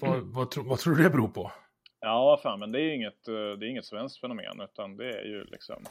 [0.00, 1.52] Vad, vad, tro, vad tror du det beror på?
[2.00, 5.24] Ja, fan, men det är inget, eh, det är inget svenskt fenomen, utan det är
[5.24, 5.84] ju liksom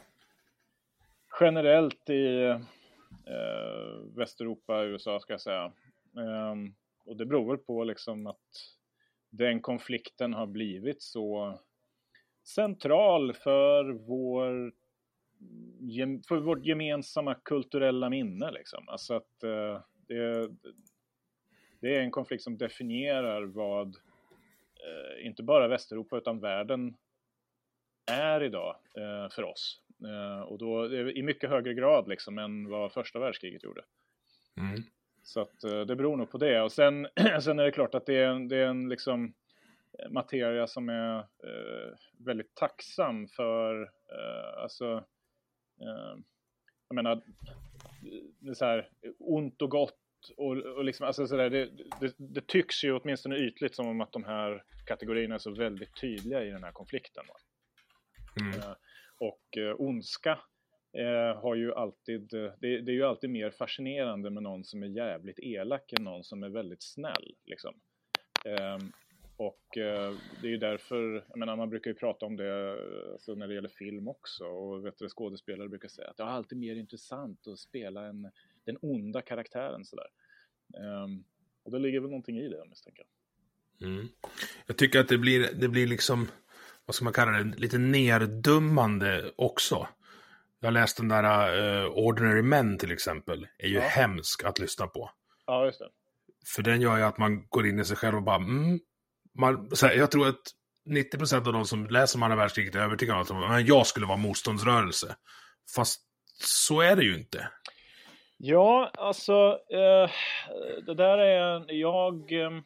[1.40, 2.60] generellt i eh,
[4.16, 5.64] Västeuropa, USA ska jag säga.
[6.16, 6.54] Eh,
[7.04, 8.76] och det beror väl på liksom att
[9.30, 11.60] den konflikten har blivit så
[12.44, 14.72] central för vår
[16.28, 18.88] för vårt gemensamma kulturella minne liksom.
[18.88, 20.50] Alltså att eh, det,
[21.80, 26.96] det är en konflikt som definierar vad uh, inte bara Västeuropa utan världen
[28.06, 29.82] är idag uh, för oss.
[30.46, 33.84] och då i mycket högre grad liksom än vad första världskriget gjorde.
[34.56, 34.82] Mm.
[35.22, 36.62] Så att det beror nog på det.
[36.62, 37.08] Och sen,
[37.42, 39.34] sen är det klart att det är, det är en liksom
[40.08, 45.04] materia som är eh, väldigt tacksam för, eh, alltså,
[45.80, 46.18] eh,
[46.88, 47.22] jag menar,
[48.38, 49.99] det så här ont och gott
[50.36, 54.00] och, och liksom, alltså så där, det, det, det, tycks ju åtminstone ytligt som om
[54.00, 57.24] att de här kategorierna är så väldigt tydliga i den här konflikten.
[58.40, 58.74] Mm.
[59.18, 60.38] och ondska
[61.36, 65.38] har ju alltid, det, det, är ju alltid mer fascinerande med någon som är jävligt
[65.38, 67.34] elak än någon som är väldigt snäll.
[67.44, 67.74] Liksom.
[68.44, 68.92] Um,
[69.40, 72.72] och eh, det är ju därför, jag menar man brukar ju prata om det
[73.12, 76.26] alltså när det gäller film också och vet du, skådespelare brukar säga att det är
[76.26, 78.30] alltid mer intressant att spela en,
[78.72, 80.06] den onda karaktären sådär.
[81.04, 81.24] Um,
[81.64, 83.88] och det ligger väl någonting i det misstänker jag.
[83.88, 84.08] Mm.
[84.66, 86.28] Jag tycker att det blir, det blir liksom,
[86.86, 89.88] vad ska man kalla det, lite nerdummande också.
[90.60, 93.80] Jag läste den där uh, Ordinary Men till exempel, är ju ja.
[93.80, 95.10] hemsk att lyssna på.
[95.46, 95.88] Ja, just det.
[96.46, 98.80] För den gör ju att man går in i sig själv och bara, mm,
[99.38, 100.42] man, här, jag tror att
[100.90, 104.16] 90% av de som läser om andra världskriget är övertygade om att jag skulle vara
[104.16, 105.16] motståndsrörelse.
[105.74, 106.00] Fast
[106.44, 107.48] så är det ju inte.
[108.42, 110.10] Ja, alltså eh,
[110.86, 112.32] det där är jag.
[112.32, 112.56] Eh,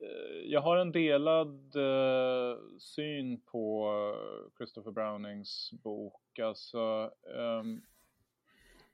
[0.00, 6.38] eh, jag har en delad eh, syn på eh, Christopher Brownings bok.
[6.38, 7.82] Alltså, ehm,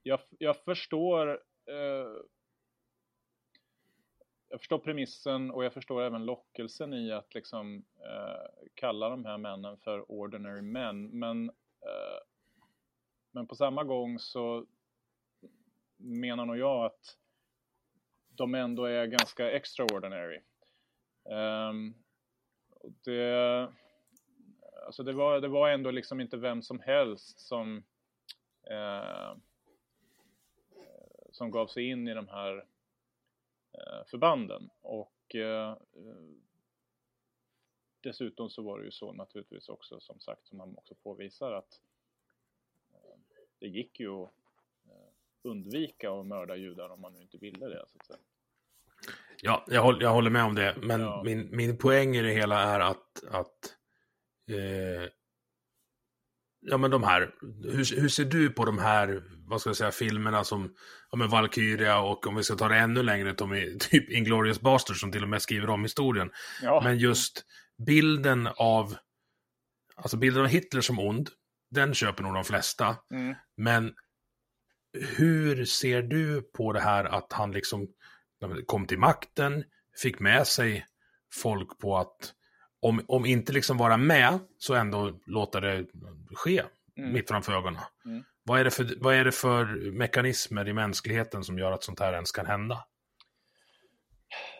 [0.02, 1.28] jag, jag förstår
[1.66, 2.08] eh,
[4.48, 9.38] jag förstår premissen och jag förstår även lockelsen i att liksom eh, kalla de här
[9.38, 11.18] männen för ordinary men.
[11.18, 11.50] Men,
[13.34, 14.66] men på samma gång så
[15.96, 17.18] menar nog jag att
[18.28, 20.40] de ändå är ganska extraordinary.
[21.24, 21.94] Um,
[23.04, 23.68] det,
[24.86, 27.84] alltså det, var, det var ändå liksom inte vem som helst som,
[28.70, 29.36] eh,
[31.32, 32.66] som gav sig in i de här
[33.78, 34.70] Eh, förbanden.
[34.80, 35.76] Och eh,
[38.00, 41.80] dessutom så var det ju så naturligtvis också som sagt som man också påvisar att
[43.64, 44.30] det gick ju att
[45.44, 47.84] undvika att mörda judar om man nu inte ville det.
[47.86, 48.18] Så att säga.
[49.42, 50.76] Ja, jag håller, jag håller med om det.
[50.82, 51.22] Men ja.
[51.24, 53.76] min, min poäng i det hela är att, att
[54.50, 55.08] eh,
[56.60, 59.90] ja men de här, hur, hur ser du på de här, vad ska jag säga,
[59.92, 60.74] filmerna som,
[61.10, 65.00] ja men Valkyria och om vi ska ta det ännu längre, Tommy, typ Inglourious Basterds
[65.00, 66.30] som till och med skriver om historien.
[66.62, 66.80] Ja.
[66.84, 67.44] Men just
[67.86, 68.96] bilden av,
[69.96, 71.30] alltså bilden av Hitler som ond,
[71.74, 72.96] den köper nog de flesta.
[73.10, 73.34] Mm.
[73.56, 73.94] Men
[75.16, 77.88] hur ser du på det här att han liksom
[78.66, 79.64] kom till makten,
[80.02, 80.86] fick med sig
[81.32, 82.34] folk på att
[82.80, 85.86] om, om inte liksom vara med, så ändå låta det
[86.34, 86.62] ske
[86.96, 87.12] mm.
[87.12, 87.80] mitt framför ögonen.
[88.04, 88.24] Mm.
[88.42, 92.00] Vad, är det för, vad är det för mekanismer i mänskligheten som gör att sånt
[92.00, 92.84] här ens kan hända?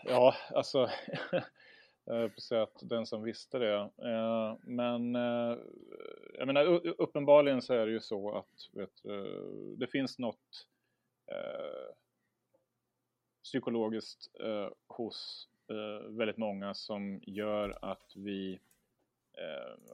[0.05, 0.91] Ja, alltså,
[2.07, 3.77] Eh, på säga att den som visste det.
[3.99, 5.59] Eh, men eh,
[6.39, 6.65] jag menar,
[7.01, 9.03] uppenbarligen så är det ju så att vet,
[9.77, 10.67] det finns något
[13.43, 14.29] psykologiskt
[14.87, 15.49] hos
[16.09, 18.61] väldigt många som gör att vi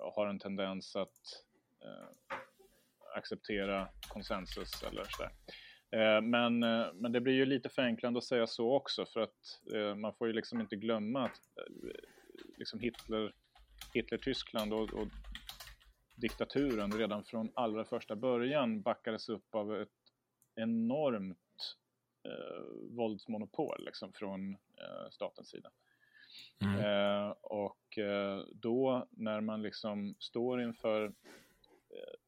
[0.01, 1.45] har en tendens att,
[3.15, 5.31] acceptera konsensus eller sådär.
[5.93, 9.61] Eh, men, eh, men det blir ju lite förenklande att säga så också för att
[9.75, 11.41] eh, man får ju liksom inte glömma att
[12.57, 13.35] liksom Hitler,
[13.95, 15.09] Hitler-Tyskland och, och
[16.17, 19.89] diktaturen redan från allra första början backades upp av ett
[20.55, 21.77] enormt
[22.25, 22.65] eh,
[22.97, 25.71] våldsmonopol liksom, från eh, statens sida.
[26.63, 26.79] Mm.
[26.81, 27.99] Eh, och
[28.53, 31.13] då när man liksom står inför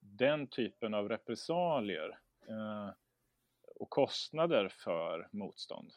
[0.01, 2.19] den typen av repressalier
[3.83, 5.93] och kostnader för motstånd.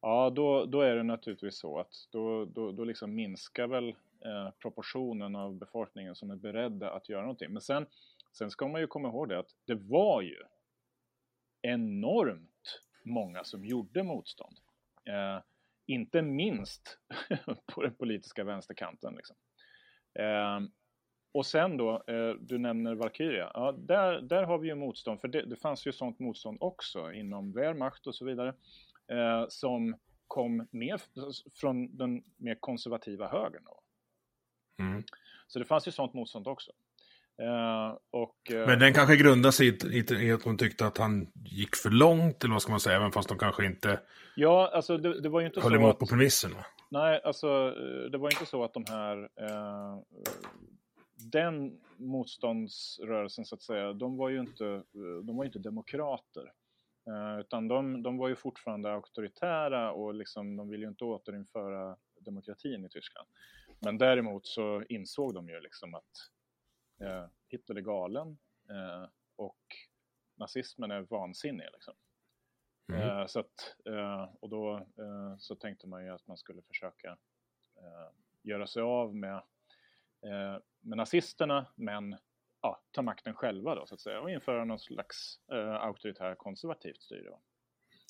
[0.00, 3.88] Ja, då, då är det naturligtvis så att då, då, då liksom minskar väl
[4.24, 7.52] eh, proportionen av befolkningen som är beredda att göra någonting.
[7.52, 7.86] Men sen,
[8.32, 10.42] sen ska man ju komma ihåg det att det var ju
[11.62, 14.58] enormt många som gjorde motstånd.
[15.04, 15.42] Eh,
[15.86, 16.98] inte minst
[17.74, 19.14] på den politiska vänsterkanten.
[19.14, 19.36] Liksom.
[20.18, 20.60] Eh,
[21.34, 23.50] och sen då, eh, du nämner Valkyria.
[23.54, 27.12] Ja, där, där har vi ju motstånd, för det, det fanns ju sånt motstånd också
[27.12, 28.48] inom Wehrmacht och så vidare,
[29.12, 29.96] eh, som
[30.26, 31.00] kom mer
[31.60, 33.64] från den mer konservativa högern.
[33.64, 33.80] Då.
[34.84, 35.02] Mm.
[35.46, 36.72] Så det fanns ju sånt motstånd också.
[37.42, 41.26] Uh, och, uh, Men den kanske grundar sig i, i, att hon tyckte att han
[41.34, 44.00] gick för långt, eller vad ska man säga, även fast de kanske inte
[44.36, 46.66] ja, alltså det, det var ju inte höll så emot att, på premisserna.
[46.90, 47.70] Nej, alltså
[48.12, 49.28] det var inte så att de här
[51.30, 54.82] den motståndsrörelsen så att säga, de var ju inte,
[55.22, 56.52] de var inte demokrater.
[57.08, 61.96] Uh, utan de, de var ju fortfarande auktoritära och liksom, de ville ju inte återinföra
[62.20, 63.28] demokratin i Tyskland.
[63.80, 66.30] Men däremot så insåg de ju liksom att
[67.02, 68.38] uh, Hitler är galen
[68.70, 69.60] uh, och
[70.36, 71.68] nazismen är vansinnig.
[71.72, 71.94] Liksom.
[72.92, 73.28] Mm.
[73.28, 73.76] så att,
[74.40, 74.86] och då
[75.38, 77.16] så tänkte man ju att man skulle försöka
[78.42, 79.42] göra sig av med
[80.24, 82.16] Eh, med nazisterna, men
[82.62, 87.02] ja, ta makten själva då så att säga och införa någon slags eh, auktoritär konservativt
[87.02, 87.30] styre.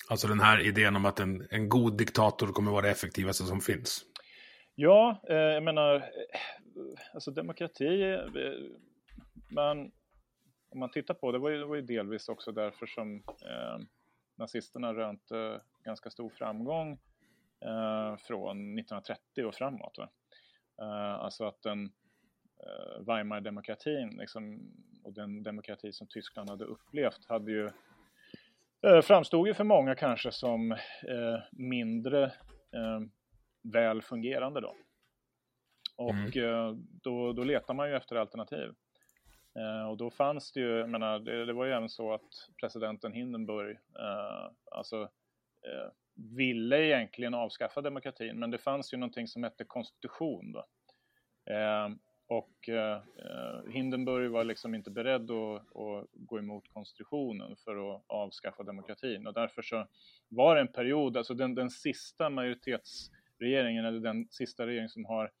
[0.09, 3.61] Alltså den här idén om att en, en god diktator kommer vara det effektivaste som
[3.61, 4.05] finns?
[4.75, 6.01] Ja, eh, jag menar, eh,
[7.13, 8.19] alltså demokrati, eh,
[9.49, 9.91] man,
[10.69, 13.85] om man tittar på det, var ju, det var ju delvis också därför som eh,
[14.37, 16.99] nazisterna rönte ganska stor framgång
[18.27, 19.97] från 1930 och framåt.
[19.97, 20.09] Va?
[21.19, 22.04] alltså att den eh,
[22.99, 24.71] Weimar-demokratin liksom,
[25.03, 27.71] och den demokrati som Tyskland hade upplevt hade ju
[28.87, 32.23] eh, framstod ju för många kanske som eh, mindre
[32.71, 32.99] eh,
[33.63, 34.75] väl fungerande då.
[35.97, 36.43] Och mm.
[36.43, 38.73] Eh, då, då letar man ju efter alternativ.
[39.55, 42.49] Eh, och då fanns det ju, jag menar, det, det, var ju även så att
[42.61, 43.77] presidenten Hindenburg,
[44.71, 45.09] alltså
[46.15, 50.51] ville egentligen avskaffa demokratin, men det fanns ju någonting som hette konstitution.
[50.51, 50.65] Då.
[52.27, 58.03] Och eh, eh, Hindenburg var liksom inte beredd att, att, gå emot konstitutionen för att
[58.07, 59.87] avskaffa demokratin och därför så
[60.29, 65.31] var det en period, alltså den, den sista majoritetsregeringen eller den sista regering som har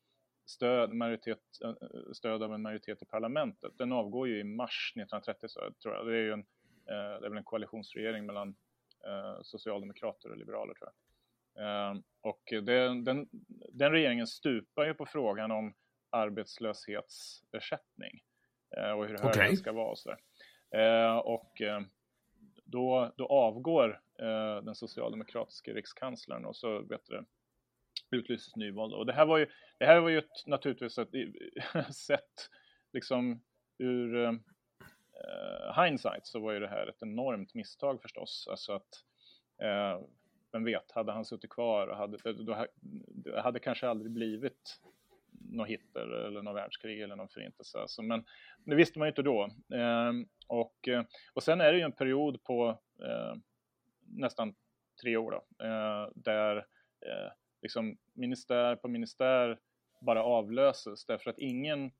[0.45, 4.93] stöd, majoritet, eh, eh, stöd av en majoritet i parlamentet, den avgår ju i mars
[4.95, 6.07] 1930 så tror jag.
[6.07, 8.55] Det är ju en, eh, det är väl en koalitionsregering mellan
[9.07, 10.95] eh, socialdemokrater och liberaler tror jag.
[12.21, 13.29] Och det, den,
[13.73, 15.73] den regeringen stupar ju på frågan om
[16.15, 18.23] arbetslöshetsersättning
[18.77, 19.47] eh, och hur hög okay.
[19.47, 20.19] den ska vara och sådär.
[20.71, 21.81] Eh, och eh,
[22.65, 24.01] då, då avgår
[24.63, 27.25] den socialdemokratiska rikskanslern och så vet du,
[28.11, 28.93] utlyses nyval.
[28.93, 29.47] Och det här var ju,
[29.79, 32.49] det här var ju ett, naturligtvis ett sätt
[32.93, 33.41] liksom
[33.77, 34.33] ur uh,
[35.83, 38.47] hindsight så var ju det här ett enormt misstag förstås.
[38.51, 39.03] Alltså att,
[39.63, 40.05] uh,
[40.51, 42.65] vem vet, hade han suttit kvar och hade, då,
[43.07, 44.79] det hade kanske aldrig blivit
[45.39, 47.79] något Hitler eller något världskrig eller någon förintelse.
[47.79, 48.25] Alltså, men
[48.65, 49.43] det visste man ju inte då.
[49.73, 50.11] Eh,
[50.47, 50.89] och,
[51.33, 53.35] och sen är det ju en period på eh,
[54.07, 54.55] nästan
[55.01, 56.57] tre år då, eh, där
[57.01, 59.59] eh, liksom ministär på ministär
[60.01, 61.91] bara avlöses därför att ingen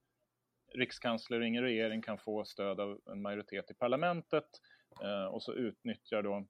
[0.74, 4.48] rikskansler och ingen regering kan få stöd av en majoritet i parlamentet
[5.04, 6.48] eh, och så utnyttjar då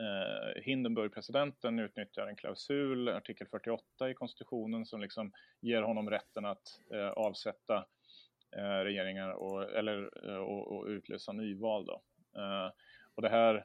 [0.00, 6.80] eh, Hindenburg-presidenten utnyttjar en klausul, artikel 48 i konstitutionen, som liksom ger honom rätten att
[6.92, 7.86] eh, avsätta
[8.56, 11.86] eh, regeringar och, eller, eh, och, och utlysa nyval.
[11.86, 12.02] Då.
[12.36, 12.70] Eh,
[13.14, 13.64] och det här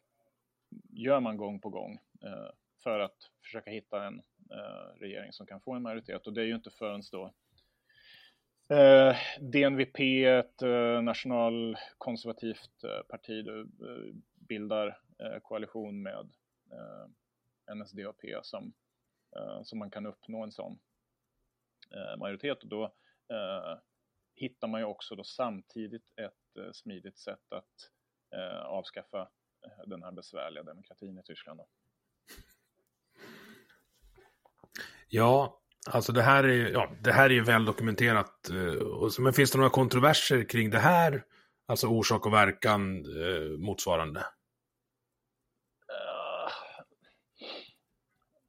[0.89, 2.49] gör man gång på gång eh,
[2.83, 4.21] för att försöka hitta en
[4.51, 6.27] eh, regering som kan få en majoritet.
[6.27, 7.33] Och det är ju inte förrän då
[8.71, 13.65] Eh, DNVP, ett eh, nationalkonservativt eh, parti, eh,
[14.47, 16.29] bildar Eh, koalition med
[16.71, 18.73] eh, NSDAP som,
[19.35, 20.79] eh, som man kan uppnå en sån
[21.95, 22.63] eh, majoritet.
[22.63, 22.83] Och då
[23.29, 23.77] eh,
[24.35, 27.91] hittar man ju också då samtidigt ett eh, smidigt sätt att
[28.35, 29.21] eh, avskaffa
[29.65, 31.59] eh, den här besvärliga demokratin i Tyskland.
[31.59, 31.67] Då.
[35.07, 38.49] Ja, alltså det här är, ja, det här är ju väl dokumenterat.
[39.19, 41.25] Men finns det några kontroverser kring det här?
[41.65, 44.19] Alltså orsak och verkan eh, motsvarande?
[45.89, 46.51] Uh,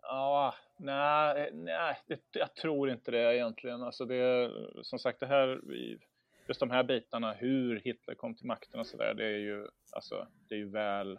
[0.03, 3.83] ja, nej, eh, nej det, jag tror inte det egentligen.
[3.83, 4.51] Alltså det,
[4.83, 5.61] som sagt, det här,
[6.49, 10.27] just de här bitarna, hur Hitler kom till makten och sådär, det är ju, alltså,
[10.49, 11.19] det är ju väl,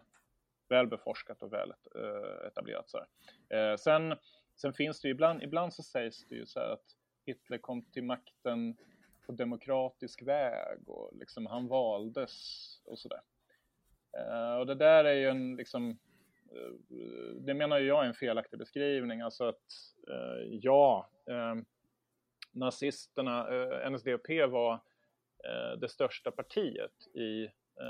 [0.70, 2.90] väl beforskat och väl eh, etablerat.
[2.90, 4.16] Så uh, sen
[4.62, 6.86] Sen finns det ju ibland, ibland så sägs det ju så här att
[7.26, 8.78] Hitler kom till makten
[9.26, 12.32] på demokratisk väg och liksom han valdes
[12.86, 13.22] och sådär.
[14.12, 14.60] där.
[14.60, 16.00] och det där är ju en liksom,
[16.52, 16.72] Eh,
[17.36, 19.72] det menar ju jag är en felaktig beskrivning, alltså att
[20.08, 21.56] eh, ja, eh,
[22.52, 23.48] nazisterna,
[23.90, 24.80] NSDAP var
[25.78, 27.50] det största partiet i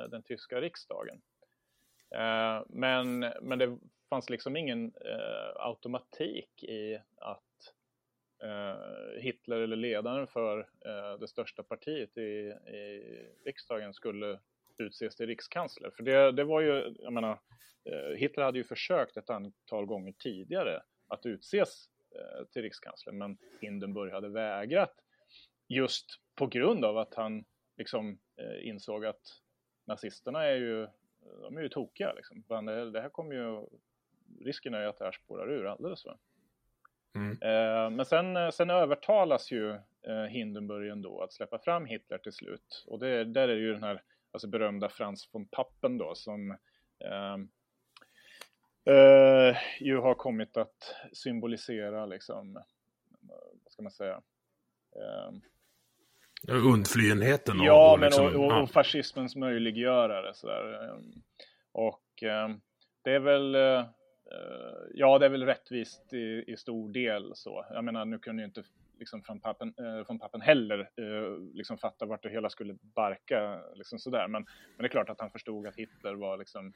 [0.10, 1.22] den tyska riksdagen.
[2.70, 3.78] Men, men det
[4.12, 7.74] fanns liksom ingen eh, automatik i att
[8.44, 13.04] eh, Hitler eller ledaren för eh, det största partiet i, i
[13.46, 14.40] riksdagen skulle
[14.80, 15.92] utses till rikskansler.
[15.96, 17.40] För det, det var ju, jag menar,
[17.86, 23.38] eh, Hitler hade ju försökt ett antal gånger tidigare att utses eh, till rikskansler, men
[23.62, 24.94] Hindenburg hade vägrat
[25.68, 27.46] just på grund av att han
[27.78, 29.22] liksom eh, insåg att
[29.88, 30.88] nazisterna är ju
[31.42, 32.44] de är ju tokiga liksom.
[32.94, 33.66] Det här kommer ju
[34.46, 36.06] risken är ju att det här spårar ur alldeles.
[36.06, 36.18] Va?
[37.16, 37.96] Mm.
[37.96, 39.80] Men sen, sen övertalas ju
[40.30, 42.86] Hindenburg ändå att släppa fram Hitler till slut.
[42.88, 44.02] Och det, där är ju den här
[44.32, 46.52] alltså berömda Frans von Pappen då som
[47.00, 47.34] eh,
[48.96, 52.54] eh, ju har kommit att symbolisera liksom,
[53.64, 54.22] vad ska man säga?
[54.96, 55.34] Eh,
[56.48, 60.34] Undflyenheten ja, och, liksom, men och, och, och fascismens möjliggörare.
[60.34, 61.00] Sådär.
[61.72, 62.04] Och
[63.04, 63.56] det är väl
[64.32, 67.66] Eh, ja, det är väl rättvist i, i, stor del så.
[67.70, 68.64] Jag menar, nu kunde ju inte
[69.02, 73.62] liksom från pappen, eh, från pappen heller eh, liksom fatta vart det hela skulle barka.
[73.76, 74.28] Liksom sådär.
[74.28, 76.74] Men, men det är klart att han förstod att Hitler var liksom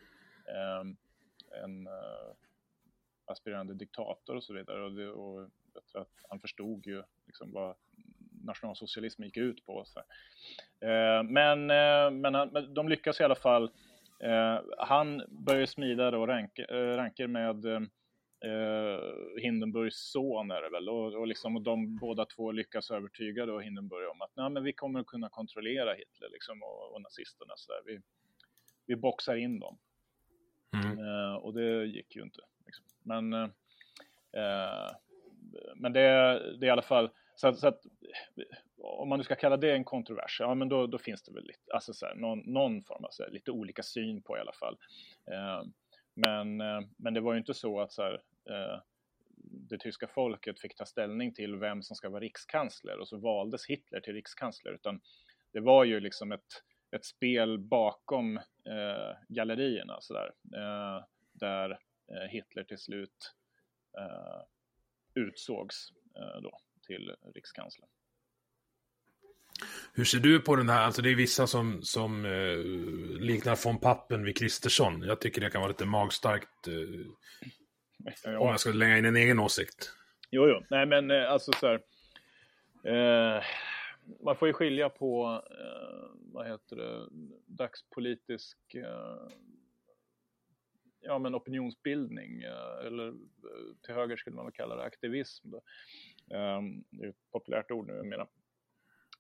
[0.48, 0.80] eh,
[1.64, 2.32] en eh,
[3.26, 4.84] aspirerande diktator och så vidare.
[4.84, 7.76] Och, det, och jag tror att han förstod ju liksom vad
[8.44, 9.86] nationalsocialism gick ut på.
[9.86, 10.00] Så.
[10.88, 13.72] Eh, men, eh, men, men de lyckas i alla fall
[14.20, 17.80] Eh, han börjar smida då rank, eh, ranker med eh,
[18.46, 23.46] eh, Hindenburgs son är det väl och, och, liksom, och de båda två lyckas övertyga
[23.46, 27.02] då Hindenburg om att Nej, men vi kommer att kunna kontrollera Hitler liksom, och, och
[27.02, 27.82] nazisterna så där.
[27.86, 28.02] Vi,
[28.86, 29.78] vi boxar in dem.
[30.74, 31.00] Mm.
[31.00, 32.42] Eh, och det gick ju inte.
[32.66, 32.86] Liksom.
[33.04, 34.92] Men, eh,
[35.76, 36.02] men det,
[36.60, 37.82] det är i alla fall så att, så att,
[38.78, 41.44] om man nu ska kalla det en kontrovers, ja men då, då finns det väl
[41.44, 44.40] lite, alltså så här, någon, någon, form av så här, lite olika syn på i
[44.40, 44.78] alla fall.
[45.32, 45.64] Eh,
[46.14, 48.82] men, eh, men det var ju inte så att så här, eh, Eh,
[49.70, 53.66] det tyska folket fick ta ställning till vem som ska vara rikskansler och så valdes
[53.66, 55.02] Hitler till rikskansler, utan
[55.54, 56.64] det var ju liksom ett,
[56.96, 61.72] ett spel bakom eh, gallerierna så där, eh, där
[62.12, 63.34] eh, Hitler till slut
[63.98, 64.42] eh,
[65.14, 67.90] utsågs eh, då till rikskanslern.
[69.94, 72.58] Hur ser du på den här, alltså det är vissa som, som eh,
[73.22, 75.02] liknar von Pappen vid Kristersson.
[75.02, 76.74] Jag tycker det kan vara lite magstarkt eh,
[78.24, 78.40] ja.
[78.40, 79.92] om jag ska lägga in en egen åsikt.
[80.30, 81.82] Jo, jo, nej men eh, alltså så här,
[82.84, 83.44] eh,
[84.24, 87.08] man får ju skilja på, eh, vad heter det,
[87.46, 89.28] dagspolitisk eh,
[91.00, 92.42] ja, men opinionsbildning,
[92.86, 93.14] eller
[93.86, 95.50] till höger skulle man väl kalla det aktivism.
[95.50, 95.62] Då.
[96.28, 96.36] Det
[97.06, 98.28] är ett populärt ord nu mera.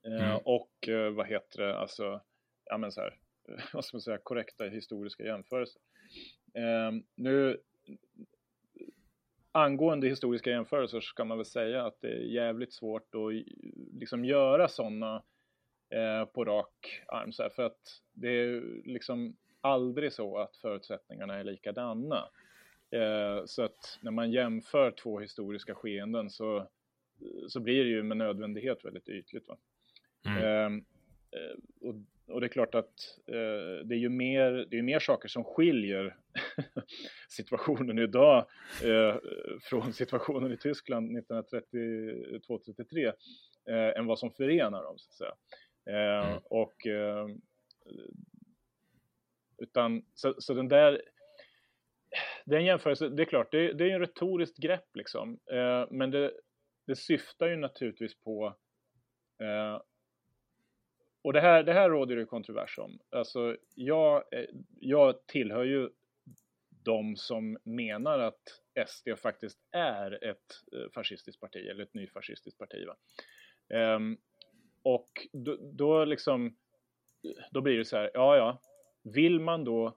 [0.05, 0.39] Ehm, mm.
[0.45, 2.21] Och eh, vad heter det, alltså,
[2.65, 3.17] ja men så här,
[3.73, 5.81] vad ska man säga, korrekta historiska jämförelser.
[7.15, 7.57] Nu,
[9.55, 13.33] angående historiska jämförelser så ska man väl säga att det är jävligt svårt att
[13.99, 15.23] liksom göra sådana
[15.89, 17.31] eh, på rak arm.
[17.31, 22.29] Så här, för att det är liksom aldrig så att förutsättningarna är likadana.
[22.91, 26.67] Eh, så att när man jämför två historiska skeenden så
[27.47, 29.47] så blir det ju med nödvändighet väldigt ytligt.
[29.47, 29.57] Va?
[30.25, 30.43] Mm.
[30.43, 30.85] Ehm,
[31.31, 31.95] eh, och,
[32.27, 35.43] och, det är klart att eh, det är ju mer, det är mer saker som
[35.43, 36.17] skiljer
[37.29, 38.45] situationen idag
[38.83, 39.15] eh,
[39.61, 43.13] från situationen i Tyskland 1932-33
[43.69, 44.97] eh, än vad som förenar dem.
[44.97, 45.35] Så att säga.
[45.89, 46.39] Ehm, mm.
[46.43, 47.41] Och ehm,
[49.57, 51.01] utan, så, så den där
[52.45, 55.39] den jämförelse, det är klart, det, det är en retoriskt grepp liksom.
[55.51, 56.31] Eh, men det,
[56.87, 58.55] det syftar ju naturligtvis på
[59.41, 59.81] eh,
[61.21, 62.99] och det här, det här råder det kontrovers om.
[63.09, 64.45] Alltså, jag, eh,
[64.79, 65.89] jag tillhör ju
[66.85, 68.41] de som menar att
[68.87, 70.39] SD faktiskt är ett
[70.73, 72.85] eh, fascistiskt parti, eller ett nyfascistiskt parti.
[72.87, 72.95] Va?
[73.95, 74.17] Um,
[74.83, 76.57] och då, då, liksom,
[77.51, 78.61] då blir det så här, ja ja,
[79.03, 79.87] vill man då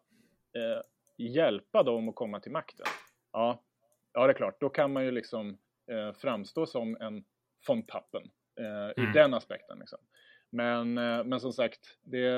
[0.57, 0.83] eh,
[1.17, 2.87] hjälpa dem att komma till makten?
[3.33, 3.65] Ja,
[4.13, 5.59] ja det är klart, då kan man ju liksom
[5.91, 7.25] eh, framstå som en
[7.69, 8.31] von Pappen
[8.61, 9.11] eh, mm.
[9.11, 9.79] i den aspekten.
[9.79, 9.99] Liksom.
[10.51, 12.31] Men, eh, men som sagt, det,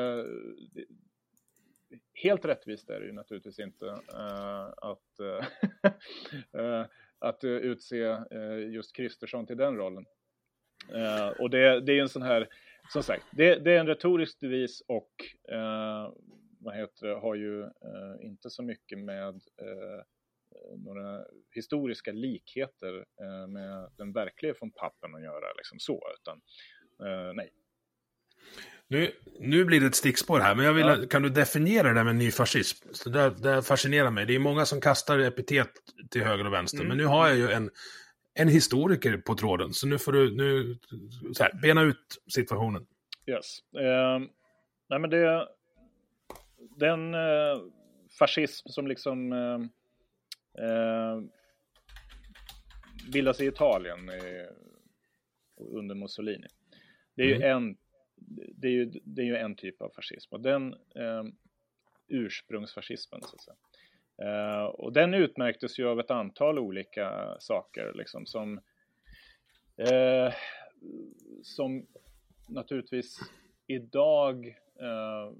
[0.72, 0.84] det,
[2.14, 6.84] helt rättvist är det ju naturligtvis inte uh, att, uh,
[7.18, 8.04] att utse
[8.34, 10.06] uh, just Kristersson till den rollen.
[11.38, 12.48] och det, det är en sån här,
[12.92, 15.10] som sagt, det, det är en retorisk devis och
[16.58, 17.70] vad heter det, har ju
[18.20, 19.40] inte så mycket med
[20.76, 23.04] några historiska likheter
[23.46, 26.40] med den verkliga von Pappen att göra, liksom så, utan
[27.34, 27.50] nej,
[28.90, 31.06] nu, nu blir det ett stickspår här, men jag vill, ja.
[31.10, 32.88] kan du definiera det där med nyfascism?
[33.04, 34.26] Det, det fascinerar mig.
[34.26, 35.70] Det är många som kastar epitet
[36.10, 36.88] till höger och vänster, mm.
[36.88, 37.70] men nu har jag ju en,
[38.34, 40.78] en historiker på tråden, så nu får du nu,
[41.32, 42.86] så här, bena ut situationen.
[43.26, 43.58] Yes.
[43.76, 44.28] Uh,
[44.88, 45.48] nej, men det,
[46.76, 47.62] den uh,
[48.18, 49.58] fascism som liksom uh,
[53.12, 54.10] bildas i Italien
[55.56, 56.46] under Mussolini.
[57.16, 57.40] Det är mm.
[57.40, 57.76] ju en
[58.28, 61.24] det är, ju, det är ju en typ av fascism och den eh,
[62.08, 63.56] ursprungsfascismen så att säga.
[64.22, 68.60] Eh, och den utmärktes ju av ett antal olika saker liksom som
[69.76, 70.34] eh,
[71.42, 71.86] som
[72.48, 73.18] naturligtvis
[73.66, 74.46] idag
[74.80, 75.32] eh,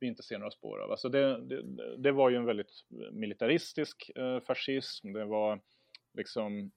[0.00, 0.90] vi inte ser några spår av.
[0.90, 1.62] Alltså det, det,
[1.96, 5.12] det var ju en väldigt militaristisk eh, fascism.
[5.12, 5.60] Det var
[6.14, 6.70] liksom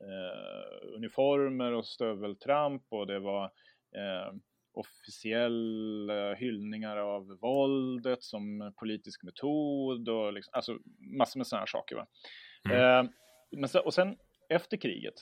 [0.00, 3.52] eh, uniformer och stöveltramp och det var
[3.96, 4.34] eh,
[4.72, 11.96] officiella hyllningar av våldet som politisk metod och liksom, alltså massor med sådana saker.
[11.96, 12.06] Va?
[12.70, 13.06] Mm.
[13.06, 13.10] Eh,
[13.50, 14.16] men så, och sen
[14.48, 15.14] efter kriget,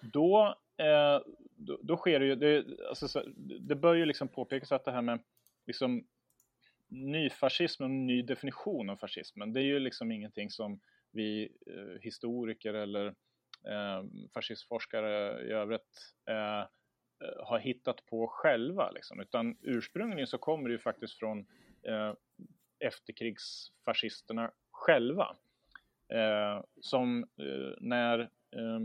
[0.00, 1.20] då, eh,
[1.56, 3.22] då, då, sker det ju, det, alltså, så,
[3.60, 5.20] det bör ju liksom påpekas att det här med
[5.66, 6.06] liksom
[6.88, 10.80] nyfascism och ny definition av fascismen, det är ju liksom ingenting som
[11.12, 13.06] vi eh, historiker eller
[13.66, 16.66] eh, fascistforskare i övrigt Eh,
[17.20, 18.90] Eh, har hittat på själva.
[18.90, 19.20] Liksom.
[19.20, 21.46] Utan ursprungligen så kommer det ju faktiskt från
[21.82, 22.14] eh,
[22.78, 25.36] efterkrigsfascisterna själva.
[26.12, 28.80] Eh, som eh, när, eh,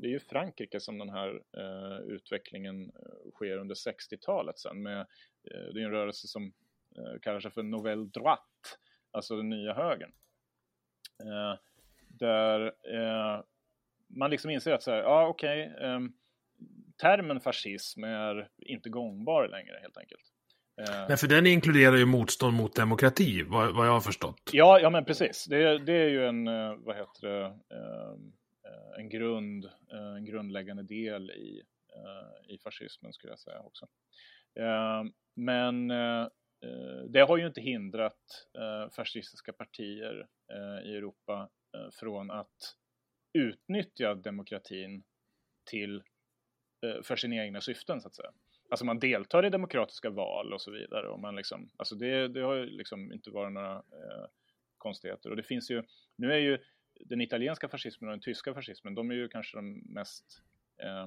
[0.00, 4.82] det är ju Frankrike som den här eh, utvecklingen eh, sker under 60-talet sen.
[4.82, 6.52] Med, eh, det är en rörelse som
[7.22, 8.42] kallar sig för Nouvelle Droite,
[9.10, 10.12] alltså den nya högern.
[12.08, 12.72] där
[14.06, 16.08] man liksom inser att så här, ja okej, okay,
[17.00, 20.32] termen fascism är inte gångbar längre helt enkelt.
[20.80, 24.50] Eh, Nej, för den inkluderar ju motstånd mot demokrati, vad, vad jag har förstått.
[24.52, 25.44] Ja, ja men precis.
[25.44, 28.14] Det, det är ju en, eh, vad heter det, eh,
[28.98, 29.70] en grund,
[30.16, 31.62] en grundläggande del i,
[32.48, 33.86] i fascismen skulle jag säga också.
[35.36, 35.88] Men
[37.08, 38.48] det har ju inte hindrat
[38.96, 40.26] fascistiska partier
[40.84, 41.48] i Europa
[42.00, 42.76] från att
[43.38, 45.04] utnyttja demokratin
[45.70, 46.02] till
[46.82, 48.30] Eh, för sina egna syften så att säga.
[48.70, 51.08] Alltså man deltar i demokratiska val och så vidare.
[51.08, 54.26] Och man liksom, alltså det, det har ju liksom inte varit några eh,
[54.78, 55.30] konstigheter.
[55.30, 55.82] Och det finns ju,
[56.16, 56.58] nu är ju
[57.00, 60.42] den italienska fascismen och den tyska fascismen, de är ju kanske de mest
[60.78, 61.06] eh,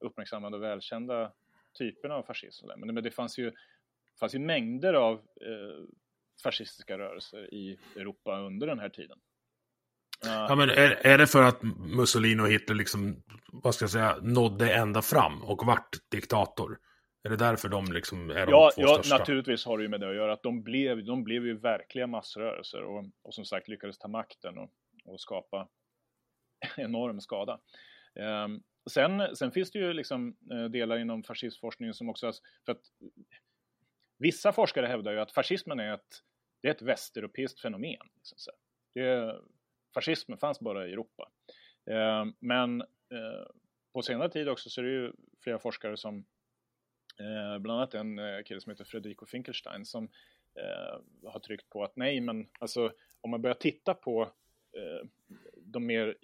[0.00, 1.32] uppmärksammade och välkända
[1.78, 2.66] typerna av fascism.
[2.76, 3.52] Men det, det fanns ju,
[4.20, 5.84] fanns ju mängder av eh,
[6.42, 9.18] fascistiska rörelser i Europa under den här tiden.
[10.24, 14.16] Ja, men är, är det för att Mussolini och Hitler liksom, vad ska jag säga,
[14.22, 16.78] nådde ända fram och vart diktator?
[17.24, 19.18] Är det därför de liksom är de ja, två ja, största?
[19.18, 20.32] naturligtvis har det ju med det att göra.
[20.32, 24.58] Att de blev, de blev ju verkliga massrörelser och, och som sagt lyckades ta makten
[24.58, 24.70] och,
[25.04, 25.68] och skapa
[26.76, 27.60] enorm skada.
[28.14, 32.32] Um, sen, sen finns det ju liksom uh, delar inom fascismforskningen som också,
[32.64, 32.82] för att
[34.18, 36.22] vissa forskare hävdar ju att fascismen är ett,
[36.62, 38.08] det är ett västeuropeiskt fenomen.
[38.22, 38.50] Så
[38.94, 39.36] det,
[39.94, 41.30] fascismen fanns bara i Europa.
[41.90, 43.46] Eh, men eh,
[43.92, 46.24] på senare tid också så är det ju flera forskare som,
[47.20, 50.04] eh, bland annat en eh, kille som heter Frederico Finkelstein som
[50.54, 54.22] eh, har tryckt på att nej, men alltså om man börjar titta på
[54.76, 55.08] eh,
[55.56, 56.16] de mer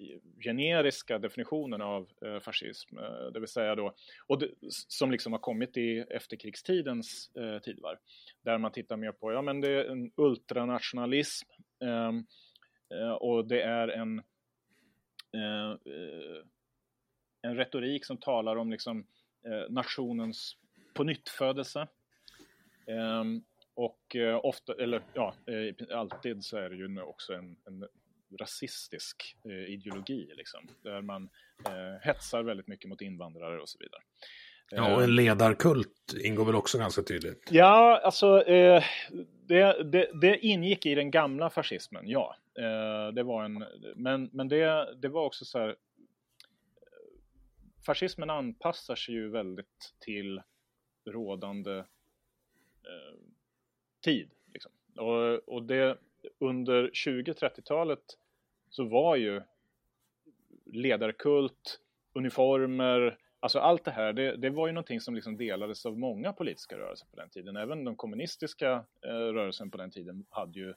[0.45, 2.09] generiska definitionerna av
[2.41, 2.97] fascism,
[3.33, 3.95] det vill säga då,
[4.27, 7.31] och det, som liksom har kommit i efterkrigstidens
[7.63, 7.97] tidvarv,
[8.43, 11.49] där man tittar mer på, ja men det är en ultranationalism,
[11.85, 12.13] Eh,
[12.95, 14.19] Eh, och det är en,
[15.33, 16.45] eh, eh,
[17.43, 19.07] en retorik som talar om liksom,
[19.45, 20.57] eh, nationens
[20.95, 21.89] pånyttfödelse.
[22.87, 23.43] Ehm,
[23.75, 27.89] och eh, ofta, eller ja, eh, alltid så är det ju också en, en
[28.41, 31.29] rasistisk eh, ideologi, liksom, där man
[31.67, 34.03] eh, hetsar väldigt mycket mot invandrare och så vidare.
[34.71, 37.49] Ja, och en ledarkult ingår väl också ganska tydligt?
[37.51, 38.85] Ja, alltså eh,
[39.47, 42.37] det, det, det, ingick i den gamla fascismen, ja.
[42.59, 43.65] Eh, det var en,
[43.97, 45.77] men men det, det var också så här,
[47.87, 50.43] fascismen anpassar sig ju väldigt till
[51.07, 53.19] rådande eh,
[54.01, 54.31] tid.
[54.53, 54.73] Liksom.
[54.97, 55.99] Och, och det,
[56.39, 58.19] under 20-30-talet
[58.69, 59.43] så var ju
[60.65, 61.81] ledarkult,
[62.13, 66.33] uniformer, alltså allt det här, det, det var ju någonting som liksom delades av många
[66.33, 67.57] politiska rörelser på den tiden.
[67.57, 68.73] Även den kommunistiska
[69.05, 70.75] eh, rörelsen på den tiden hade ju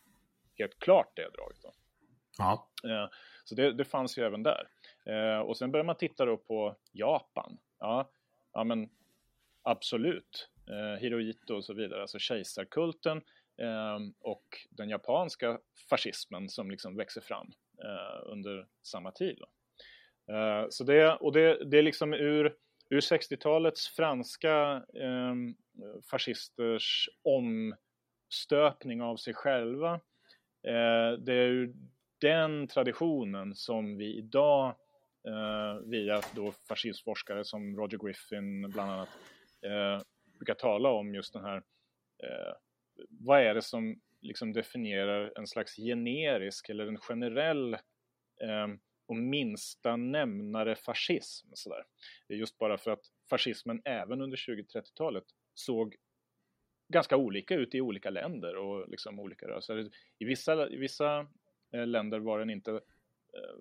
[0.58, 1.62] helt klart det draget.
[1.62, 1.74] Då.
[2.38, 2.70] Ja.
[2.84, 3.10] Eh,
[3.44, 4.68] så det, det, fanns ju även där.
[5.06, 7.58] Eh, och sen börjar man titta då på Japan.
[7.80, 8.10] Ja,
[8.54, 8.90] ja men
[9.64, 10.50] absolut.
[10.70, 13.22] Eh, Hirohito och så vidare, alltså kejsarkulten
[13.62, 17.52] Ehm, och den japanska fascismen som liksom växer fram
[17.84, 19.38] eh, under samma tid.
[19.40, 19.46] Då.
[20.32, 22.56] Eh, så det, och det, det är liksom ur,
[22.90, 25.36] ur 60-talets franska eh,
[26.12, 29.94] fascisters omstöpning av sig själva.
[30.68, 31.74] Eh, det är ur
[32.22, 34.76] den traditionen som vi idag
[35.28, 39.10] eh, via då fascistforskare som Roger Griffin bland annat
[39.62, 40.02] eh,
[40.38, 41.58] brukar tala om just den här
[42.24, 42.54] eh,
[43.10, 47.74] vad är det som liksom definierar en slags generisk eller en generell
[48.42, 48.68] eh,
[49.12, 51.48] och minsta nämnare fascism.
[51.54, 51.70] Så
[52.28, 55.96] Det är just bara för att fascismen även under 20-30-talet såg
[56.88, 59.90] ganska olika ut i olika länder och liksom olika rörelser.
[60.20, 61.28] I vissa, i vissa
[61.74, 63.60] eh, länder var den inte, eh,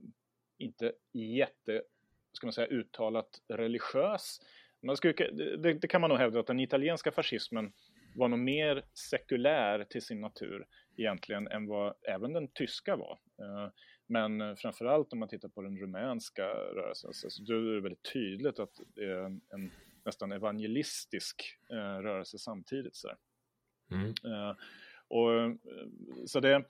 [0.59, 1.83] inte jätte,
[2.33, 4.41] ska man säga, uttalat religiös.
[4.83, 7.73] Man skulle, det, det, kan man nog hävda att den italienska fascismen
[8.15, 13.19] var nog mer sekulär till sin natur egentligen än vad även den tyska var.
[13.39, 13.71] Eh,
[14.17, 18.59] Eh, men framförallt om man tittar på den rumänska rörelsen så är det väldigt tydligt
[18.59, 19.71] att det är en, en
[20.05, 22.97] nästan evangelistisk eh, rörelse samtidigt.
[22.97, 23.09] Så,
[23.91, 24.09] mm.
[24.09, 24.57] Eh,
[25.09, 25.59] och,
[26.27, 26.65] så det,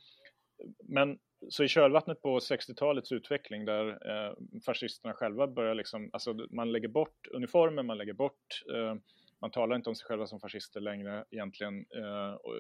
[0.85, 4.35] men så i kölvattnet på 60-talets utveckling där eh,
[4.67, 8.95] fascisterna själva börjar liksom, alltså man lägger bort uniformen, man lägger bort eh,
[9.41, 11.87] man talar inte om sig själva som fascister längre egentligen.
[11.97, 12.55] Eh, och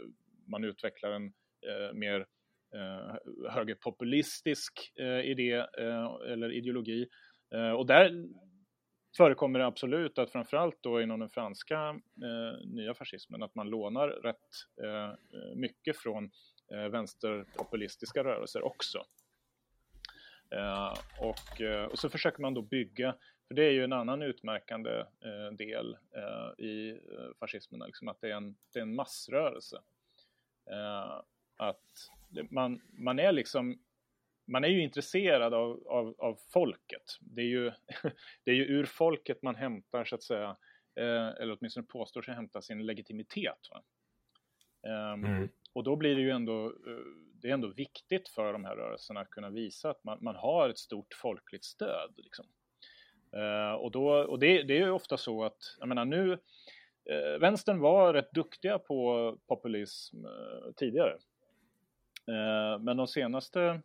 [0.47, 1.27] man utvecklar en
[1.67, 2.27] eh, mer eh,
[2.75, 3.15] Eh,
[3.51, 7.09] högerpopulistisk eh, idé eh, eller ideologi.
[7.77, 8.29] och där
[9.17, 11.89] förekommer det absolut att framförallt då inom den franska
[12.23, 14.49] eh, nya fascismen att man lånar rätt
[14.83, 15.15] eh,
[15.55, 16.31] mycket från
[16.73, 19.05] eh, vänsterpopulistiska rörelser också.
[20.51, 23.15] Eh, och, och så försöker man då bygga
[23.51, 27.01] för det är ju en annan utmärkande eh, del eh, i
[27.41, 29.81] fascismen, liksom att det är en, det är en massrörelse.
[30.71, 31.23] Eh,
[31.57, 32.11] att
[32.51, 33.79] man, man är liksom
[34.51, 37.19] man är ju intresserad av, av, av folket.
[37.21, 37.73] Det är, ju,
[38.45, 40.57] det är ju ur folket man hämtar, så att säga,
[41.01, 43.69] eh, eller åtminstone påstår sig hämta sin legitimitet.
[44.83, 45.49] Um, mm.
[45.73, 47.05] Och då blir det ju ändå, eh,
[47.43, 50.69] det är ändå viktigt för de här rörelserna att kunna visa att man, man har
[50.69, 52.15] ett stort folkligt stöd.
[52.17, 52.47] Liksom.
[53.37, 56.39] Uh, och då, och det, det är ju ofta så att, jag menar nu,
[57.41, 60.17] vänstern var rätt duktiga på populism
[60.77, 61.19] tidigare.
[62.81, 63.83] Men de senaste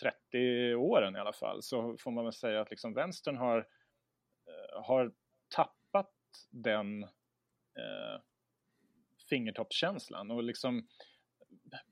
[0.00, 3.66] 30 åren i alla fall så får man väl säga att liksom vänstern har,
[4.82, 5.12] har
[5.48, 6.12] tappat
[6.50, 7.06] den
[9.28, 10.88] fingertoppskänslan och liksom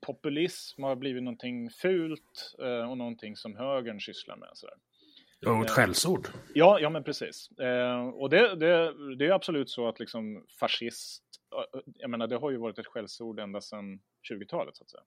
[0.01, 2.55] populism har blivit någonting fult
[2.89, 4.49] och någonting som högern sysslar med.
[4.53, 4.75] Sådär.
[5.45, 6.27] Och ett skällsord.
[6.53, 7.59] Ja, ja men precis.
[7.59, 11.24] Eh, och det, det, det är absolut så att liksom fascist, eh,
[11.83, 13.99] jag menar det har ju varit ett skällsord ända sedan
[14.31, 15.03] 20-talet så att säga.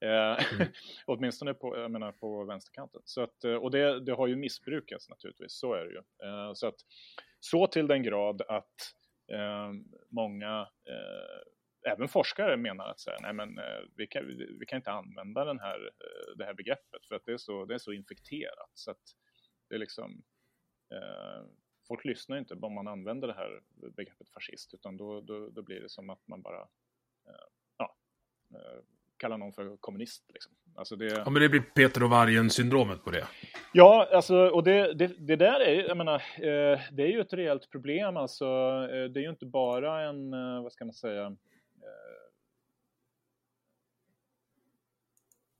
[0.00, 0.68] Eh, mm.
[1.06, 3.02] åtminstone på, jag menar, på vänsterkanten.
[3.04, 6.28] Så att, eh, och det, det har ju missbrukats naturligtvis, så är det ju.
[6.28, 6.80] Eh, så, att,
[7.40, 8.94] så till den grad att
[9.32, 9.72] eh,
[10.10, 10.68] många
[11.88, 13.60] även forskare menar att så här, nej men,
[13.96, 14.26] vi, kan,
[14.58, 15.90] vi kan inte använda den här,
[16.36, 18.70] det här begreppet för att det är så, det är så infekterat.
[18.74, 19.00] Så att,
[19.72, 20.22] det är liksom,
[20.94, 21.44] eh,
[21.88, 23.60] folk lyssnar inte om man använder det här
[23.96, 26.60] begreppet fascist, utan då, då, då blir det som att man bara
[27.26, 27.96] eh, ja,
[28.54, 28.82] eh,
[29.16, 30.24] kallar någon för kommunist.
[30.32, 30.52] Liksom.
[30.74, 31.06] Alltså det...
[31.06, 33.26] Ja, men det blir Peter och vargen-syndromet på det.
[33.72, 37.32] Ja, alltså, och det, det, det där är, jag menar, eh, det är ju ett
[37.32, 38.16] rejält problem.
[38.16, 38.44] Alltså,
[38.86, 40.30] det är ju inte bara en,
[40.62, 41.36] vad ska man säga,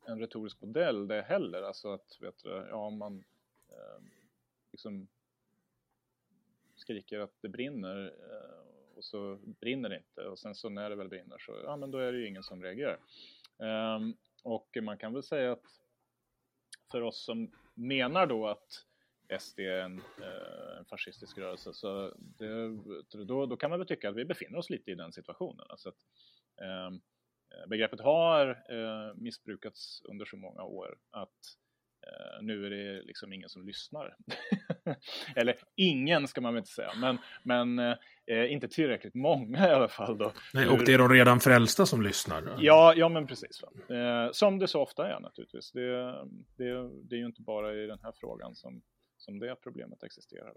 [0.07, 1.63] en retorisk modell det heller.
[1.63, 3.25] Alltså att, vet du, ja, man
[3.73, 4.11] Ehm,
[4.73, 5.09] liksom
[6.83, 10.97] skriker att det brinner eh, och så brinner det inte och sen så när det
[10.97, 12.99] väl brinner så, ja men då är det ju ingen som reagerar.
[13.59, 15.81] Ehm, och man kan väl säga att
[16.91, 18.87] för oss som menar då att
[19.41, 22.79] SD är en, eh, en fascistisk rörelse så det,
[23.25, 25.67] då, då kan man väl tycka att vi befinner oss lite i den situationen.
[25.69, 25.99] Alltså att,
[26.63, 26.95] ehm,
[27.55, 31.59] eh, begreppet har eh, missbrukats under så många år att
[32.41, 34.17] nu är det liksom ingen som lyssnar.
[35.37, 39.89] Eller ingen ska man väl inte säga, men, men uh, inte tillräckligt många i alla
[39.89, 40.19] fall.
[40.19, 40.33] Då.
[40.55, 42.57] Nej, och det är de redan frälsta som lyssnar?
[42.59, 43.63] Ja, ja men precis.
[43.91, 45.73] Uh, som det så ofta är naturligtvis.
[45.73, 45.89] Det,
[46.57, 48.83] det, det är ju inte bara i den här frågan som,
[49.17, 50.53] som det problemet existerar.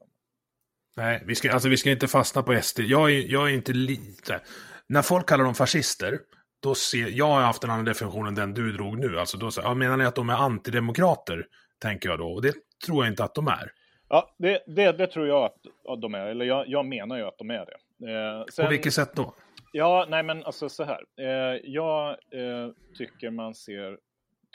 [0.97, 2.79] Nej, vi ska, alltså, vi ska inte fastna på SD.
[2.79, 4.41] Jag är, jag är inte lite...
[4.87, 6.19] När folk kallar dem fascister,
[6.65, 9.19] då ser, jag har haft en annan definition än den du drog nu.
[9.19, 11.47] Alltså då, ja, menar ni att de är antidemokrater?
[11.79, 12.27] Tänker jag då.
[12.27, 12.53] Och det
[12.85, 13.71] tror jag inte att de är.
[14.09, 15.45] Ja, det, det, det tror jag
[15.89, 16.25] att de är.
[16.25, 18.11] Eller jag, jag menar ju att de är det.
[18.11, 19.35] Eh, sen, På vilket sätt då?
[19.71, 21.03] Ja, nej men alltså så här.
[21.19, 23.99] Eh, jag eh, tycker man ser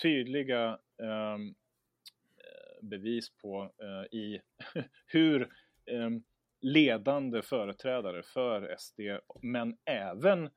[0.02, 4.40] tydliga ehm, eh, bevis på eh, i
[5.06, 5.48] hur
[5.90, 6.22] ehm,
[6.60, 9.00] ledande företrädare för SD,
[9.42, 10.50] men även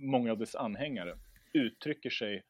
[0.00, 1.18] många av dess anhängare
[1.52, 2.42] uttrycker sig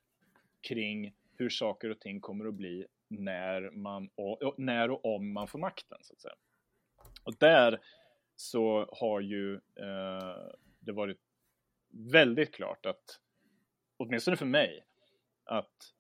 [0.60, 5.48] kring hur saker och ting kommer att bli när, man, och, när och om man
[5.48, 5.98] får makten.
[6.00, 6.34] Så att säga.
[7.22, 7.80] Och där
[8.36, 11.18] så har ju eh, det varit
[11.90, 13.20] väldigt klart att,
[13.96, 14.84] åtminstone för mig,
[15.44, 15.94] att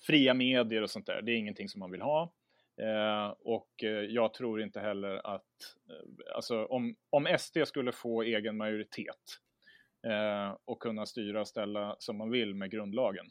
[0.00, 2.32] fria medier och sånt där, det är ingenting som man vill ha.
[2.76, 8.22] Eh, och eh, jag tror inte heller att, eh, alltså om, om SD skulle få
[8.22, 9.49] egen majoritet eh,
[10.02, 13.26] Eh, och kunna styra och ställa som man vill med grundlagen,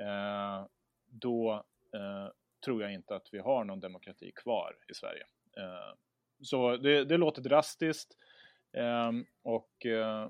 [0.00, 0.66] eh,
[1.06, 2.32] då eh,
[2.64, 5.22] tror jag inte att vi har någon demokrati kvar i Sverige.
[5.56, 5.94] Eh,
[6.42, 8.16] så det, det, låter drastiskt
[8.76, 10.28] eh, och eh,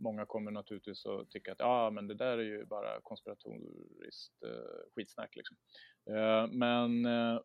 [0.00, 4.92] många kommer naturligtvis att tycka att ah, men det där är ju bara konspiratoriskt eh,
[4.94, 5.36] skitsnack.
[5.36, 5.56] Liksom.
[6.10, 7.40] Eh, men eh,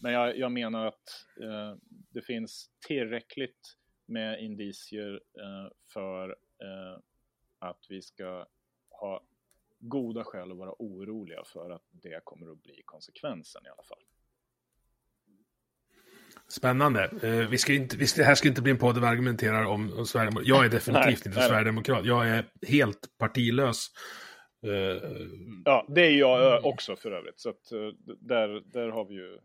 [0.00, 1.76] men jag, jag, menar att eh,
[2.10, 3.78] det finns tillräckligt
[4.12, 6.28] med indicier eh, för
[6.62, 6.98] eh,
[7.58, 8.46] att vi ska
[8.90, 9.22] ha
[9.78, 14.02] goda skäl att vara oroliga för att det kommer att bli konsekvensen i alla fall.
[16.48, 17.10] Spännande.
[17.24, 19.64] Uh, vi ska inte, vi det här ska inte bli en podd där vi argumenterar
[19.64, 20.56] om, om Sverigedemokraterna.
[20.56, 22.04] Jag är definitivt nej, inte nej, Sverigedemokrat.
[22.04, 23.86] Jag är helt partilös.
[24.66, 24.72] Uh,
[25.64, 27.40] ja, det är jag också för övrigt.
[27.40, 29.38] Så att, uh, där, där har vi ju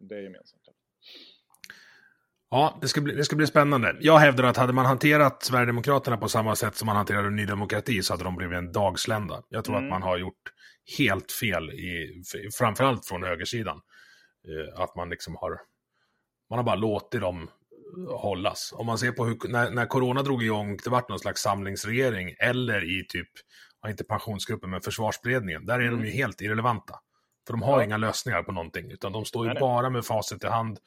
[0.00, 0.62] det gemensamt.
[2.50, 3.96] Ja, det ska, bli, det ska bli spännande.
[4.00, 8.02] Jag hävdar att hade man hanterat Sverigedemokraterna på samma sätt som man hanterade Ny Demokrati
[8.02, 9.42] så hade de blivit en dagslända.
[9.48, 9.86] Jag tror mm.
[9.86, 10.52] att man har gjort
[10.98, 12.22] helt fel, i,
[12.58, 13.80] framförallt från högersidan.
[14.48, 15.60] Eh, att man liksom har,
[16.50, 17.50] man har bara låtit dem
[18.08, 18.72] hållas.
[18.76, 22.34] Om man ser på hur, när, när corona drog igång, det vart någon slags samlingsregering,
[22.38, 23.28] eller i typ,
[23.86, 26.00] inte pensionsgruppen, men försvarsberedningen, där är mm.
[26.00, 26.94] de ju helt irrelevanta.
[27.46, 27.84] För de har ja.
[27.84, 30.78] inga lösningar på någonting, utan de står ju nej, bara med facit i hand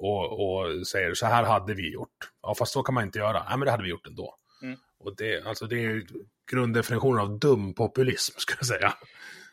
[0.00, 2.30] och, och säger så här hade vi gjort.
[2.42, 3.42] Ja, fast så kan man inte göra.
[3.48, 4.34] Nej, men det hade vi gjort ändå.
[4.62, 4.78] Mm.
[4.98, 6.02] Och det, alltså, det är
[6.50, 8.92] grunddefinitionen av dum populism, skulle jag säga.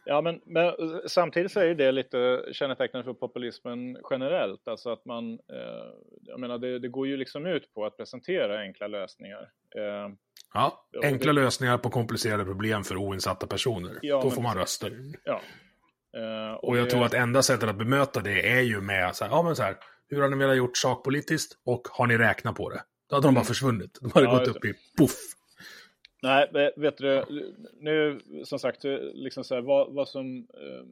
[0.05, 0.73] Ja, men, men,
[1.05, 4.67] samtidigt så är det lite kännetecknande för populismen generellt.
[4.67, 5.87] Alltså att man, eh,
[6.21, 9.49] jag menar, det, det, går ju liksom ut på att presentera enkla lösningar.
[9.75, 10.09] Eh,
[10.53, 13.99] ja, enkla det, lösningar på komplicerade problem för oinsatta personer.
[14.01, 14.91] Ja, Då får man röster.
[15.23, 15.41] Ja.
[16.17, 16.89] Eh, och, och jag det...
[16.89, 19.63] tror att enda sättet att bemöta det är ju med så här, ja men så
[19.63, 19.75] här,
[20.07, 22.83] hur har ni velat gjort sakpolitiskt och har ni räknat på det?
[23.09, 23.47] Då hade de bara mm.
[23.47, 23.99] försvunnit.
[24.01, 25.33] De hade ja, gått upp i poff.
[26.21, 27.25] Nej, vet du,
[27.79, 30.85] nu som sagt, liksom så här, vad, vad som eh,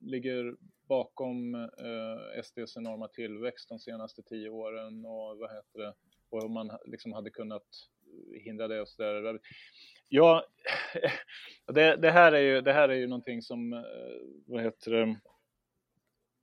[0.00, 0.54] ligger
[0.88, 5.94] bakom eh, SDs enorma tillväxt de senaste tio åren och vad heter det,
[6.30, 7.66] och hur man liksom hade kunnat
[8.44, 9.38] hindra det och så där.
[10.08, 10.44] Ja,
[11.72, 13.80] det, det, här är ju, det här är ju någonting som, eh,
[14.46, 15.16] vad heter det, Eh,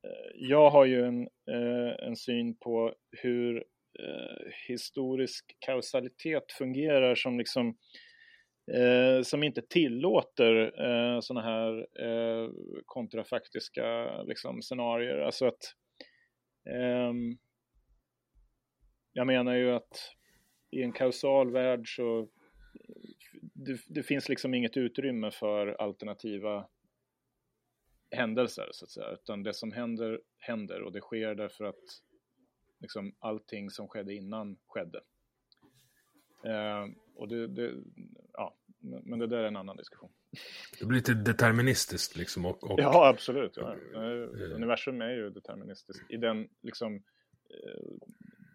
[0.04, 3.56] Eh, jag har ju en, eh, en syn på hur
[4.00, 7.76] eh, historisk kausalitet fungerar som liksom
[9.24, 11.86] som inte tillåter eh, sådana här
[12.86, 15.18] kontrafaktiska liksom, scenarier.
[15.18, 15.74] Alltså att
[16.70, 17.12] Eh,
[19.12, 20.14] jag menar ju att
[20.70, 22.28] i en kausal värld så
[23.40, 26.68] det, det, finns liksom inget utrymme för alternativa
[28.10, 31.84] händelser så att säga, utan det som händer, händer och det sker därför att
[32.80, 35.00] liksom allting som skedde innan skedde.
[36.44, 37.74] Eh, och det, det,
[38.32, 40.10] ja, men det där är en annan diskussion.
[40.80, 42.46] Det blir lite deterministiskt liksom.
[42.46, 42.80] Och, och...
[42.80, 43.56] Ja, absolut.
[43.56, 43.76] Ja.
[43.94, 47.02] Eh, universum är ju deterministiskt i den liksom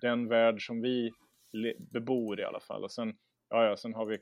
[0.02, 1.12] den värld som vi
[1.92, 2.84] bebor i alla fall.
[2.84, 3.18] Och sen,
[3.50, 4.20] ja, ja, sen har vi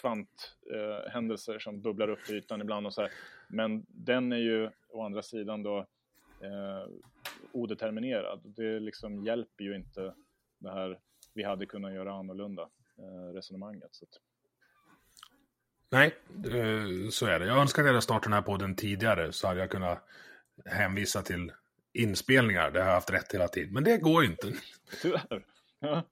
[0.00, 3.10] kvanthändelser eh, som bubblar upp till ytan ibland och så här.
[3.48, 5.78] Men den är ju å andra sidan då
[6.40, 6.86] eh,
[7.52, 8.40] odeterminerad.
[8.44, 10.14] Det liksom hjälper ju inte
[10.58, 10.98] det här
[11.34, 12.62] vi hade kunnat göra annorlunda
[12.98, 13.88] eh, resonemanget.
[13.92, 14.20] Så att...
[15.90, 17.46] Nej, eh, så är det.
[17.46, 20.04] Jag önskar att jag hade startat den här podden tidigare så hade jag kunnat
[20.64, 21.52] hänvisa till
[21.92, 22.70] inspelningar.
[22.70, 23.74] Det har jag haft rätt hela tiden.
[23.74, 24.52] Men det går ju inte.
[25.02, 25.46] Tyvärr.
[25.80, 26.02] Ja.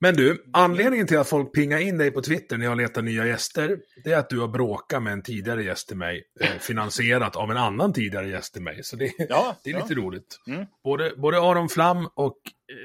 [0.00, 3.26] Men du, anledningen till att folk pingar in dig på Twitter när jag letar nya
[3.26, 7.36] gäster, det är att du har bråkat med en tidigare gäst till mig, eh, finansierat
[7.36, 8.82] av en annan tidigare gäst till mig.
[8.82, 10.00] Så det, ja, det är lite ja.
[10.00, 10.40] roligt.
[10.46, 10.66] Mm.
[10.84, 12.38] Både, både Aron Flam och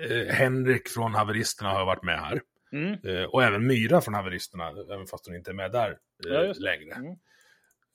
[0.10, 2.42] eh, Henrik från Haveristerna har varit med här.
[2.72, 2.94] Mm.
[3.04, 5.90] Eh, och även Myra från Haveristerna, även fast hon inte är med där
[6.28, 6.94] eh, Ja, längre.
[6.94, 7.12] Mm.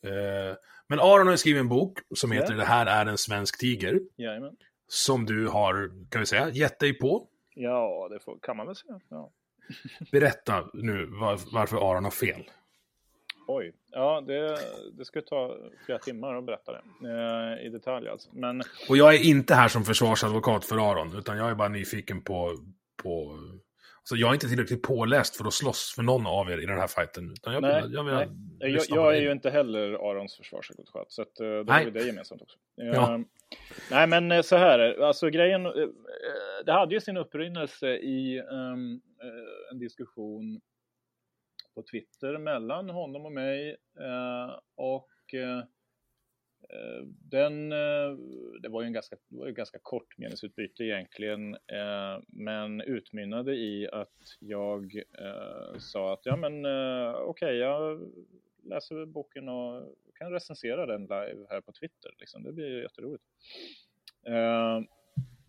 [0.04, 0.56] Eh,
[0.88, 2.54] men Aron har skrivit en bok som heter.
[2.54, 4.00] Det här är en svensk tiger.
[4.16, 4.56] Jajamän.
[4.88, 7.28] Som du har, kan vi säga, gett dig på.
[7.60, 9.00] Ja, det får, kan man väl säga.
[9.08, 9.30] Ja.
[10.12, 12.50] Berätta nu var, varför Aron har fel.
[13.46, 14.58] Oj, ja det,
[14.92, 18.30] det skulle ta flera timmar att berätta det eh, i detalj alltså.
[18.32, 22.22] Men Och jag är inte här som försvarsadvokat för Aron, utan jag är bara nyfiken
[22.22, 22.56] på...
[23.02, 23.38] på
[24.08, 26.78] alltså jag är inte tillräckligt påläst för att slåss för någon av er i den
[26.78, 27.34] här fighten.
[27.42, 28.28] Jag Nej, jag vill nej.
[28.58, 31.84] jag, jag är ju inte heller Arons försvarsadvokat, så att, eh, då Nej.
[31.84, 32.58] har vi det gemensamt också.
[32.74, 33.20] Ja.
[33.90, 35.72] Nej, men eh, så här alltså grejen, eh,
[36.66, 40.60] det hade ju sin upprinnelse i ehm, eh, en diskussion
[41.74, 43.76] på Twitter mellan honom och mig
[44.76, 45.08] och
[46.72, 48.16] Eh, den, eh,
[48.62, 53.54] det var ju en ganska, det var ju ganska kort meningsutbyte egentligen, eh, men utmynnade
[53.54, 55.02] i att jag
[55.78, 58.10] sa att ja men okej, okej, jag
[58.62, 62.14] läser boken och kan recensera den live här på Twitter.
[62.18, 62.42] Liksom.
[62.42, 63.24] Det blir ju jätteroligt.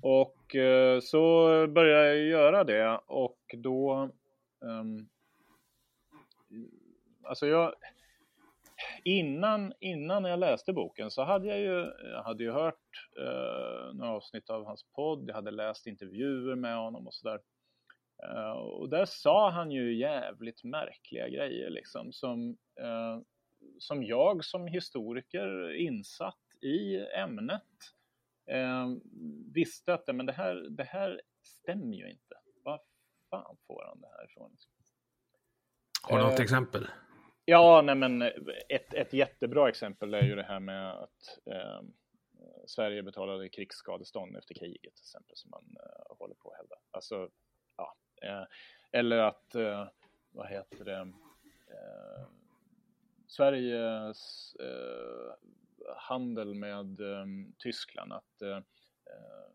[0.02, 0.56] Och
[1.02, 4.10] så började jag göra det och då
[4.62, 5.10] ehm,
[7.24, 7.74] Alltså jag
[9.04, 14.12] innan, innan jag läste boken så hade jag ju, jag hade ju hört eh, några
[14.12, 17.40] avsnitt av hans podd, jag hade läst intervjuer med honom och sådär.
[18.24, 23.20] Eh, och där sa han ju jävligt märkliga grejer liksom som, eh,
[23.80, 27.64] som jag som historiker insatt i ämnet
[28.52, 28.88] eh,
[29.54, 32.36] visste att men det, här, det här stämmer ju inte.
[32.64, 32.80] Vad
[33.30, 34.58] fan får han det här ifrån?
[36.02, 36.88] Har du något eh, exempel?
[37.50, 38.22] Ja, nej men
[38.70, 41.82] ett, ett jättebra exempel är ju det här med att eh,
[42.66, 46.76] Sverige betalade krigsskadestånd efter kriget till exempel som man eh, håller på att hävda.
[46.92, 47.30] Alltså,
[47.78, 47.96] ja.
[48.22, 48.44] Eh,
[48.92, 49.88] eller att, eh,
[50.32, 51.00] vad heter det,
[51.68, 52.26] eh,
[53.28, 55.34] Sveriges eh,
[55.98, 57.26] handel med eh,
[57.58, 59.52] Tyskland, att eh, eh,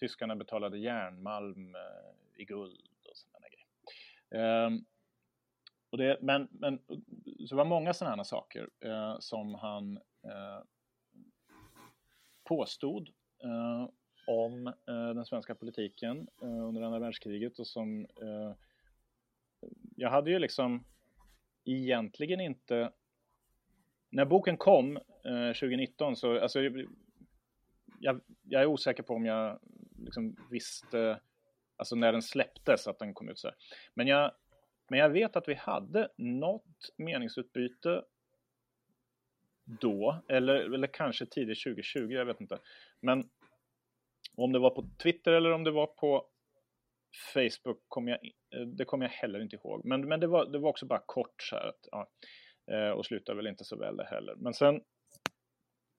[0.00, 3.66] tyskarna betalade järnmalm eh, i guld och sådana grejer.
[4.44, 4.84] Ehm,
[5.92, 6.78] och det, men, men
[7.46, 10.64] så det var många sådana här saker eh, som han eh,
[12.44, 13.08] påstod
[13.44, 13.88] eh,
[14.26, 18.52] om eh, den svenska politiken eh, under andra världskriget och som eh,
[19.96, 20.84] jag hade ju liksom
[21.64, 22.92] egentligen inte
[24.10, 26.60] när boken kom eh, 2019 så alltså
[28.00, 29.58] jag, jag är osäker på om jag
[29.98, 31.20] liksom visste
[31.76, 33.56] alltså när den släpptes att den kom ut så här.
[33.94, 34.32] Men jag
[34.92, 38.04] men jag vet att vi hade något meningsutbyte
[39.64, 42.58] då, eller, eller kanske tidigt 2020, jag vet inte.
[43.00, 43.24] Men
[44.36, 46.26] om det var på Twitter eller om det var på
[47.34, 48.18] Facebook, kom jag,
[48.54, 49.84] eh, det kommer jag heller inte ihåg.
[49.84, 52.10] Men, men det, var, det var också bara kort så här, att, ja,
[52.74, 54.34] eh, och slutade väl inte så väl det heller.
[54.34, 54.80] Men sen,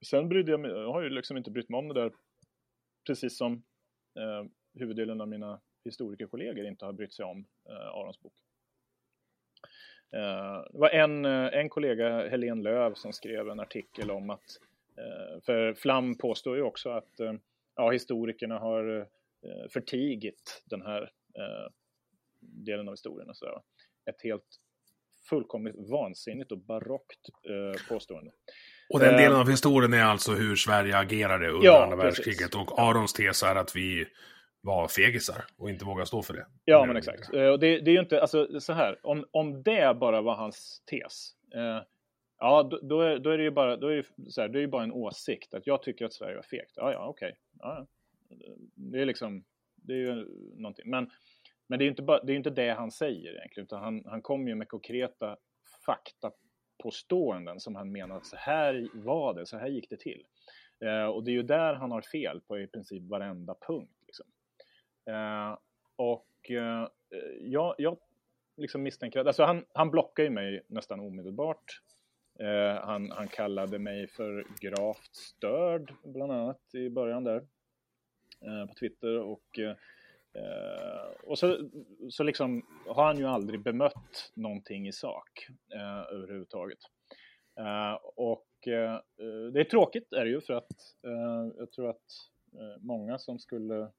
[0.06, 2.12] sen brydde jag mig, jag har ju liksom inte brytt mig om det där,
[3.08, 3.54] precis som
[4.20, 4.46] eh,
[4.80, 8.34] huvuddelen av mina historikerkollegor inte har brytt sig om eh, Arons bok.
[10.14, 14.60] Eh, det var en, eh, en kollega, Helene Löv, som skrev en artikel om att,
[14.98, 17.12] eh, för Flam påstår ju också att
[17.76, 19.08] ja, historikerna har
[19.74, 21.12] förtigit den här
[22.42, 23.54] delen av historien och sådär.
[24.10, 24.44] Ett helt
[25.30, 27.30] fullkomligt vansinnigt och barockt
[27.90, 28.32] påstående.
[28.90, 32.28] Och den delen av historien är alltså hur Sverige agerade under Ja, andra precis.
[32.28, 32.56] världskriget.
[32.56, 34.06] Och Arons tes är att vi
[34.64, 36.46] var fegisar och inte vågade stå för det.
[36.66, 37.34] Ja, men exakt.
[37.34, 40.36] Eh, Och det, det är ju inte, alltså så här, om, om det bara var
[40.36, 41.82] hans tes, eh,
[42.40, 44.60] ja, då, då, är, då är det ju bara, då är det, så här, det
[44.60, 46.74] är ju bara en åsikt, att jag tycker att Sverige var fegt.
[46.76, 47.36] Ja, ja, okej.
[47.60, 47.88] Ja,
[48.30, 48.36] ja.
[48.76, 49.44] det är liksom,
[49.76, 50.90] det är ju någonting.
[50.90, 51.10] Men,
[51.68, 54.04] men det är ju inte, bara, det, är inte det han säger egentligen, utan han,
[54.06, 55.38] han kommer ju med konkreta
[55.86, 60.24] faktapåståenden som han menar att så här var det, så här gick det till.
[60.86, 63.92] Eh, och det är ju där han har fel på i princip varenda punkt.
[65.06, 65.58] Eh,
[65.96, 66.88] och eh,
[67.42, 67.98] jag, jag
[68.58, 71.82] liksom misstänker att, alltså han, han blockar ju mig nästan omedelbart.
[72.40, 77.48] Eh, han, han kallade mig för gravt störd, bland annat i början där
[78.42, 79.20] eh, på Twitter.
[79.20, 79.76] Och, eh,
[81.24, 81.70] och så,
[82.10, 86.80] så liksom har han ju aldrig bemött någonting i sak eh, överhuvudtaget.
[87.60, 89.00] Eh, och eh,
[89.54, 90.72] det är tråkigt är det ju för att
[91.04, 93.92] eh, jag tror att eh, många som skulle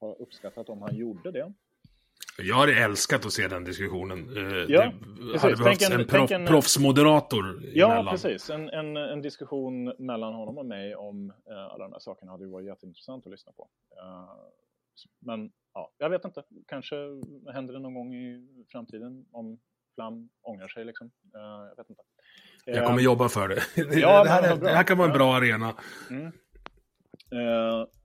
[0.00, 1.52] ha uppskattat om han gjorde det.
[2.38, 4.36] Jag hade älskat att se den diskussionen.
[4.36, 4.92] Eh, ja,
[5.32, 8.12] det hade behövts en, en, proff, en proffsmoderator Ja, emellan.
[8.12, 8.50] precis.
[8.50, 12.44] En, en, en, diskussion mellan honom och mig om uh, alla de här sakerna hade
[12.44, 13.68] ju varit jätteintressant att lyssna på.
[14.02, 14.30] Uh,
[15.18, 16.42] men ja, jag vet inte.
[16.66, 16.96] Kanske
[17.52, 19.58] händer det någon gång i framtiden om
[19.94, 20.84] Flam ångrar sig.
[20.84, 21.06] Liksom.
[21.06, 22.02] Uh, jag vet inte.
[22.64, 23.62] Jag kommer jobba för det.
[24.00, 25.74] Ja, det, här, det, här, kan vara en bra arena.
[26.10, 26.32] Mm.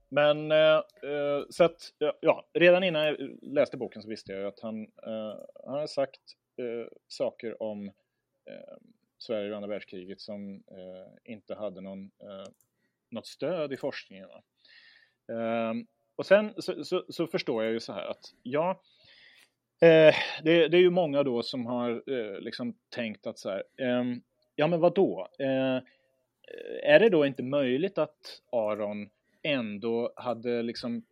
[0.08, 4.60] Men eh, eh, så att, ja, redan innan jag läste boken så visste jag att
[4.60, 6.20] han, eh, han har sagt
[6.56, 7.86] eh, saker om
[8.50, 8.76] eh,
[9.18, 12.52] Sverige och andra världskriget som eh, inte hade någon, eh,
[13.10, 14.28] något stöd i forskningen.
[15.32, 15.72] Eh,
[16.16, 18.82] och sen så, så, så, förstår jag ju så här att ja,
[19.80, 22.02] eh, det, det, är ju många då som har
[22.40, 23.62] liksom tänkt att så här,
[24.54, 25.28] ja men vad då?
[26.82, 29.10] är det då inte möjligt att Aron
[29.42, 31.02] ändå hade liksom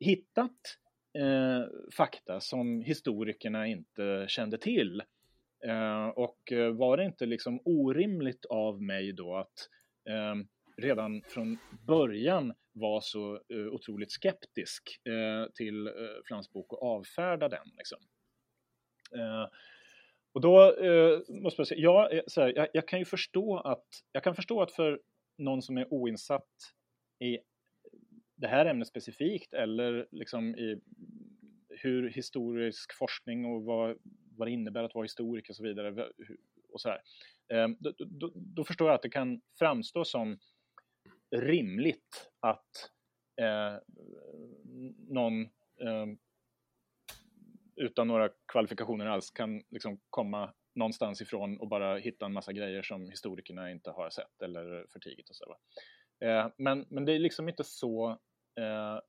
[0.00, 0.78] hittat
[1.18, 1.66] eh,
[1.96, 5.02] fakta som historikerna inte kände till.
[5.66, 9.68] Eh, och eh, var det inte liksom orimligt av mig då att
[10.08, 10.34] eh,
[10.76, 15.92] redan från början vara så eh, otroligt skeptisk eh, till eh,
[16.26, 17.66] Flams bok och avfärda den.
[17.76, 17.98] Liksom.
[19.16, 19.46] Eh,
[20.32, 23.86] och då eh, måste jag säga, ja, så här, jag, jag, kan ju förstå att,
[24.12, 25.00] jag kan förstå att för
[25.38, 26.74] någon som är oinsatt
[27.20, 27.38] i
[28.38, 30.80] det här ämnet specifikt eller liksom i
[31.68, 33.96] hur historisk forskning och vad,
[34.36, 36.08] vad det innebär att vara historiker och så vidare.
[36.72, 37.00] Och så här.
[37.48, 40.38] Ehm, då, då, då, förstår jag att det kan framstå som
[41.36, 42.90] rimligt att
[43.40, 43.76] eh,
[45.08, 45.42] någon
[45.80, 46.06] eh,
[47.76, 52.82] utan några kvalifikationer alls kan liksom komma någonstans ifrån och bara hitta en massa grejer
[52.82, 55.56] som historikerna inte har sett eller förtigit och så.
[56.20, 58.10] Eh, men, men det är liksom inte så
[58.60, 59.00] eh,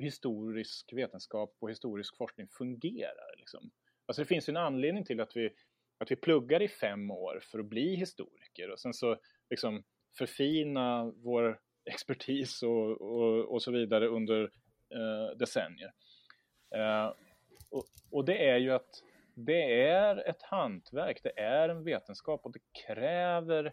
[0.00, 3.36] historisk vetenskap och historisk forskning fungerar.
[3.38, 3.70] Liksom.
[4.06, 5.50] Alltså det finns ju en anledning till att vi,
[5.98, 9.16] att vi pluggar i fem år för att bli historiker och sen så
[9.50, 9.82] liksom
[10.18, 14.42] förfina vår expertis och, och, och så vidare under
[14.90, 15.92] eh, decennier.
[16.74, 17.14] Eh,
[17.70, 19.02] och, och, det är ju att
[19.34, 23.72] det är ett hantverk, det är en vetenskap och det kräver,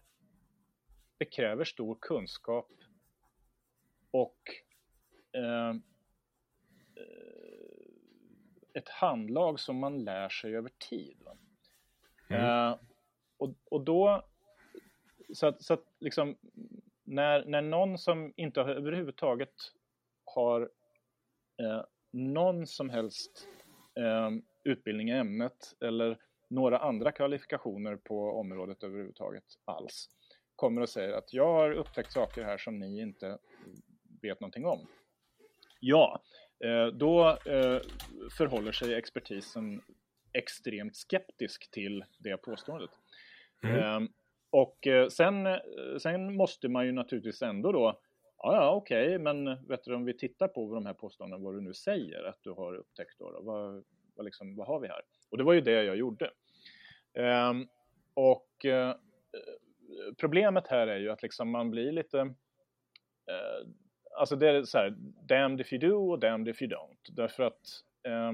[1.19, 2.71] det kräver stor kunskap
[4.11, 4.39] och
[5.31, 5.75] Eh, eh,
[8.73, 11.17] ett handlag som man lär sig över tid.
[12.29, 12.43] Mm.
[12.45, 12.79] Eh,
[13.37, 14.25] och, och då,
[15.33, 16.37] så att, så att liksom,
[17.03, 19.53] när, när någon som inte har, överhuvudtaget
[20.25, 20.69] har
[21.61, 23.47] eh, någon som helst
[23.95, 24.29] eh,
[24.63, 26.17] utbildning i ämnet eller
[26.47, 30.09] några andra kvalifikationer på området överhuvudtaget alls
[30.59, 33.37] kommer och säger att jag har upptäckt saker här som ni inte
[34.21, 34.87] vet någonting om.
[35.79, 36.21] Ja,
[36.63, 37.81] eh, då eh,
[38.37, 39.81] förhåller sig expertisen
[40.33, 42.89] extremt skeptisk till det påståendet.
[43.63, 43.79] Mm.
[43.79, 44.09] Ehm,
[44.49, 45.47] och eh, sen,
[46.01, 47.99] sen måste man ju naturligtvis ändå då
[48.41, 51.55] Ja, ja okej, okay, men vet du, om vi tittar på de här påståendena, vad
[51.55, 53.83] du nu säger att du har upptäckt då, då vad,
[54.15, 55.01] vad, liksom, vad har vi här?
[55.29, 56.31] Och det var ju det jag gjorde.
[57.13, 57.67] Um,
[58.13, 58.93] och uh,
[60.17, 62.33] problemet här är ju att liksom man blir lite,
[63.29, 63.67] Eh,
[64.19, 64.95] alltså det är så här,
[65.27, 67.15] damned if you do och damned if you don't.
[67.15, 67.61] Därför att
[68.07, 68.31] eh,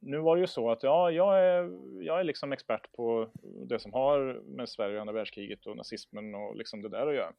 [0.00, 1.70] nu var det ju så att ja, jag är,
[2.02, 3.30] jag är liksom expert på
[3.68, 7.14] det som har med Sverige och andra världskriget och nazismen och liksom det där att
[7.14, 7.32] göra.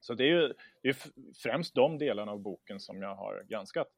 [0.00, 0.96] Så det är ju det är
[1.42, 3.88] främst de delarna av boken som jag har granskat.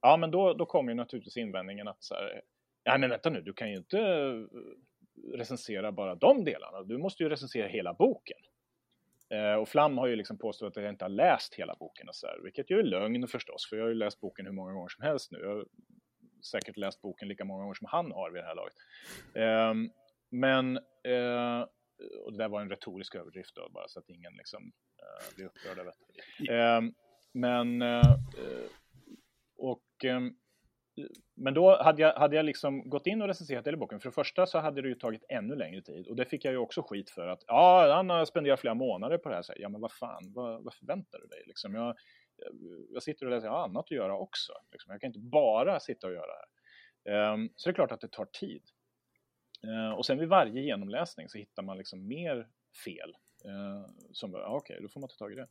[0.00, 2.42] Ja, men då, då kommer ju naturligtvis invändningen att så här,
[2.84, 3.98] ja men vänta nu, du kan ju inte
[5.34, 8.38] recensera bara de delarna, du måste ju recensera hela boken.
[9.30, 12.14] Eh, och Flam har ju liksom påstått att jag inte har läst hela boken och
[12.14, 14.72] så här, vilket ju är lögn förstås, för jag har ju läst boken hur många
[14.72, 15.38] gånger som helst nu.
[15.38, 15.66] Jag har
[16.42, 18.74] säkert läst boken lika många gånger som han har vid det här laget.
[19.34, 19.92] Eh,
[20.30, 21.66] men, eh,
[22.24, 25.46] och det där var en retorisk överdrift då, bara så att ingen liksom eh, blir
[25.46, 25.92] upprörd över
[26.38, 26.52] det.
[26.52, 26.94] Ehm,
[27.32, 27.82] men,
[29.56, 30.34] och ehm,
[31.36, 34.00] men då hade jag, hade jag liksom gått in och recenserat hela boken.
[34.00, 36.06] För det första så hade det ju tagit ännu längre tid.
[36.06, 37.26] Och det fick jag ju också skit för.
[37.26, 39.42] att Ja, han har spenderat flera månader på det här.
[39.42, 41.42] Så, ja, men vad fan, vad, vad förväntar du dig?
[41.46, 41.96] Liksom, jag,
[42.88, 44.52] jag sitter och läser, jag har annat att göra också.
[44.72, 44.92] Liksom.
[44.92, 47.32] Jag kan inte bara sitta och göra det här.
[47.32, 48.62] Um, så det är klart att det tar tid.
[49.66, 52.48] Uh, och sen vid varje genomläsning så hittar man liksom mer
[52.84, 53.16] fel.
[53.46, 55.48] Uh, som, ja, okej, okay, då får man ta tag i det.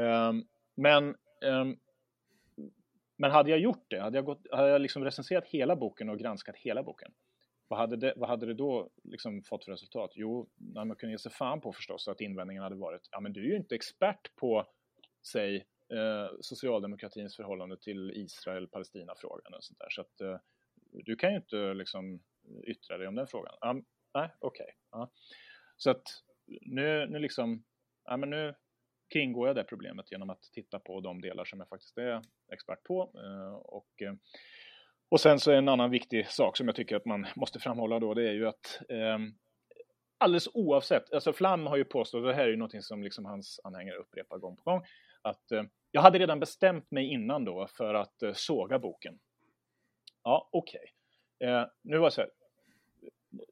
[0.00, 1.78] Um, men, um,
[3.22, 6.18] men hade jag gjort det, hade jag, gått, hade jag liksom recenserat hela boken och
[6.18, 7.12] granskat hela boken,
[7.68, 10.10] vad hade det, vad hade det då liksom fått för resultat?
[10.14, 13.32] Jo, när man kunde ge sig fan på förstås att invändningen hade varit, ja men
[13.32, 14.66] du är ju inte expert på,
[15.32, 15.56] säg,
[15.92, 20.36] eh, socialdemokratins förhållande till Israel-Palestina-frågan och sånt där, så att eh,
[21.04, 22.20] du kan ju inte liksom
[22.66, 23.54] yttra dig om den frågan.
[23.60, 24.74] Um, nej, okej.
[24.90, 25.02] Okay.
[25.02, 25.08] uh.
[25.76, 26.02] Så att
[26.60, 27.64] nu, nu liksom,
[28.04, 28.54] ja men nu
[29.12, 32.82] kringgår jag det problemet genom att titta på de delar som jag faktiskt är expert
[32.82, 34.14] på eh, och eh,
[35.12, 37.98] och sen så är en annan viktig sak som jag tycker att man måste framhålla
[37.98, 39.34] då, det är ju att ehm,
[40.18, 43.24] alldeles oavsett, alltså Flam har ju påstått, och det här är ju någonting som liksom
[43.24, 44.84] hans anhängare upprepar gång på gång,
[45.22, 49.18] att eh, jag hade redan bestämt mig innan då för att eh, såga boken.
[50.22, 50.80] Ja, okej.
[51.40, 51.50] Okay.
[51.50, 52.30] Eh, nu var det så här,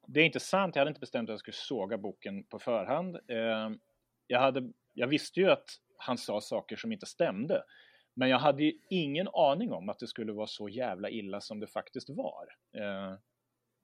[0.07, 3.17] det är inte sant, jag hade inte bestämt att jag skulle såga boken på förhand.
[3.29, 3.79] Ehm,
[4.27, 7.65] jag, hade, jag visste ju att han sa saker som inte stämde.
[8.15, 11.61] Men jag hade ju ingen aning om att det skulle vara så jävla illa som
[11.61, 12.49] det faktiskt var.
[12.73, 13.15] Eh,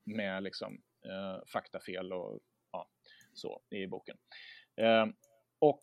[0.04, 2.40] med liksom eh, faktafel och
[2.72, 2.88] ja,
[3.34, 4.16] så i boken.
[4.76, 5.07] Eh,
[5.59, 5.82] och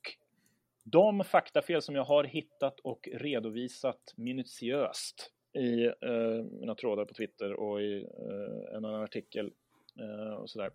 [0.83, 7.53] de faktafel som jag har hittat och redovisat minutiöst i eh, mina trådar på Twitter
[7.53, 9.53] och i eh, en annan artikel
[9.99, 10.71] eh, och sådär.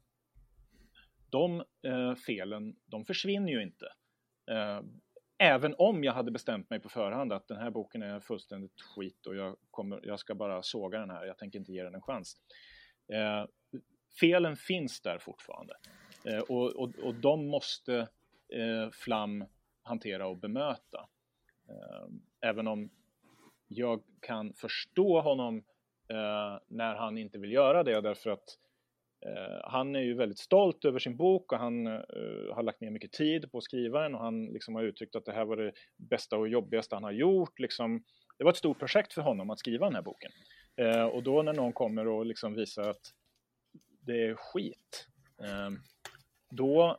[1.30, 3.92] De eh, felen, de försvinner ju inte.
[4.50, 4.80] Eh,
[5.38, 9.26] även om jag hade bestämt mig på förhand att den här boken är fullständigt skit
[9.26, 12.02] och jag, kommer, jag ska bara såga den här, jag tänker inte ge den en
[12.02, 12.36] chans.
[13.12, 13.46] Eh,
[14.20, 15.74] felen finns där fortfarande
[16.24, 17.96] eh, och, och, och de måste
[18.52, 19.44] eh, Flam
[19.82, 21.08] hantera och bemöta.
[21.68, 22.08] Eh,
[22.40, 22.90] även om
[23.68, 25.56] jag kan förstå honom
[26.08, 28.67] eh, när han inte vill göra det därför att Eh,
[29.26, 32.90] Eh, han är ju väldigt stolt över sin bok och han uh, har lagt ner
[32.90, 35.56] mycket tid på att skriva den och han liksom har uttryckt att det här var
[35.56, 37.58] det bästa och jobbigaste han har gjort.
[37.58, 38.04] Liksom,
[38.38, 40.30] det var ett stort projekt för honom att skriva den här boken.
[40.80, 43.12] Uh, och då när någon kommer och liksom visar att
[44.00, 45.06] det är skit,
[45.42, 45.78] uh,
[46.50, 46.98] då,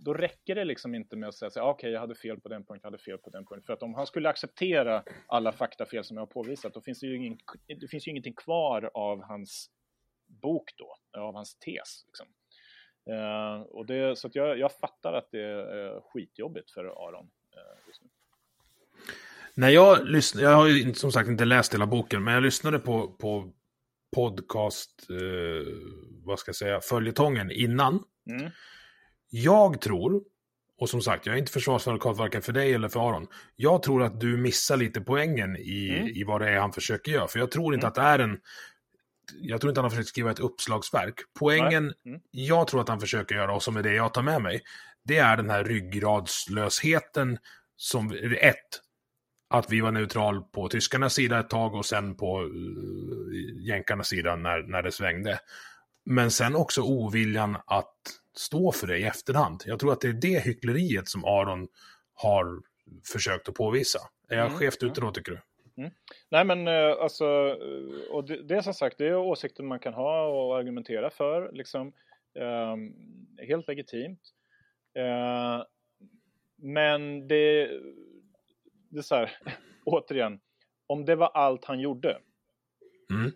[0.00, 2.48] då räcker det liksom inte med att säga ah, okej, okay, jag hade fel på
[2.48, 3.62] den punkten, jag hade fel på den punkten.
[3.66, 7.06] För att om han skulle acceptera alla faktafel som jag har påvisat, då finns det
[7.06, 9.70] ju, ingen, det finns ju ingenting kvar av hans
[10.28, 12.04] bok då, av hans tes.
[12.06, 12.26] Liksom.
[13.10, 18.02] Eh, och det, så jag, jag fattar att det är skitjobbigt för Aron eh, just
[18.02, 18.08] nu.
[19.54, 22.78] När jag lyssnade, jag har ju som sagt inte läst hela boken, men jag lyssnade
[22.78, 23.52] på, på
[24.14, 25.72] podcast, eh,
[26.24, 28.02] vad ska jag säga, följetongen innan.
[28.30, 28.50] Mm.
[29.30, 30.22] Jag tror,
[30.78, 33.26] och som sagt, jag är inte försvarsadvokat varken för dig eller för Aron.
[33.56, 36.08] Jag tror att du missar lite poängen i, mm.
[36.08, 37.28] i vad det är han försöker göra.
[37.28, 37.88] För jag tror inte mm.
[37.88, 38.40] att det är en
[39.32, 41.14] jag tror inte han har försökt skriva ett uppslagsverk.
[41.38, 42.20] Poängen mm.
[42.30, 44.62] jag tror att han försöker göra, och som är det jag tar med mig,
[45.04, 47.38] det är den här ryggradslösheten
[47.76, 48.56] som, ett,
[49.50, 54.36] att vi var neutral på tyskarnas sida ett tag och sen på uh, jänkarnas sida
[54.36, 55.38] när, när det svängde.
[56.04, 57.94] Men sen också oviljan att
[58.36, 59.62] stå för det i efterhand.
[59.66, 61.68] Jag tror att det är det hyckleriet som Aron
[62.14, 62.46] har
[63.12, 63.98] försökt att påvisa.
[64.28, 64.58] Är jag mm.
[64.58, 65.40] skevt ute då, tycker du?
[65.76, 65.90] Mm.
[66.28, 69.78] Nej men eh, alltså, eh, och det, det är som sagt, det är åsikter man
[69.78, 71.92] kan ha och argumentera för, liksom.
[72.34, 72.76] Eh,
[73.46, 74.20] helt legitimt.
[74.94, 75.62] Eh,
[76.56, 77.70] men det,
[78.88, 79.38] det är så här,
[79.84, 80.40] återigen,
[80.86, 82.18] om det var allt han gjorde,
[83.10, 83.32] mm.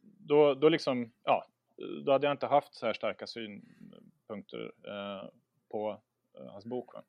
[0.00, 1.46] då, då liksom, ja,
[2.04, 5.28] då hade jag inte haft så här starka synpunkter eh,
[5.68, 6.00] på
[6.38, 6.94] eh, hans bok.
[6.94, 7.02] Va?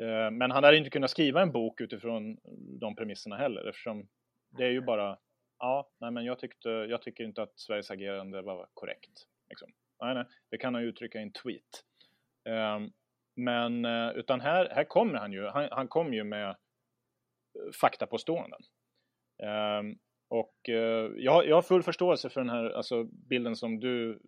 [0.00, 2.36] Eh, men han hade inte kunnat skriva en bok utifrån
[2.80, 4.08] de premisserna heller eftersom
[4.50, 5.18] det är ju bara,
[5.58, 9.26] ja, nej men jag, tyckte, jag tycker inte att Sveriges agerande var korrekt.
[9.48, 9.72] Liksom.
[10.00, 11.84] Nej, nej, det kan han uttrycka i en tweet.
[12.44, 12.90] Ehm,
[13.36, 18.60] men eh, utan här, här kommer han ju, han, han kom ju med eh, faktapåståenden.
[19.42, 19.98] Ehm,
[20.28, 20.56] och
[21.16, 24.20] jag, jag har full förståelse för den här alltså, bilden som du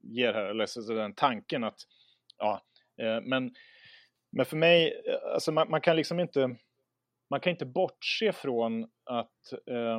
[0.00, 1.78] ger här, eller den tanken att,
[2.38, 2.62] ja,
[3.22, 3.54] men
[4.32, 5.02] men för mig,
[5.34, 6.56] alltså man, man, kan liksom inte,
[7.30, 9.96] man kan inte bortse från att eh,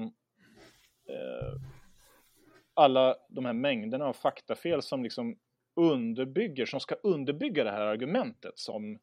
[1.09, 1.53] eh,
[2.73, 5.39] alla de här mängderna av faktafel som liksom
[5.75, 8.93] underbygger, som ska underbygga det här argumentet som,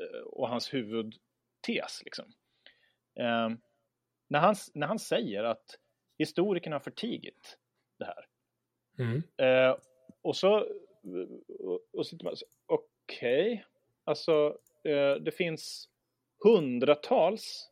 [0.00, 2.02] eh, och hans huvudtes.
[2.04, 2.24] Liksom.
[3.20, 3.48] Eh,
[4.28, 5.78] när, han, när han säger att
[6.18, 7.58] historikerna har förtigit
[7.98, 8.26] det här.
[8.98, 9.22] Mm.
[9.36, 9.76] Eh,
[10.22, 10.66] och så,
[11.58, 12.16] och, och så
[12.66, 13.62] okej, okay
[14.08, 15.88] Alltså, eh, det finns
[16.44, 17.70] hundratals,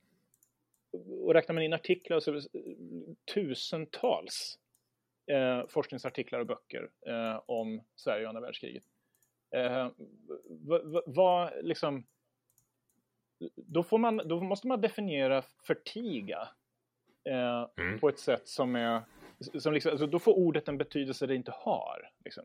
[1.22, 2.40] och räknar man in artiklar så
[3.34, 4.58] tusentals
[5.26, 8.84] eh, forskningsartiklar och böcker eh, om Sverige och andra världskriget.
[9.50, 9.88] Eh,
[10.44, 12.06] vad, vad liksom,
[13.54, 16.48] då, får man, då måste man definiera förtiga
[17.24, 17.98] eh, mm.
[18.00, 19.02] på ett sätt som är
[19.58, 22.10] som liksom, alltså då får ordet en betydelse det inte har.
[22.24, 22.44] Liksom.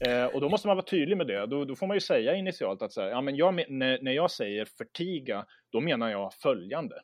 [0.00, 1.46] Eh, och då måste man vara tydlig med det.
[1.46, 4.12] Då, då får man ju säga initialt att så här, ja, men jag, när, när
[4.12, 7.02] jag säger förtiga, då menar jag följande.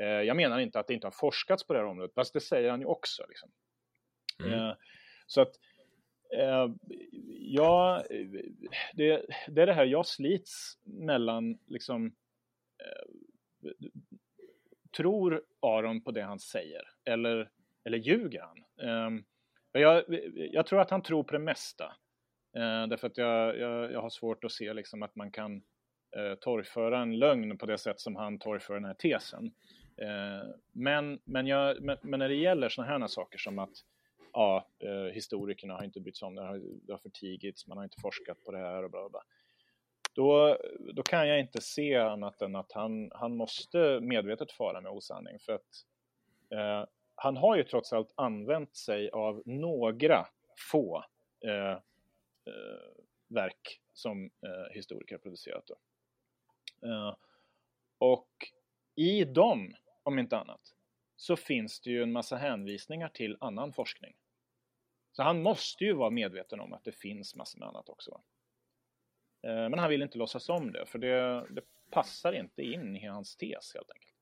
[0.00, 2.40] Eh, jag menar inte att det inte har forskats på det här området, fast det
[2.40, 3.22] säger han ju också.
[3.28, 3.50] Liksom.
[4.44, 4.52] Mm.
[4.52, 4.74] Eh,
[5.26, 5.52] så att,
[6.38, 6.68] eh,
[7.38, 8.04] ja,
[8.92, 12.06] det, det, är det här, jag slits mellan liksom,
[12.78, 13.72] eh,
[14.96, 16.82] tror Aron på det han säger?
[17.04, 17.50] Eller,
[17.84, 18.88] eller ljuger han?
[19.06, 19.24] Um,
[19.72, 21.96] jag, jag, tror att han tror på det mesta.
[22.56, 25.62] Eh, därför att jag, jag, jag, har svårt att se liksom att man kan
[26.16, 29.52] eh, torgföra en lögn på det sätt som han torgför den här tesen.
[29.96, 33.72] Eh, men, men, jag, men, men, när det gäller sådana här saker som att
[34.32, 38.00] ja, eh, historikerna har inte brytt sig om det, det har förtigits, man har inte
[38.00, 39.22] forskat på det här och bla bla.
[40.14, 40.58] Då,
[40.94, 45.38] då kan jag inte se annat än att han, han måste medvetet fara med osanning.
[45.38, 45.84] För att
[46.50, 50.26] eh, han har ju trots allt använt sig av några
[50.70, 51.04] få
[51.44, 51.78] eh,
[53.28, 55.64] verk som eh, historiker producerat.
[55.66, 55.76] Då.
[56.88, 57.16] Eh,
[57.98, 58.30] och
[58.94, 60.60] i dem, om inte annat,
[61.16, 64.14] så finns det ju en massa hänvisningar till annan forskning.
[65.12, 68.22] Så han måste ju vara medveten om att det finns massor med annat också.
[69.46, 73.06] Eh, men han vill inte låtsas om det, för det, det passar inte in i
[73.06, 74.12] hans tes helt enkelt.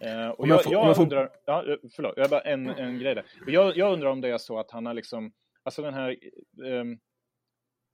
[0.00, 3.26] Eh, och jag, jag, undrar, ja, eh, förlåt, jag bara en, en grej där.
[3.46, 6.18] Jag, jag, undrar om det är så att han har liksom, alltså den här,
[6.62, 7.00] um,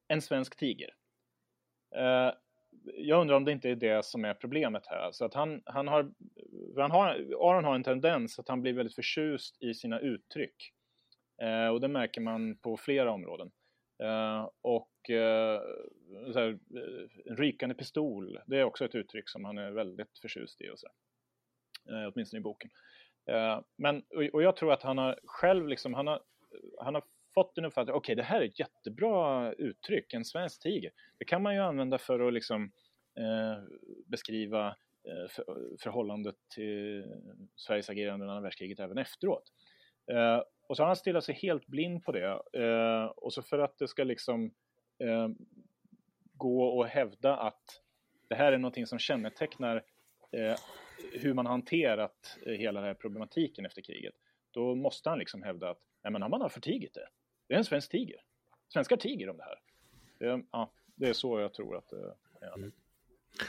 [0.09, 0.91] en svensk tiger.
[1.97, 2.35] Uh,
[2.95, 4.99] jag undrar om det inte är det som är problemet här.
[4.99, 6.13] Alltså att han, han har,
[6.77, 7.09] han har,
[7.41, 10.73] Aron har en tendens att han blir väldigt förtjust i sina uttryck.
[11.43, 13.51] Eh, och det märker man på flera områden.
[14.03, 14.91] Uh, och
[16.35, 16.59] här,
[17.27, 20.71] en rykande pistol, det är också ett uttryck som han är väldigt förtjust i.
[20.71, 20.89] Och så
[22.13, 22.71] åtminstone i boken.
[23.77, 26.23] Men, och, och, jag tror att han har själv liksom, han har,
[26.79, 30.63] han har fått en uppfattning, okej okay, det här är ett jättebra uttryck, en svensk
[30.63, 30.93] tiger.
[31.19, 32.73] Det kan man ju använda för att liksom
[33.19, 33.65] eh,
[34.07, 34.67] beskriva
[35.05, 35.45] eh, för,
[35.81, 37.05] förhållandet till
[37.57, 39.53] Sveriges agerande under andra världskriget även efteråt.
[40.13, 42.43] Eh, och så har han stillat sig helt blind på det.
[42.53, 44.55] Eh, och så för att det ska liksom
[44.99, 45.29] eh,
[46.35, 47.83] gå och hävda att
[48.29, 49.77] det här är någonting som kännetecknar
[50.33, 50.57] eh,
[51.13, 54.15] hur man hanterat eh, hela den här problematiken efter kriget,
[54.51, 57.09] då måste han liksom hävda att nej, men man har förtigit det.
[57.53, 58.17] Det är en svensk tiger.
[58.73, 59.59] Svenskar tiger om det här.
[60.19, 61.97] Det, ja, det är så jag tror att det
[62.47, 62.55] är.
[62.57, 62.73] Mm.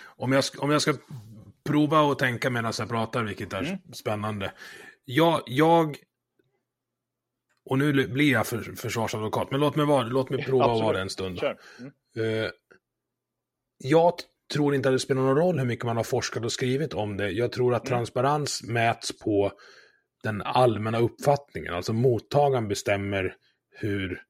[0.05, 0.93] Om, jag, om jag ska
[1.63, 3.77] prova att tänka medan jag pratar, vilket är mm.
[3.93, 4.53] spännande.
[5.05, 5.97] Jag, jag
[7.65, 10.95] och nu blir jag för, försvarsadvokat, men låt mig, vara, låt mig prova att vara
[10.95, 11.39] det en stund.
[11.43, 11.91] Mm.
[12.17, 12.49] Uh,
[13.77, 14.13] jag
[14.53, 17.17] tror inte att det spelar någon roll hur mycket man har forskat och skrivit om
[17.17, 17.31] det.
[17.31, 17.97] Jag tror att mm.
[17.97, 19.51] transparens mäts på
[20.23, 21.73] den allmänna uppfattningen.
[21.73, 23.35] Alltså mottagaren bestämmer
[23.73, 24.21] hur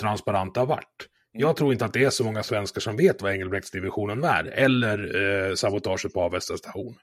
[0.00, 1.08] transparent det har varit.
[1.34, 1.46] Mm.
[1.46, 5.16] Jag tror inte att det är så många svenskar som vet vad Engelbrektsdivisionen är, eller
[5.48, 6.94] eh, sabotaget på Avesta station.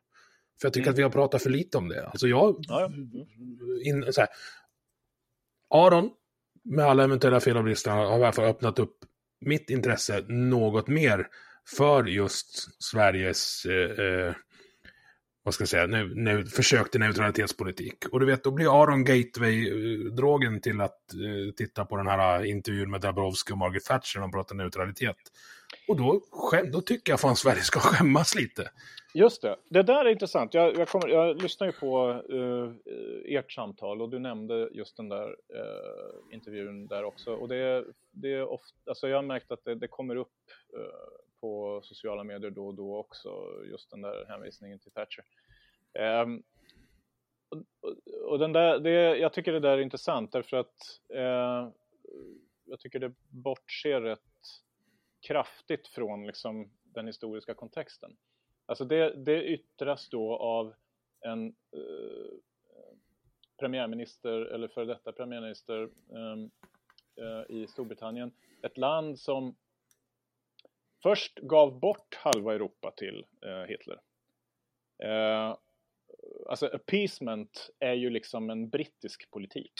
[0.61, 0.93] För jag tycker mm.
[0.93, 2.07] att vi har pratat för lite om det.
[2.07, 2.55] Alltså jag...
[2.59, 2.91] Ja,
[3.83, 4.29] in, så här,
[5.69, 6.09] Aron,
[6.63, 8.97] med alla eventuella fel och brister, har i alla fall öppnat upp
[9.41, 11.27] mitt intresse något mer
[11.77, 14.33] för just Sveriges eh, eh,
[15.45, 18.05] vad ska jag säga, nu, nu, försök till neutralitetspolitik.
[18.11, 22.49] Och du vet, då blir Aron Gateway-drogen till att eh, titta på den här eh,
[22.49, 25.15] intervjun med Dabrowski och Margaret Thatcher när de pratar neutralitet.
[25.87, 28.71] Och då, skäm, då tycker jag fan Sverige ska skämmas lite.
[29.13, 30.53] Just det, det där är intressant.
[30.53, 32.71] Jag, jag, kommer, jag lyssnar ju på uh,
[33.25, 37.33] ert samtal och du nämnde just den där uh, intervjun där också.
[37.33, 40.33] Och det, det är ofta, alltså jag har märkt att det, det kommer upp
[40.77, 45.23] uh, på sociala medier då och då också, just den där hänvisningen till Thatcher.
[46.23, 46.43] Um,
[47.49, 47.91] och,
[48.31, 51.69] och, den där, det, jag tycker det där är intressant därför att uh,
[52.65, 54.21] jag tycker det bortser rätt
[55.27, 58.17] kraftigt från liksom, den historiska kontexten.
[58.65, 60.73] Alltså det, det yttras då av
[61.21, 62.37] en eh,
[63.57, 66.47] premiärminister eller före detta premiärminister eh,
[67.25, 68.31] eh, i Storbritannien.
[68.61, 69.55] Ett land som
[71.05, 73.97] först gav bort halva Europa till eh, Hitler.
[75.03, 75.55] Eh,
[76.49, 79.73] alltså appeasement är ju liksom en brittisk politik.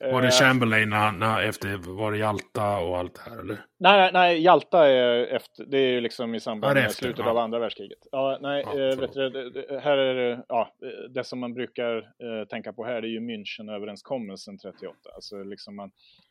[0.00, 3.64] var det Chamberlain när, när, efter, var det Jalta och allt det här eller?
[3.78, 7.30] Nej, nej, Jalta är efter, det är ju liksom i samband med efter, slutet ja.
[7.30, 8.06] av andra världskriget.
[8.12, 11.96] Ja, nej, Ja, eh, vet du, här är det, ja, eh, det som man brukar
[11.96, 14.96] eh, tänka på här är ju Münchenöverenskommelsen 38.
[15.14, 15.90] Alltså liksom man,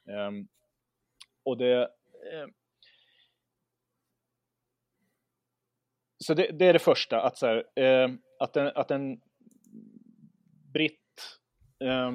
[0.09, 0.47] ehm,
[1.43, 1.81] och det,
[2.33, 2.47] eh,
[6.19, 8.09] så det, det är det första, att, så här, eh,
[8.39, 9.21] att, en, att en
[10.73, 11.39] britt
[11.79, 12.11] eh,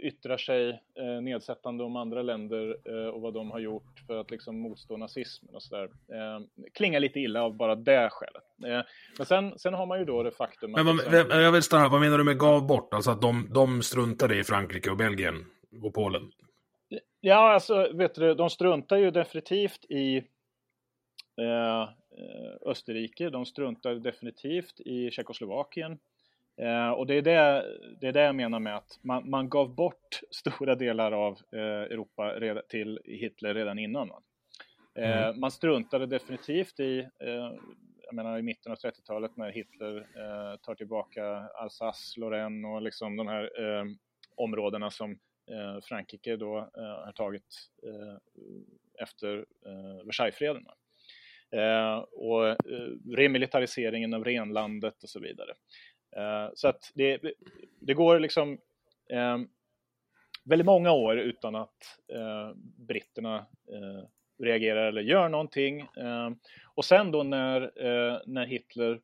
[0.00, 4.30] yttrar sig eh, nedsättande om andra länder eh, och vad de har gjort för att
[4.30, 5.84] liksom motstå nazismen och sådär.
[5.84, 8.44] Eh, klingar lite illa av bara det skälet.
[8.66, 8.86] Eh,
[9.18, 11.88] men sen, sen har man ju då det faktum Men vad, liksom- jag vill stanna,
[11.88, 12.94] vad menar du med gav bort?
[12.94, 15.46] Alltså att de, de struntade i Frankrike och Belgien
[15.82, 16.22] och Polen?
[17.20, 20.16] Ja, alltså, vet du, de struntar ju definitivt i
[21.40, 21.88] eh,
[22.66, 23.30] Österrike.
[23.30, 25.98] De struntar definitivt i Tjeckoslovakien.
[26.56, 27.64] Eh, och det är det,
[28.00, 31.60] det är det jag menar med att man, man gav bort stora delar av eh,
[31.60, 34.10] Europa till Hitler redan innan.
[34.94, 37.52] Eh, Man struntade definitivt i, eh,
[38.06, 43.16] jag menar i mitten av 30-talet när Hitler eh, tar tillbaka Alsace, Lorraine och liksom
[43.16, 43.84] de här eh,
[44.34, 45.10] områdena som
[45.50, 48.16] eh, Frankrike då eh, har tagit eh,
[49.02, 50.66] efter eh, Versaillesfreden.
[51.50, 52.56] Eh, och eh,
[53.16, 55.50] remilitariseringen av renlandet och så vidare.
[56.16, 57.20] Eh, så att det,
[57.80, 58.58] det går liksom
[59.10, 59.38] eh,
[60.44, 62.52] väldigt många år utan att eh,
[62.88, 63.36] britterna
[63.72, 65.80] eh, reagerar eller gör någonting.
[65.80, 66.30] Eh,
[66.74, 69.00] och sen då när, eh, när Hitler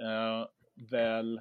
[0.00, 0.46] eh,
[0.90, 1.40] väl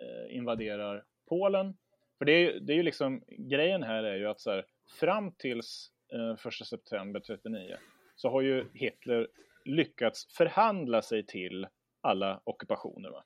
[0.00, 1.76] eh, invaderar Polen,
[2.18, 4.64] för det är, det är ju liksom, grejen här är ju att så här,
[5.00, 7.76] fram tills eh, 1 september 39
[8.16, 9.28] så har ju Hitler
[9.64, 11.66] lyckats förhandla sig till
[12.00, 13.10] alla ockupationer.
[13.10, 13.24] Va?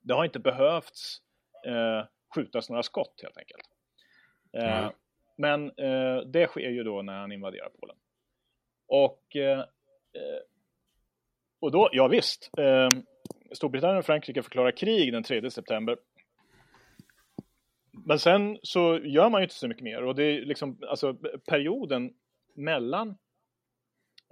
[0.00, 1.18] Det har inte behövts
[1.66, 3.68] eh, skjutas några skott helt enkelt.
[4.52, 4.90] Eh.
[5.36, 7.96] Men eh, det sker ju då när han invaderar Polen.
[8.86, 10.42] Och, eh, eh,
[11.60, 12.88] och då, ja visst, eh,
[13.52, 15.96] Storbritannien och Frankrike förklarar krig den 3 september.
[18.06, 21.14] Men sen så gör man ju inte så mycket mer och det är liksom, alltså
[21.48, 22.14] perioden
[22.54, 23.16] mellan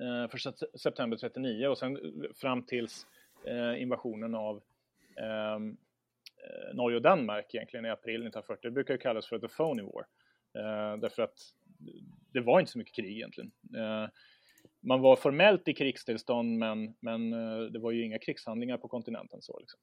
[0.02, 1.98] eh, september 39 och sen
[2.34, 3.06] fram tills
[3.46, 4.62] eh, invasionen av
[5.16, 5.76] ehm,
[6.44, 8.60] eh, Norge och Danmark egentligen i april 1940.
[8.62, 10.06] Det brukar ju kallas för the phony war.
[10.58, 11.38] Eh, därför att
[12.32, 13.52] det var inte så mycket krig egentligen.
[13.76, 14.08] Eh,
[14.80, 19.42] man var formellt i krigstillstånd men, men eh, det var ju inga krigshandlingar på kontinenten.
[19.42, 19.80] så liksom.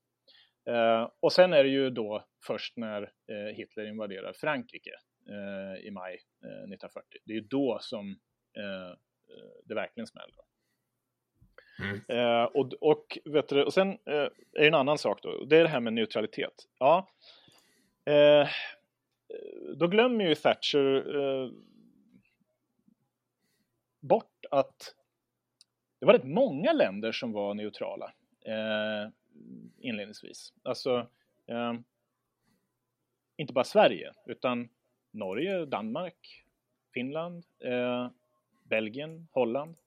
[0.69, 4.91] Eh, och sen är det ju då först när eh, Hitler invaderar Frankrike
[5.29, 7.19] eh, i maj 1940.
[7.25, 8.19] Det är ju då som
[9.63, 10.35] det verkligen smäller.
[11.79, 12.01] Mm.
[12.07, 15.57] Eh, och, och, vet du, och sen eh, är det en annan sak då, det
[15.57, 16.67] är det här med neutralitet.
[16.79, 17.09] Ja,
[18.05, 18.47] eh,
[19.75, 21.51] då glömmer ju Thatcher eh,
[23.99, 24.95] bort att
[25.99, 28.13] det var rätt många länder som var neutrala
[28.45, 29.11] eh,
[29.77, 30.53] inledningsvis.
[30.63, 31.07] Alltså,
[31.47, 31.73] eh,
[33.37, 34.69] inte bara Sverige, utan
[35.11, 36.45] Norge, Danmark,
[36.93, 38.09] Finland, eh,
[38.69, 39.77] Belgien, Holland,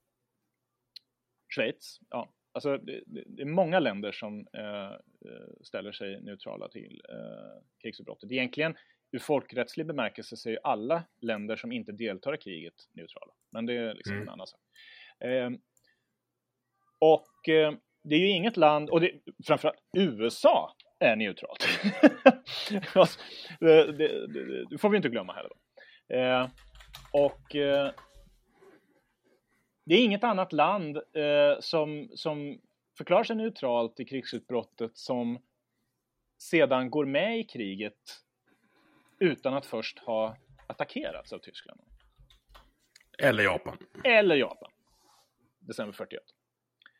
[1.55, 2.01] Schweiz.
[2.11, 7.63] Ja, alltså det, det, är många länder som eh, eh, ställer sig neutrala till eh,
[7.83, 8.33] krigsutbrottet.
[8.33, 8.77] Egentligen
[9.13, 13.33] ur folkrättslig bemärkelse så är ju alla länder som inte deltar i kriget neutrala.
[13.51, 14.29] Men det är liksom Mm.
[14.29, 14.61] en annan sak.
[15.21, 15.51] Eh,
[16.99, 17.75] och eh,
[18.05, 19.13] det är ju inget land, och det,
[19.47, 21.65] framförallt USA är neutralt.
[22.95, 23.21] Alltså,
[23.61, 25.51] det, det, det, får vi inte glömma heller.
[25.51, 26.17] Då.
[26.17, 26.49] Eh,
[27.13, 27.57] och
[29.85, 32.61] det är inget annat land eh, som, som
[32.99, 35.39] förklarar sig neutralt i krigsutbrottet som
[36.39, 38.23] sedan går med i kriget
[39.19, 41.81] utan att först ha attackerats av Tyskland.
[43.19, 43.77] Eller Japan.
[44.05, 44.71] Eller Japan.
[45.59, 46.23] December 41.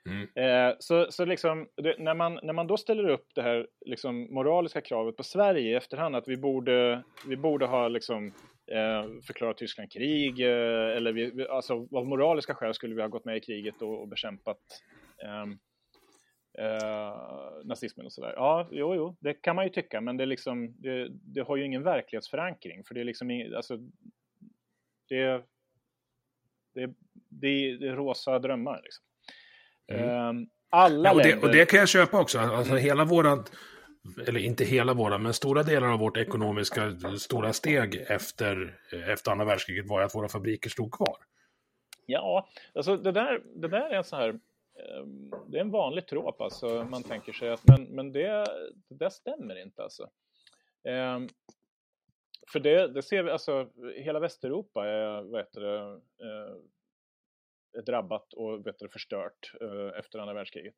[0.07, 0.29] Mm.
[0.35, 4.35] Eh, så så liksom, det, när, man, när man då ställer upp det här liksom,
[4.35, 8.33] moraliska kravet på Sverige i efterhand att vi borde, vi borde ha liksom,
[8.73, 13.25] eh, förklarat Tyskland krig eh, eller vi, alltså, av moraliska skäl skulle vi ha gått
[13.25, 14.59] med i kriget och, och bekämpat
[15.25, 15.59] ehm,
[16.59, 17.17] eh,
[17.65, 18.33] nazismen och sådär.
[18.37, 21.57] Ja, jo, jo, det kan man ju tycka, men det, är liksom, det, det har
[21.57, 23.77] ju ingen verklighetsförankring för det är liksom, ing- alltså,
[25.09, 25.45] det,
[26.75, 26.87] det,
[27.31, 29.05] det, det är rosa drömmar liksom.
[29.93, 31.49] Ehm, alla Ja, och, det, länder...
[31.49, 32.39] och det kan jag köpa också.
[32.39, 33.53] Alltså hela vårat,
[34.27, 39.45] eller inte hela våra, men stora delar av vårt ekonomiska stora steg efter, efter andra
[39.45, 41.17] världskriget var ju att våra fabriker stod kvar.
[42.07, 44.29] Ja, alltså det där, det där är en här...
[44.29, 45.05] Eh,
[45.47, 46.87] det är en vanlig trop alltså.
[46.91, 48.47] Man tänker sig att, men, men det,
[48.89, 50.11] det stämmer inte alltså.
[50.89, 51.29] Ehm,
[52.53, 56.57] för det, det ser vi, alltså hela Västeuropa är, vad heter det, eh,
[57.79, 60.75] är drabbat och vet du, förstört eh, efter andra världskriget.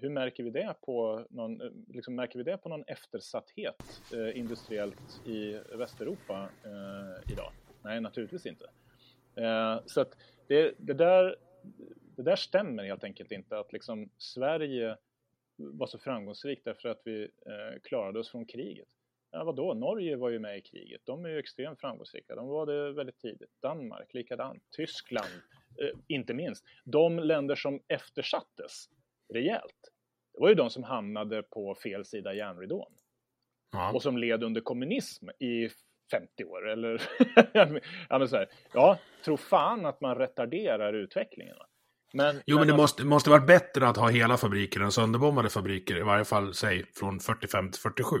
[0.00, 4.38] Hur märker vi det på någon, eh, liksom märker vi det på någon eftersatthet eh,
[4.38, 7.52] industriellt i Västeuropa eh, idag?
[7.82, 8.64] Nej, naturligtvis inte.
[9.36, 10.16] Eh, så att
[10.46, 11.36] det, det, där,
[12.16, 14.96] det där stämmer helt enkelt inte att liksom Sverige
[15.56, 18.88] var så framgångsrikt därför att vi eh, klarade oss från kriget.
[19.30, 19.74] Ja, vadå?
[19.74, 21.00] Norge var ju med i kriget.
[21.04, 22.34] De är ju extremt framgångsrika.
[22.34, 23.50] De var det väldigt tidigt.
[23.60, 24.62] Danmark likadant.
[24.70, 25.32] Tyskland,
[25.80, 26.64] eh, inte minst.
[26.84, 28.88] De länder som eftersattes
[29.34, 29.90] rejält,
[30.34, 32.92] det var ju de som hamnade på fel sida järnridån.
[33.72, 33.92] Ja.
[33.92, 35.68] Och som led under kommunism i
[36.10, 36.68] 50 år.
[36.68, 37.02] Eller
[38.08, 41.56] ja, men så här, ja, tro fan att man retarderar utvecklingen.
[42.14, 45.96] Men, jo, men, det måste, måste varit bättre att ha hela fabriker än sönderbombade fabriker,
[45.96, 48.16] i varje fall säg från 45 till 47.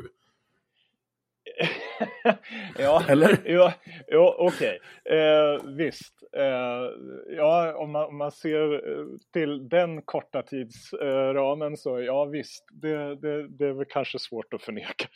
[2.78, 3.38] Ja, Eller?
[3.44, 3.72] Ja,
[4.06, 4.80] ja okej.
[5.04, 5.18] Okay.
[5.18, 6.22] Eh, visst.
[6.36, 6.90] Eh,
[7.36, 12.64] ja, om man, om man, ser eh, till den korta tidsramen så ja, visst.
[12.72, 15.08] Det, det, det är väl kanske svårt att förneka.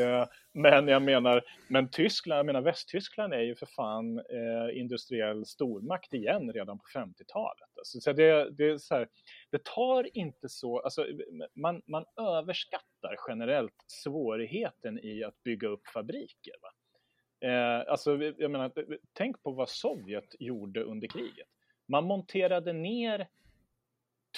[0.00, 5.46] Eh, men jag menar, men Tyskland, jag menar Västtyskland är ju för fan eh, industriell
[5.46, 7.68] stormakt igen redan på 50-talet.
[7.86, 9.08] Så det, det, är så här,
[9.50, 11.06] det tar inte så, alltså,
[11.54, 16.54] man, man överskattar generellt svårigheten i att bygga upp fabriker.
[16.62, 16.70] Va?
[17.48, 18.72] Eh, alltså, jag menar,
[19.12, 21.48] tänk på vad Sovjet gjorde under kriget.
[21.88, 23.28] Man monterade ner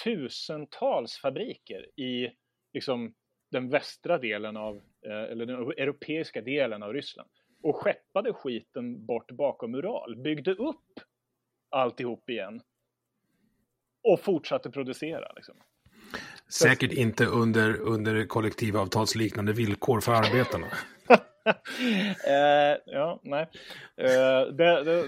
[0.03, 2.31] tusentals fabriker i
[2.73, 3.13] liksom,
[3.51, 4.75] den västra delen av,
[5.05, 7.29] eh, eller den europeiska delen av Ryssland
[7.63, 10.99] och skeppade skiten bort bakom Ural, byggde upp
[11.69, 12.61] alltihop igen
[14.03, 15.31] och fortsatte producera.
[15.35, 15.55] Liksom.
[16.49, 20.67] Säkert inte under, under kollektivavtalsliknande villkor för arbetarna.
[22.27, 23.47] eh, ja, nej.
[23.97, 25.07] Eh, det, det,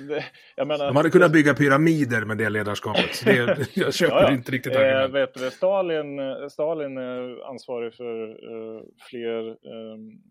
[0.55, 3.25] det, menar, De hade kunnat bygga pyramider med det ledarskapet.
[3.25, 4.33] Det, jag köper ja, ja.
[4.33, 6.19] inte riktigt eh, vet du, Stalin,
[6.49, 10.21] Stalin är ansvarig för uh, fler um,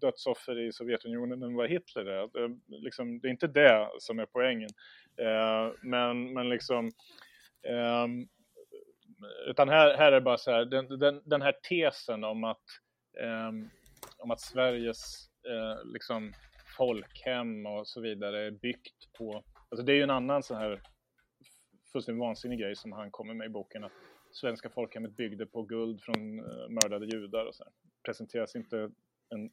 [0.00, 2.48] dödsoffer i Sovjetunionen än vad Hitler är.
[2.48, 4.70] Det, liksom, det är inte det som är poängen.
[5.80, 6.90] Men, men liksom
[7.62, 8.28] um,
[9.46, 12.64] utan här, här är det bara så här, den, den, den här tesen om att
[13.48, 13.70] um,
[14.18, 16.32] om att Sveriges uh, liksom
[16.76, 20.82] folkhem och så vidare är byggt på, alltså det är ju en annan sån här
[21.92, 23.92] fullständigt vansinnig grej som han kommer med i boken, att
[24.32, 27.72] svenska folkhemmet byggde på guld från uh, mördade judar och så här.
[28.02, 28.90] Presenteras inte
[29.28, 29.50] en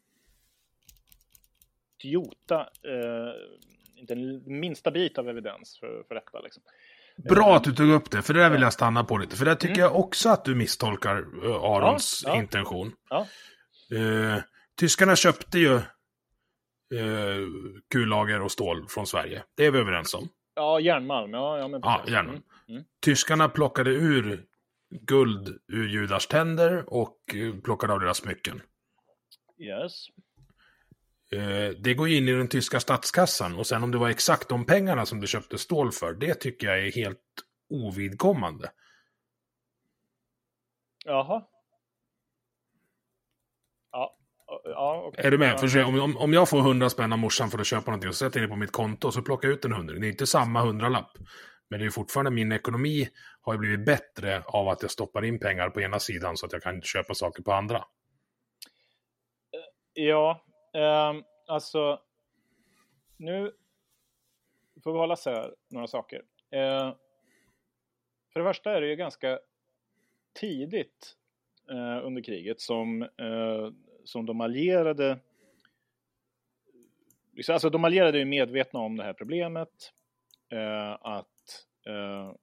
[2.03, 3.33] idiota, uh,
[3.95, 6.41] inte en minsta bit av evidens för, för detta.
[6.41, 6.63] Liksom.
[7.17, 9.35] Bra att du tog upp det, för det där vill jag stanna på lite.
[9.35, 9.83] För där tycker mm.
[9.83, 12.41] jag också att du misstolkar uh, Arons ja, ja.
[12.41, 12.91] intention.
[13.09, 13.27] Ja.
[13.93, 14.37] Uh,
[14.79, 15.75] Tyskarna köpte ju
[16.93, 17.47] eh,
[17.91, 19.43] kullager och stål från Sverige.
[19.57, 20.29] Det är vi överens om.
[20.55, 21.33] Ja, järnmalm.
[21.33, 22.41] Ja, ja, men ja järnmalm.
[22.67, 22.77] Mm.
[22.77, 22.83] Mm.
[23.01, 24.45] Tyskarna plockade ur
[24.89, 28.61] guld ur judars tänder och eh, plockade av deras smycken.
[29.59, 30.07] Yes.
[31.31, 34.65] Eh, det går in i den tyska statskassan och sen om det var exakt de
[34.65, 37.19] pengarna som du köpte stål för, det tycker jag är helt
[37.69, 38.71] ovidkommande.
[41.05, 41.43] Jaha.
[43.91, 44.17] Ja,
[44.63, 45.25] Ja, okay.
[45.25, 45.59] Är du med?
[45.59, 48.41] För om, om jag får 100 spänn av morsan för att köpa någonting och sätter
[48.41, 50.01] det på mitt konto och så plockar jag ut en hundring.
[50.01, 51.11] Det är inte samma hundralapp.
[51.69, 53.09] Men det är fortfarande min ekonomi
[53.41, 56.53] har ju blivit bättre av att jag stoppar in pengar på ena sidan så att
[56.53, 57.83] jag kan köpa saker på andra.
[59.93, 60.44] Ja,
[60.75, 61.13] eh,
[61.47, 62.01] alltså
[63.17, 63.51] nu
[64.83, 66.21] får vi hålla sär några saker.
[66.49, 66.93] Eh,
[68.33, 69.39] för det första är det ju ganska
[70.33, 71.17] tidigt
[71.69, 73.71] eh, under kriget som eh,
[74.03, 75.19] som de allierade
[77.49, 79.93] Alltså de allierade är medvetna om det här problemet.
[80.49, 82.33] Eh, att eh,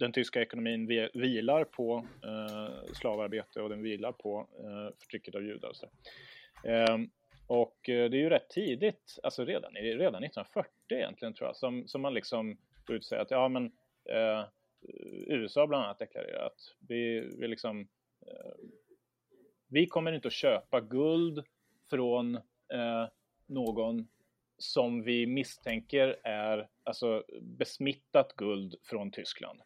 [0.00, 5.70] den tyska ekonomin vilar på eh, slavarbete och den vilar på eh, förtrycket av judar.
[5.70, 7.08] Och, ehm, eh,
[7.46, 12.02] och det är ju rätt tidigt, alltså redan, redan 1940 egentligen tror jag, som, som
[12.02, 13.64] man liksom går ut och säger att ja men
[14.10, 14.44] eh,
[15.26, 17.88] USA bland annat deklarerar att vi, vi liksom
[18.26, 18.68] eh,
[19.68, 21.44] vi kommer inte att köpa guld
[21.90, 22.34] från
[22.72, 23.08] eh,
[23.46, 24.08] någon
[24.58, 29.60] som vi misstänker är alltså, besmittat guld från Tyskland.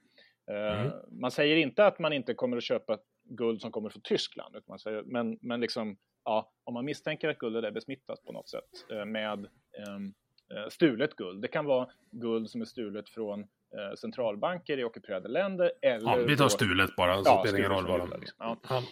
[0.50, 0.92] Eh, mm.
[1.10, 4.78] Man säger inte att man inte kommer att köpa guld som kommer från Tyskland, man
[4.78, 8.86] säger, men, men liksom, ja, om man misstänker att guldet är besmittat på något sätt
[8.90, 9.46] eh, med
[9.78, 10.14] ehm,
[10.54, 11.42] eh, stulet guld.
[11.42, 15.72] Det kan vara guld som är stulet från eh, centralbanker i ockuperade länder.
[15.82, 18.08] Eller Ja, vi tar stulet bara, så Ja, spelar ingen roll vad de...
[18.08, 18.34] Judas.
[18.38, 18.56] Ja.
[18.68, 18.82] Ja.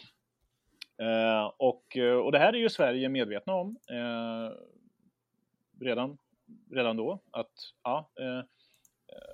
[1.03, 4.57] Eh, och, eh, och det här är ju Sverige medvetna om eh,
[5.81, 6.19] redan,
[6.71, 7.23] redan då.
[7.31, 8.45] Att, ja, eh, eh,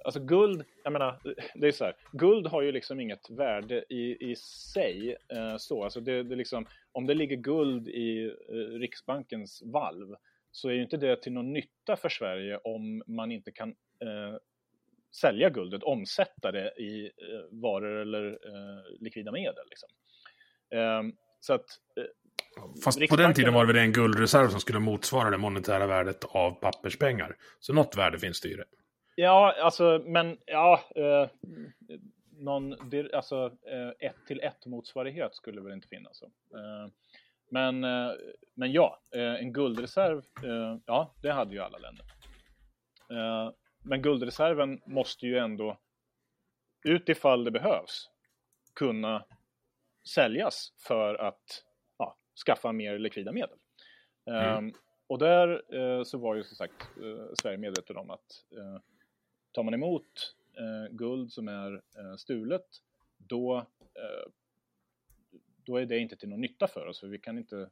[0.05, 1.21] alltså guld, jag menar,
[1.55, 4.37] det är så här, guld har ju liksom inget värde i, i
[4.75, 5.17] sig.
[5.29, 10.15] Eh, så, alltså det, det liksom, om det ligger guld i eh, Riksbankens valv
[10.51, 13.69] så är ju inte det till någon nytta för Sverige om man inte kan
[14.01, 14.37] eh,
[15.21, 19.65] sälja guldet, omsätta det i eh, varor eller eh, likvida medel.
[19.71, 19.89] Liksom.
[20.71, 21.67] Ehm, så att,
[21.97, 22.05] eh,
[22.85, 25.87] Fast på Riksbanken- den tiden var det väl en guldreserv som skulle motsvara det monetära
[25.87, 27.37] värdet av papperspengar.
[27.61, 28.65] Så något värde finns det i det.
[29.21, 31.29] Ja, alltså, men ja, eh,
[32.31, 32.73] någon,
[33.13, 36.19] alltså eh, ett till ett motsvarighet skulle väl inte finnas.
[36.19, 36.27] Så.
[36.27, 36.93] Eh,
[37.51, 38.13] men, eh,
[38.55, 42.07] men ja, eh, en guldreserv, eh, ja, det hade ju alla länder.
[43.11, 43.53] Eh,
[43.85, 45.79] men guldreserven måste ju ändå,
[46.85, 48.11] utifall det behövs,
[48.75, 49.25] kunna
[50.15, 51.65] säljas för att
[51.99, 52.17] ja,
[52.47, 53.59] skaffa mer likvida medel.
[54.31, 54.73] Ehm,
[55.07, 58.81] och där eh, så var ju som sagt eh, Sverige medveten om att eh,
[59.59, 62.67] tar man emot eh, guld som är eh, stulet,
[63.17, 63.57] då,
[63.95, 64.31] eh,
[65.65, 67.71] då är det inte till någon nytta för oss, för vi kan inte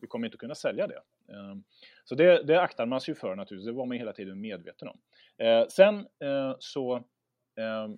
[0.00, 1.02] vi kommer inte kunna sälja det.
[1.28, 1.56] Eh,
[2.04, 4.88] Så det, det aktar man sig ju för naturligtvis, det var man hela tiden medveten
[4.88, 4.98] om.
[5.36, 6.96] Eh, Sen eh, så
[7.54, 7.88] eh,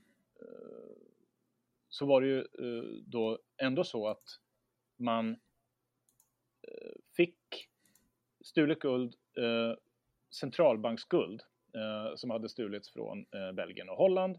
[1.88, 4.40] så var det ju eh, då ändå så att
[4.96, 5.30] man
[6.62, 7.68] eh, fick
[8.40, 9.78] stulet guld, eh,
[10.30, 11.42] centralbanksguld,
[11.76, 14.38] Eh, som hade stulits från eh, Belgien och Holland.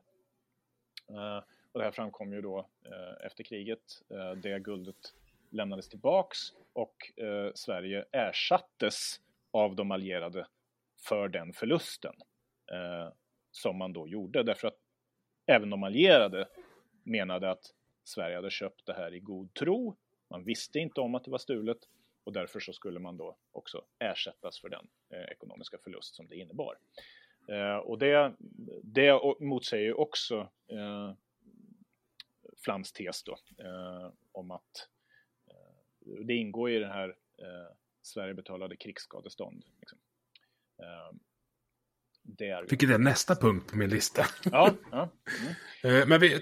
[1.10, 4.02] Eh, och det här framkom ju då eh, efter kriget.
[4.10, 5.14] Eh, det guldet
[5.50, 6.38] lämnades tillbaks
[6.74, 9.22] och eh, Sverige ersattes
[9.52, 10.48] av de allierade
[11.08, 12.14] för den förlusten
[12.72, 13.14] eh,
[13.52, 14.44] som man då gjorde.
[14.44, 14.78] Därför att
[15.46, 16.48] även de allierade
[17.04, 17.74] menade att
[18.04, 19.98] Sverige hade köpt det här i god tro.
[20.30, 21.78] Man visste inte om att det var stulet
[22.24, 26.36] och därför så skulle man då också ersättas för den eh, ekonomiska förlust som det
[26.36, 26.78] innebar.
[27.52, 28.34] Eh, och det,
[28.84, 30.40] det motsäger också
[30.72, 31.14] eh,
[32.64, 34.88] Flams tes då, eh, om att
[35.48, 37.10] eh, det ingår i det här
[37.42, 39.64] eh, Sverige betalade krigsskadestånd.
[39.80, 40.00] Liksom.
[40.82, 41.18] Eh,
[42.24, 44.26] det är Vilket är nästa punkt på min lista.
[44.52, 45.10] Ja, ja.
[45.84, 46.10] Mm.
[46.10, 46.40] Men vi,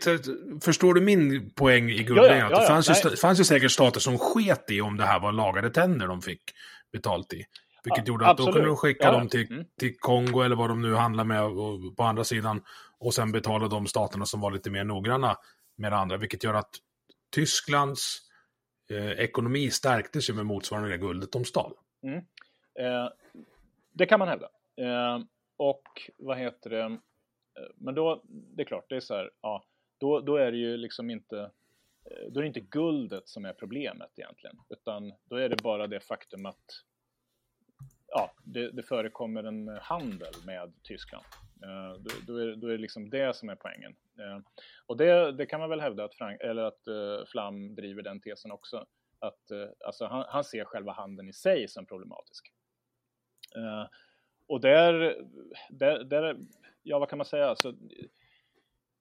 [0.61, 2.39] förstår du min poäng i Ja, guldpengarna?
[2.39, 5.05] ja, Att ja, det fanns ju, fanns ju säkert stater som sket i om det
[5.05, 6.41] här var lagade tänder de fick
[6.91, 7.45] betalt i.
[7.85, 8.53] Vilket gjorde att då absolut.
[8.53, 9.65] kunde de skicka Ja, dem till, mm.
[9.79, 12.61] till Kongo eller vad de nu handlar med och, på andra sidan.
[12.99, 15.37] Och sen betala de staterna som var lite mer noggranna
[15.75, 16.17] med det andra.
[16.17, 16.69] Vilket gör att
[17.31, 18.19] Tysklands
[18.89, 21.73] eh, ekonomi stärktes ju med motsvarande det guldet de stal.
[22.79, 23.09] Eh,
[23.93, 24.49] det kan man hävda.
[24.77, 25.19] Eh,
[25.57, 26.83] och vad heter det?
[26.83, 29.63] Eh, Men då, det är klart, det är så här, ja,
[29.97, 31.39] då, då är det ju liksom inte,
[32.11, 35.87] eh, då är det inte guldet som är problemet egentligen, utan då är det bara
[35.87, 36.65] det faktum att
[38.15, 41.25] ja, det, det förekommer en handel med Tyskland.
[41.63, 43.95] Eh, då, då, är, då är det liksom det som är poängen.
[44.19, 44.39] Eh,
[44.85, 48.21] och det, det kan man väl hävda att, Frank, eller att eh, Flam driver den
[48.21, 48.85] tesen också.
[49.19, 52.51] Att, eh, alltså han, han ser själva handeln i sig som problematisk.
[53.55, 53.87] Eh,
[54.47, 55.15] och där,
[55.69, 56.37] där, där,
[56.83, 57.47] ja vad kan man säga?
[57.47, 57.73] Alltså,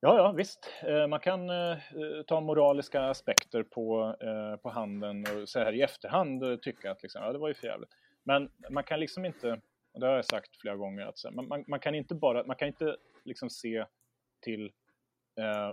[0.01, 1.79] ja, ja visst, eh, man kan eh,
[2.27, 7.23] ta moraliska aspekter på, eh, på handeln och så här i efterhand tycka att liksom,
[7.23, 7.95] ja, det var ju för jävligt.
[8.25, 9.61] Men man kan liksom inte,
[9.93, 12.57] och det har jag sagt flera gånger, att man, man, man kan inte bara, man
[12.57, 13.87] kan inte liksom se
[14.41, 14.73] till
[15.37, 15.73] eh,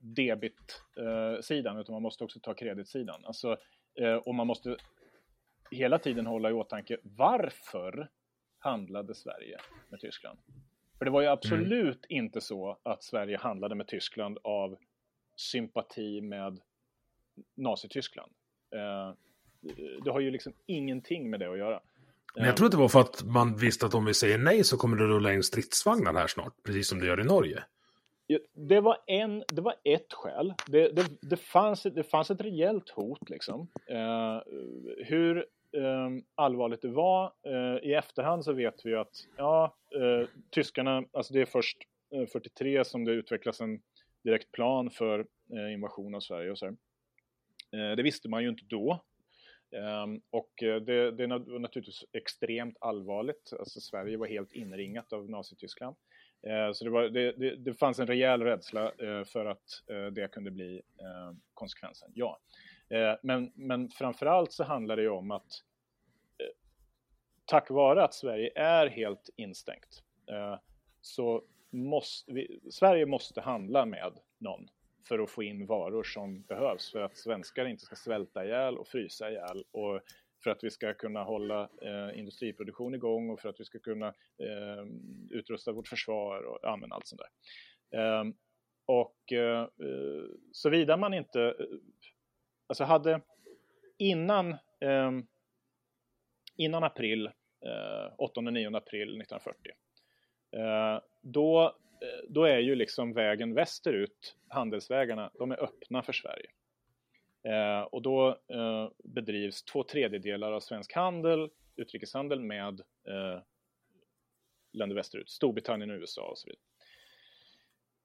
[0.00, 3.24] debit-sidan, utan man måste också ta kreditsidan.
[3.24, 3.56] Alltså,
[3.94, 4.76] eh, och man måste
[5.70, 8.08] hela tiden hålla i åtanke varför
[8.58, 9.58] handlade Sverige
[9.88, 10.38] med Tyskland?
[10.98, 14.78] För det var ju absolut inte så att Sverige handlade med Tyskland av
[15.36, 16.60] sympati med
[17.54, 18.32] Nazityskland.
[18.74, 19.14] Eh,
[20.04, 21.80] det har ju liksom ingenting med det att göra.
[22.34, 24.64] Men jag tror att det var för att man visste att om vi säger nej
[24.64, 26.54] så kommer det rulla in stridsvagnar här snart.
[26.62, 27.64] Precis som det gör i Norge.
[28.54, 30.54] Det var, en, det var ett skäl.
[30.66, 33.30] Det, det, det, fanns, det fanns ett rejält hot.
[33.30, 33.68] Liksom.
[33.86, 34.40] Eh,
[35.06, 35.36] hur
[35.76, 37.32] eh, allvarligt det var.
[37.46, 41.78] Eh, I efterhand så vet vi att ja, eh, tyskarna, alltså det är först
[42.14, 43.80] eh, 43 som det utvecklas en
[44.24, 45.18] direkt plan för
[45.52, 46.50] eh, invasion av Sverige.
[46.50, 46.76] Och så här.
[47.72, 49.04] Eh, det visste man ju inte då.
[49.72, 53.52] Ehm, och eh, det, det är naturligtvis extremt allvarligt.
[53.58, 55.96] Alltså Sverige var helt inringat av Nazityskland.
[56.42, 60.32] Eh, så det, var, det, det, det fanns en rejäl rädsla eh, för att det
[60.32, 62.40] kunde bli ehm, konsekvensen, ja.
[63.22, 65.46] Men, men framförallt så handlar det ju om att
[67.44, 70.02] tack vare att Sverige är helt instängt
[71.00, 74.68] så måste vi, Sverige måste handla med någon
[75.08, 78.88] för att få in varor som behövs för att svenskar inte ska svälta ihjäl och
[78.88, 80.00] frysa ihjäl och
[80.44, 84.08] för att vi ska kunna hålla eh, industriproduktion igång och för att vi ska kunna
[84.38, 84.86] eh,
[85.30, 87.30] utrusta vårt försvar och ja, allt sånt där.
[88.00, 88.24] Eh,
[88.86, 89.68] och eh,
[90.52, 91.54] såvida man inte, eh,
[92.66, 93.20] alltså hade
[93.98, 95.10] innan, eh,
[96.56, 97.26] innan april,
[97.66, 99.72] eh, 8-9 april 1940,
[100.52, 106.50] eh, då, Eh, då är ju liksom vägen västerut, handelsvägarna, de är öppna för Sverige.
[107.42, 113.42] Eh, och då eh, bedrivs två tredjedelar av svensk handel, utrikeshandel med eh,
[114.72, 116.60] länder västerut, Storbritannien och USA och så vidare.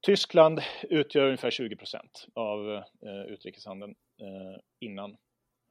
[0.02, 5.18] Tyskland utgör ungefär 20 procent av eh, utrikeshandeln eh, innan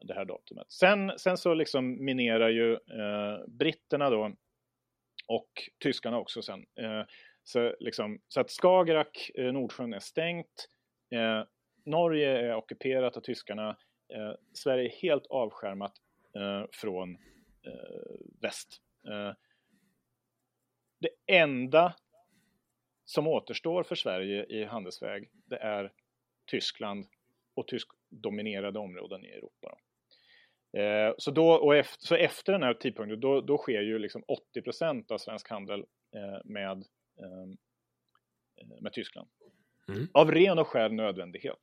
[0.04, 0.72] det här datumet.
[0.72, 4.34] Sen, sen så liksom minerar ju eh, britterna då
[5.28, 5.50] och
[5.82, 6.66] tyskarna också sen.
[6.80, 7.02] Eh,
[7.44, 10.68] så, liksom, så att Skagerrak, eh, Nordsjön är stängt.
[11.10, 11.42] Eh,
[11.84, 13.68] Norge är ockuperat av tyskarna.
[14.14, 15.92] Eh, Sverige är helt avskärmat
[16.36, 17.14] eh, från
[17.66, 18.80] eh, väst.
[19.08, 19.32] Eh,
[21.00, 21.94] det enda
[23.04, 25.92] som återstår för Sverige i handelsväg, det är
[26.50, 27.06] Tyskland
[27.54, 29.78] och tyskdominerade områden i Europa.
[30.76, 34.24] Eh, så, då, och efter, så efter den här tidpunkten, då, då sker ju liksom
[34.28, 35.80] 80 av svensk handel
[36.16, 36.84] eh, med,
[38.80, 39.28] med Tyskland.
[39.88, 40.08] Mm.
[40.12, 41.58] Av ren och skär nödvändighet.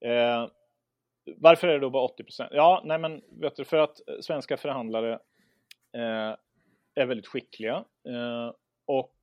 [0.00, 0.48] Eh,
[1.36, 2.50] varför är det då bara 80 procent?
[2.52, 5.12] Ja, nej men vet du, för att svenska förhandlare
[5.92, 6.36] eh,
[6.94, 8.52] är väldigt skickliga eh,
[8.86, 9.16] och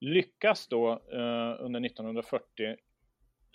[0.00, 2.74] lyckas då eh, under 1940 eh,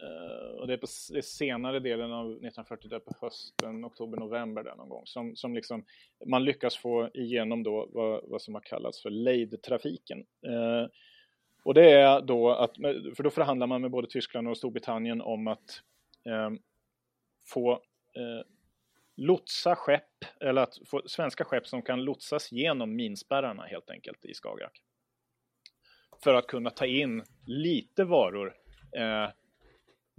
[0.02, 4.64] Eh, och det är på det senare delen av 1940, där på hösten, oktober, november
[4.64, 5.86] där någon gång, som, som liksom
[6.26, 10.26] man lyckas få igenom då vad, vad som har kallats för lejdtrafiken.
[10.46, 10.88] Eh,
[11.64, 12.76] och det är då att,
[13.16, 15.82] för då förhandlar man med både Tyskland och Storbritannien om att
[16.26, 16.52] eh,
[17.46, 17.72] få
[18.14, 18.46] eh,
[19.16, 24.34] lotsa skepp, eller att få svenska skepp som kan lotsas genom minspärrarna helt enkelt i
[24.34, 24.82] Skagerrak.
[26.24, 28.54] För att kunna ta in lite varor
[28.96, 29.30] eh,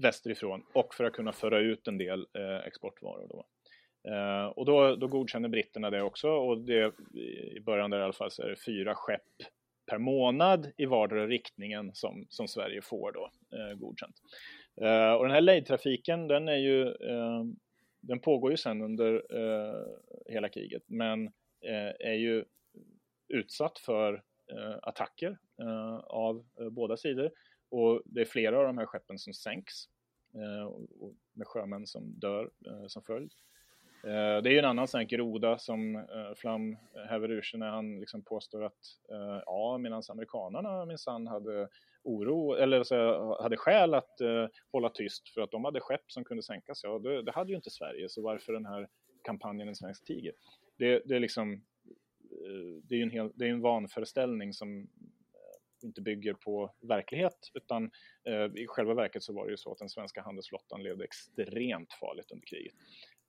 [0.00, 3.26] västerifrån och för att kunna föra ut en del eh, exportvaror.
[3.28, 3.46] Då.
[4.10, 6.92] Eh, och då, då godkänner britterna det också och det,
[7.56, 9.22] i början där i alla fall så är det fyra skepp
[9.86, 14.16] per månad i vardera riktningen som, som Sverige får då eh, godkänt.
[14.80, 17.44] Eh, och den här lejdtrafiken den är ju eh,
[18.00, 19.86] den pågår ju sen under eh,
[20.26, 21.26] hela kriget men
[21.60, 22.44] eh, är ju
[23.28, 24.22] utsatt för
[24.52, 27.30] eh, attacker eh, av eh, båda sidor
[27.70, 29.88] och det är flera av de här skeppen som sänks
[30.34, 30.70] eh,
[31.32, 33.32] med sjömän som dör eh, som följd.
[34.04, 36.06] Eh, det är ju en annan sån här groda som
[36.36, 36.76] Flam
[37.08, 38.98] häver ur sig när han liksom påstår att
[39.46, 41.68] ja, medan amerikanerna minsann hade
[42.02, 44.18] oro, eller så hade skäl att
[44.72, 46.80] hålla tyst för att de hade skepp som kunde sänkas.
[46.84, 48.88] Ja, det, det hade ju inte Sverige, så varför den här
[49.24, 50.32] kampanjen En svensk tiger?
[50.76, 51.64] Det, det är liksom,
[52.82, 54.88] det är ju en, hel, det är en vanföreställning som
[55.84, 57.90] inte bygger på verklighet utan
[58.56, 62.30] i själva verket så var det ju så att den svenska handelsflottan levde extremt farligt
[62.30, 62.74] under kriget.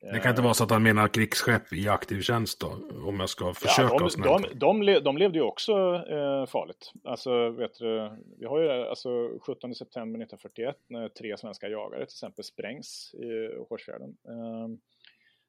[0.02, 2.68] Det kan inte vara så att han menar krigsskepp i aktiv tjänst då?
[3.08, 6.92] Om jag ska försöka ja, de, de, de, le, de, levde ju också eh, farligt.
[7.04, 9.10] Alltså, vet du, vi har ju alltså
[9.42, 14.18] 17 september 1941 när tre svenska jagare till exempel sprängs i Hårsfjärden.
[14.28, 14.68] Eh,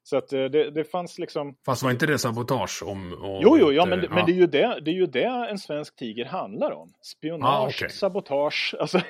[0.03, 1.55] så att eh, det, det fanns liksom...
[1.65, 3.13] Fast var inte det sabotage om...
[3.13, 4.09] om jo, jo, ja, men, ja.
[4.09, 6.93] men det, är ju det, det är ju det en svensk tiger handlar om.
[7.01, 7.89] Spionage, ah, okay.
[7.89, 9.01] sabotage, alltså,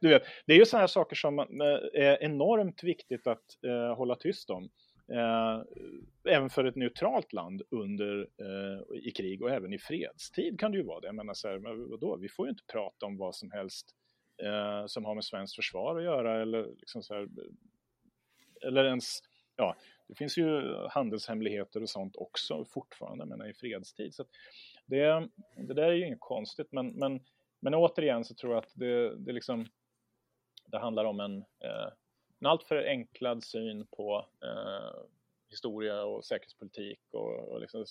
[0.00, 0.22] du vet.
[0.46, 1.44] Det är ju sådana här saker som eh,
[2.02, 4.68] är enormt viktigt att eh, hålla tyst om.
[5.12, 5.62] Eh,
[6.34, 10.78] även för ett neutralt land under, eh, i krig och även i fredstid kan det
[10.78, 11.06] ju vara det.
[11.06, 12.16] Jag menar så här, men vadå?
[12.16, 13.90] vi får ju inte prata om vad som helst
[14.42, 17.28] eh, som har med svenskt försvar att göra eller liksom så här,
[18.66, 19.18] eller ens,
[19.56, 19.76] ja,
[20.06, 24.14] det finns ju handelshemligheter och sånt också fortfarande, men i fredstid.
[24.14, 24.24] Så
[24.86, 27.20] det, det där är ju inget konstigt, men, men,
[27.60, 29.66] men återigen så tror jag att det, det, liksom,
[30.66, 31.88] det handlar om en, eh,
[32.40, 35.02] en alltför enklad syn på eh,
[35.50, 37.84] historia och säkerhetspolitik och, och liksom,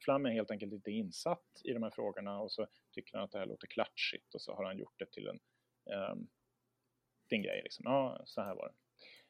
[0.00, 3.32] Flam är helt enkelt inte insatt i de här frågorna och så tycker han att
[3.32, 5.40] det här låter klatschigt och så har han gjort det till en
[5.90, 6.14] eh,
[7.28, 7.60] din grej.
[7.62, 7.82] Liksom.
[7.84, 8.74] Ja, så här var det.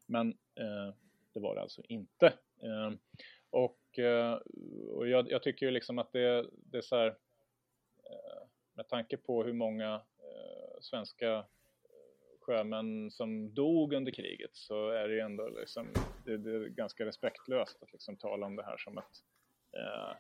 [0.07, 0.95] Men eh,
[1.36, 2.26] det var det alltså inte.
[2.62, 2.98] Ehm,
[3.50, 4.34] och, eh,
[4.90, 7.06] och jag, jag, tycker ju liksom att det, det är så här,
[8.04, 11.44] eh, med tanke på hur många eh, svenska eh,
[12.40, 17.06] sjömän som dog under kriget så är det ju ändå liksom, det, det är ganska
[17.06, 19.24] respektlöst att liksom tala om det här som ett
[19.72, 20.16] eh,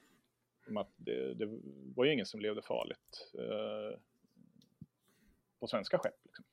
[0.68, 1.60] om att det, det
[1.94, 3.98] var ju ingen som levde farligt eh,
[5.60, 6.24] på svenska skepp.
[6.24, 6.44] Liksom.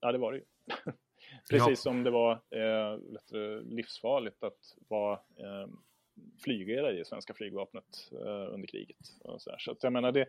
[0.00, 0.44] Ja, det var det ju.
[1.50, 1.76] Precis ja.
[1.76, 2.98] som det var eh,
[3.62, 5.68] livsfarligt att vara eh,
[6.44, 8.96] flygare i svenska flygvapnet eh, under kriget.
[9.24, 10.20] Och så, så jag menar, det,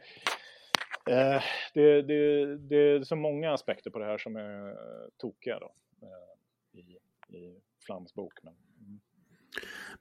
[1.09, 1.43] eh,
[1.73, 5.73] det, det, det är så många aspekter på det här som är eh, tokiga då,
[6.01, 6.97] eh, i,
[7.37, 8.33] i Flams bok.
[8.43, 8.99] Men, mm.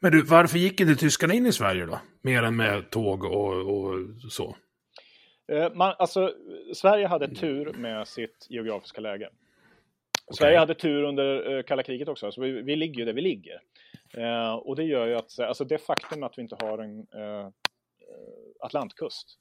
[0.00, 2.00] men du, varför gick inte tyskarna in i Sverige då?
[2.22, 3.94] Mer än med tåg och, och
[4.32, 4.56] så?
[5.48, 6.34] Eh, man, alltså,
[6.74, 9.30] Sverige hade tur med sitt geografiska läge.
[10.30, 10.36] Okay.
[10.36, 13.20] Sverige hade tur under uh, kalla kriget också, så vi, vi ligger ju där vi
[13.20, 13.60] ligger.
[14.18, 17.48] Uh, och det gör ju att, alltså det faktum att vi inte har en uh,
[18.60, 19.36] Atlantkust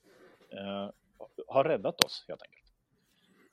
[1.48, 2.66] har räddat oss helt enkelt.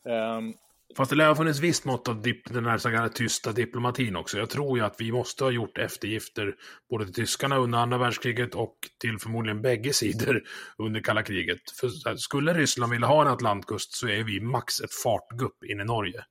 [0.05, 0.55] Um,
[0.97, 4.17] Fast det lär ha funnits visst mått av dip, den här så kallade tysta diplomatin
[4.17, 4.39] också.
[4.39, 6.55] Jag tror ju att vi måste ha gjort eftergifter
[6.91, 10.43] både till tyskarna under andra världskriget och till förmodligen bägge sidor
[10.79, 11.61] under kalla kriget.
[11.81, 15.85] För skulle Ryssland vilja ha en Atlantkust så är vi max ett fartgupp in i
[15.85, 16.25] Norge.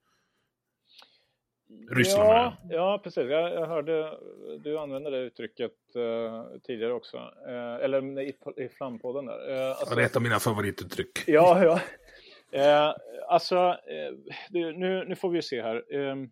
[1.90, 3.30] Ryssland ja, ja, precis.
[3.30, 4.18] Jag, jag, hörde
[4.58, 7.16] du använda det uttrycket uh, tidigare också.
[7.48, 9.50] Uh, eller i, i Flampodden där.
[9.50, 11.24] Uh, alltså, ja, det är ett av mina favorituttryck.
[11.26, 11.80] Ja, ja.
[12.54, 12.94] Uh,
[13.28, 13.76] alltså,
[14.50, 15.94] nu, nu får vi se här.
[15.94, 16.30] Ehm,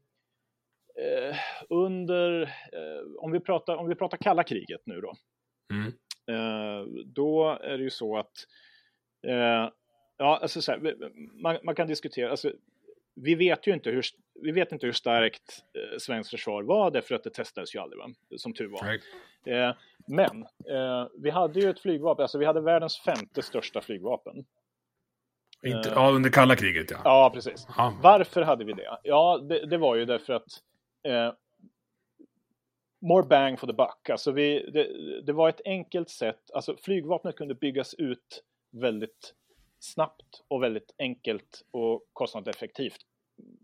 [1.69, 2.55] under,
[3.19, 5.15] om, vi pratar, om vi pratar kalla kriget nu då.
[5.73, 5.93] Mm.
[7.07, 8.33] då är det ju så att
[10.17, 10.95] Ja, alltså så här,
[11.43, 12.53] man, man, kan diskutera, alltså,
[13.15, 14.05] vi vet ju inte hur,
[14.43, 17.99] vi vet inte hur starkt eh, svenskt försvar var därför att det testades ju aldrig,
[17.99, 18.09] va?
[18.37, 19.01] som tur var.
[19.47, 19.75] Eh,
[20.07, 24.45] men eh, vi hade ju ett flygvapen, alltså vi hade världens femte största flygvapen.
[25.63, 27.01] Inte, ja, under kalla kriget ja.
[27.05, 27.67] Ja, precis.
[27.69, 27.99] Aha.
[28.03, 28.99] Varför hade vi det?
[29.03, 30.47] Ja, det, det var ju därför att
[31.09, 31.33] eh,
[33.01, 34.11] more bang for the buck.
[34.11, 34.89] Alltså vi, det,
[35.23, 38.43] det, var ett enkelt sätt, alltså flygvapnet kunde byggas ut
[38.73, 39.35] väldigt
[39.85, 43.01] snabbt och väldigt enkelt och kostnadseffektivt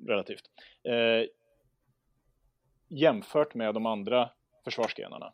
[0.09, 0.43] relativt.
[0.89, 1.29] Eh,
[2.89, 4.31] jämfört med de andra
[4.65, 5.33] försvarsgrenarna.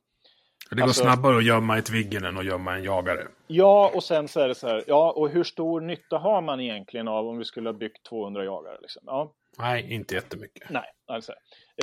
[0.71, 3.29] Det går alltså, snabbare att gömma ett Viggen än att gömma en jagare.
[3.47, 6.61] Ja, och sen så är det så här, ja, och hur stor nytta har man
[6.61, 8.79] egentligen av om vi skulle ha byggt 200 jagare?
[8.81, 9.03] Liksom?
[9.07, 9.33] Ja.
[9.59, 10.71] Nej, inte jättemycket.
[10.71, 11.33] Nej, alltså.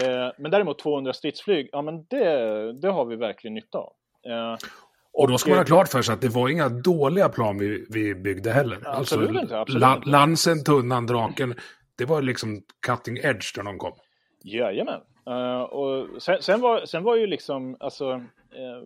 [0.02, 3.94] Eh, men däremot 200 stridsflyg, ja men det, det har vi verkligen nytta av.
[4.28, 4.58] Eh,
[5.14, 7.86] och då ska man ha klart för sig att det var inga dåliga plan vi,
[7.90, 8.80] vi byggde heller.
[8.86, 9.60] Absolut alltså, inte.
[9.60, 11.56] Absolut la, Lansen, Tunnan, Draken,
[11.98, 13.94] det var liksom cutting edge när de kom.
[14.44, 15.02] Jajamän.
[15.30, 18.84] Uh, och sen, sen, var, sen var ju liksom, alltså, uh,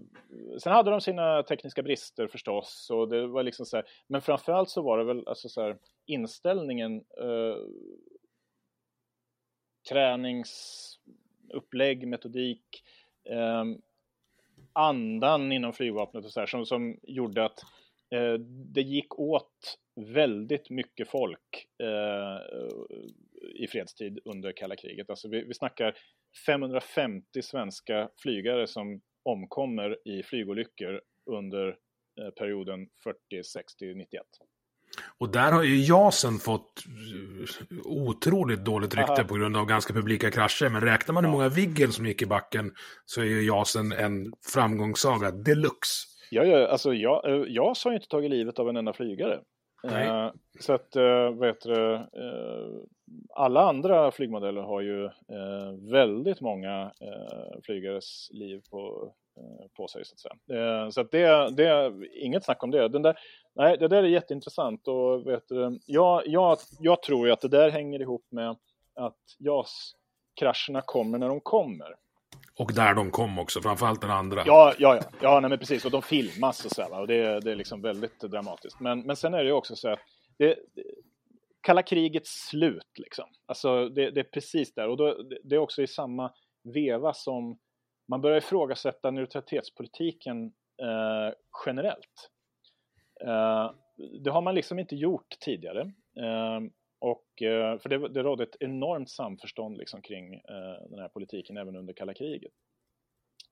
[0.60, 2.88] sen hade de sina tekniska brister förstås.
[2.92, 5.78] Och det var liksom så här, men framförallt så var det väl alltså så här,
[6.06, 7.58] inställningen, uh,
[9.90, 12.84] träningsupplägg, metodik.
[13.30, 13.82] Um,
[14.78, 17.60] andan inom flygvapnet och så här, som, som gjorde att
[18.12, 18.34] eh,
[18.74, 22.58] det gick åt väldigt mycket folk eh,
[23.56, 25.10] i fredstid under kalla kriget.
[25.10, 25.96] Alltså vi, vi snackar
[26.46, 31.68] 550 svenska flygare som omkommer i flygolyckor under
[32.22, 34.24] eh, perioden 40, 60, 91.
[35.20, 39.24] Och där har ju JASen fått eh, otroligt dåligt rykte Aha.
[39.24, 40.70] på grund av ganska publika krascher.
[40.70, 42.72] Men räknar man hur många Viggen som gick i backen
[43.06, 46.08] så är ju JASen en framgångssaga deluxe.
[46.32, 49.40] Ja, ja alltså jag, eh, JAS har ju inte tagit livet av en enda flygare.
[49.84, 50.10] Nej.
[50.10, 50.96] Uh, så att,
[51.34, 52.08] vad heter det,
[53.36, 55.10] alla andra flygmodeller har ju
[55.92, 56.92] väldigt många
[57.64, 59.14] flygares liv på,
[59.78, 60.92] på sig så att säga.
[60.92, 62.88] så att det, det är inget snack om det.
[62.88, 63.18] Den där,
[63.58, 67.48] Nej, det där är jätteintressant och vet du, jag, jag, jag tror ju att det
[67.48, 68.50] där hänger ihop med
[68.96, 71.96] att JAS-krascherna kommer när de kommer.
[72.60, 74.44] Och där de kom också, framförallt den andra.
[74.46, 75.86] Ja, ja, ja, ja nej, men precis.
[75.86, 78.80] Och de filmas och så här, och det, det är liksom väldigt dramatiskt.
[78.80, 80.00] Men, men sen är det ju också så att
[80.38, 80.84] det, det,
[81.62, 83.26] kalla krigets slut, liksom.
[83.46, 84.88] Alltså det, det är precis där.
[84.88, 86.32] Och då, det, det är också i samma
[86.64, 87.60] veva som
[88.08, 90.46] man börjar ifrågasätta neutralitetspolitiken
[90.82, 91.34] eh,
[91.66, 92.30] generellt.
[93.22, 93.72] Eh,
[94.24, 95.82] det har man liksom inte gjort tidigare.
[96.20, 96.60] Eh,
[97.00, 100.42] och, eh, för det, det rådde ett enormt samförstånd liksom kring
[100.90, 102.52] den här politiken även under kalla kriget.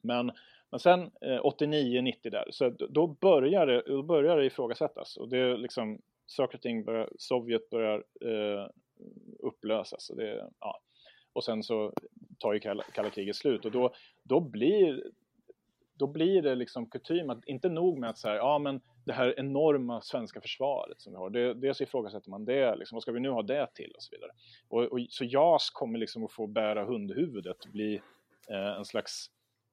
[0.02, 0.32] Men,
[0.72, 5.18] men sen 89-90 där, så då börjar det, då börjar det ifrågasättas.
[5.18, 8.70] Och det är liksom, saker och ting börjar, Sovjet börjar eh,
[9.40, 10.10] upplösas.
[10.10, 10.80] Och, det, ja.
[11.34, 11.94] och sen så
[12.40, 13.94] tar ju kalla, kalla kriget slut och då,
[14.24, 15.04] då blir
[15.98, 19.40] då blir det liksom kutym att inte nog med att säga ja men det här
[19.40, 23.20] enorma svenska försvaret som vi har, det, dels ifrågasätter man det, liksom, vad ska vi
[23.20, 24.32] nu ha det till och så vidare.
[24.68, 28.02] Och, och så JAS kommer liksom att få bära hundhuvudet, bli
[28.50, 29.30] eh, en slags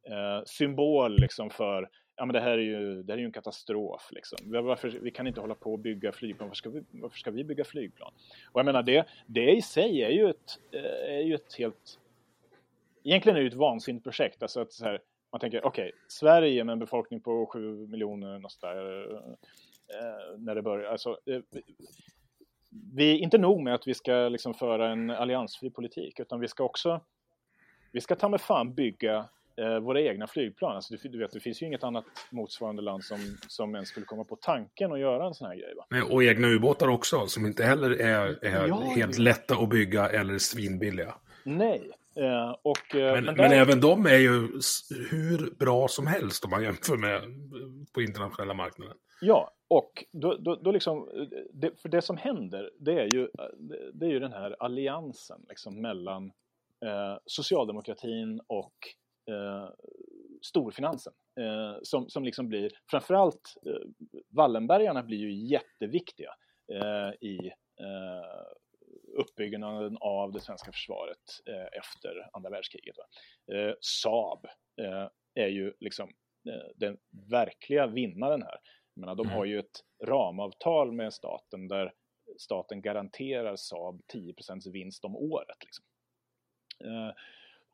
[0.07, 3.33] eh, symbol liksom för ja men det här är ju, det här är ju en
[3.33, 4.39] katastrof liksom.
[4.43, 7.45] Varför, vi kan inte hålla på och bygga flygplan, varför ska vi, varför ska vi
[7.45, 8.13] bygga flygplan?
[8.53, 11.99] Och jag menar det, det i sig är ju ett, eh, är ju ett helt,
[13.05, 15.01] egentligen är det ju ett vansinnigt projekt, alltså att så här,
[15.33, 20.63] man tänker okej, okay, Sverige med en befolkning på 7 miljoner där, eh, när det
[20.63, 21.41] börjar, alltså eh,
[22.95, 26.65] vi inte nog med att vi ska liksom föra en alliansfri politik, utan vi ska
[26.65, 27.01] också,
[27.93, 30.77] vi ska ta med fan bygga eh, våra egna flygplan.
[30.77, 33.19] Alltså, du, du, vet, det finns ju inget annat motsvarande land som,
[33.49, 35.75] som ens skulle komma på tanken att göra en sån här grej.
[35.77, 36.05] Va?
[36.11, 40.39] Och egna ubåtar också, som inte heller är, är ja, helt lätta att bygga eller
[40.39, 41.15] svinbilliga.
[41.45, 41.91] Nej.
[42.17, 43.49] Eh, och, eh, men, men, där...
[43.49, 44.31] men, även de är ju
[45.11, 47.21] hur bra som helst om man jämför med
[47.95, 48.97] på internationella marknaden.
[49.21, 51.09] Ja, och då, då, då liksom,
[51.53, 53.29] det, för det som händer, det är ju,
[53.95, 56.33] det är ju den här alliansen liksom mellan
[56.85, 58.75] eh, socialdemokratin och
[59.31, 59.69] eh,
[60.43, 61.13] storfinansen.
[61.41, 63.89] Eh, som, som liksom blir, framförallt eh,
[64.29, 66.31] Wallenbergarna blir ju jätteviktiga
[66.73, 68.47] eh, i eh,
[69.13, 72.97] uppbyggnaden av det svenska försvaret eh, efter andra världskriget.
[73.53, 74.47] Eh, Saab
[74.81, 76.09] eh, är ju liksom
[76.49, 76.99] eh, den
[77.31, 78.57] verkliga vinnaren här.
[78.95, 79.39] Jag menar, de mm.
[79.39, 81.93] har ju ett ramavtal med staten där
[82.39, 85.57] staten garanterar Saab 10% vinst om året.
[85.61, 85.85] Liksom.
[86.85, 87.15] Eh,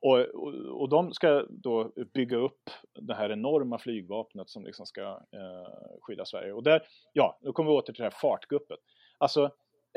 [0.01, 5.03] och, och, och, de ska då bygga upp det här enorma flygvapnet som liksom ska
[5.33, 6.53] eh, skydda Sverige.
[6.53, 6.83] Och där,
[7.13, 8.79] ja, då kommer vi åter till det här fartguppet.
[9.19, 9.45] Alltså,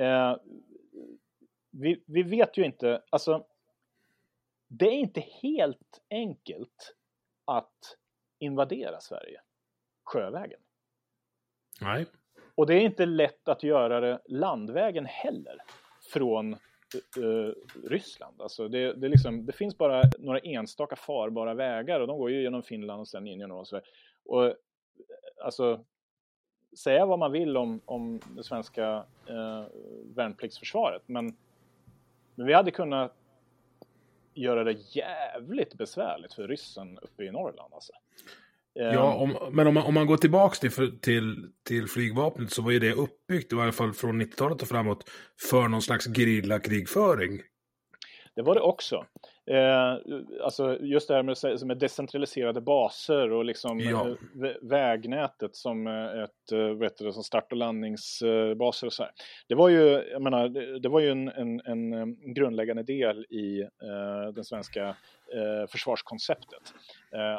[0.01, 0.35] eh,
[1.71, 3.45] vi, vi vet ju inte, alltså,
[4.67, 6.95] det är inte helt enkelt
[7.45, 7.97] att
[8.39, 9.41] invadera Sverige
[10.03, 10.59] sjövägen.
[11.81, 12.05] Nej.
[12.55, 15.57] Och det är inte lätt att göra det landvägen heller
[16.13, 16.53] från
[17.17, 17.53] uh,
[17.83, 18.41] Ryssland.
[18.41, 22.41] Alltså det, det, liksom, det, finns bara några enstaka farbara vägar och de går ju
[22.41, 23.85] genom Finland och sen in genom Sverige.
[24.25, 24.55] Och
[25.43, 25.85] alltså,
[26.77, 29.65] säga vad man vill om, om det svenska uh,
[30.15, 31.37] värnpliktsförsvaret, men,
[32.35, 33.15] men vi hade kunnat
[34.33, 37.73] göra det jävligt besvärligt för ryssen uppe i Norrland.
[37.73, 37.93] Alltså.
[38.79, 42.61] Eh, ja, om, men om man, om man går tillbaka till, till, till flygvapnet så
[42.61, 45.09] var ju det uppbyggt, i varje fall från 90-talet och framåt,
[45.49, 47.41] för någon slags gerillakrigföring.
[48.35, 49.05] Det var det också.
[49.45, 49.97] Eh,
[50.43, 54.09] alltså just det här med, med decentraliserade baser och liksom ja.
[54.09, 54.15] Eh,
[54.61, 59.11] vägnätet som eh, ett, eh, vet du, som start och landningsbaser och så här.
[59.47, 60.49] Det var ju, jag menar,
[60.79, 64.87] det var ju en, en, en grundläggande del i eh, den svenska
[65.33, 66.73] eh, försvarskonceptet.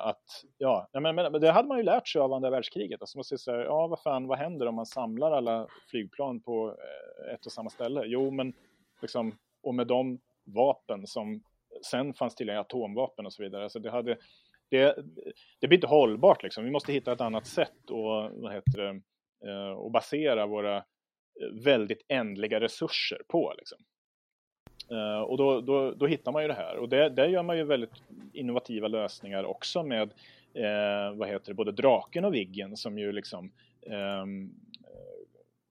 [0.01, 3.01] att, ja, men, men, det hade man ju lärt sig av andra världskriget.
[3.01, 6.41] Alltså man säger så här, ja vad fan, vad händer om man samlar alla flygplan
[6.41, 6.77] på
[7.35, 8.03] ett och samma ställe?
[8.07, 8.53] Jo, men
[9.03, 11.43] liksom, och med de vapen som
[11.91, 13.63] sen fanns tillgängliga atomvapen och så vidare.
[13.63, 14.17] Alltså det, hade,
[14.69, 14.97] det,
[15.61, 16.65] det blir inte hållbart liksom.
[16.65, 19.01] Vi måste hitta ett annat sätt och, vad heter det,
[19.51, 20.83] eh, och basera våra eh,
[21.65, 23.55] väldigt ändliga resurser på.
[23.59, 23.79] Liksom.
[24.91, 27.57] Eh, och då, då, då, hittar man ju det här och det, där gör man
[27.57, 28.03] ju väldigt
[28.33, 30.13] innovativa lösningar också med
[30.55, 33.53] eh, vad heter det, både Draken och Viggen som ju liksom
[33.87, 34.27] eh,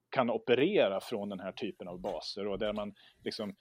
[0.10, 2.94] kan operera från den här typen av baser och där man
[3.24, 3.56] liksom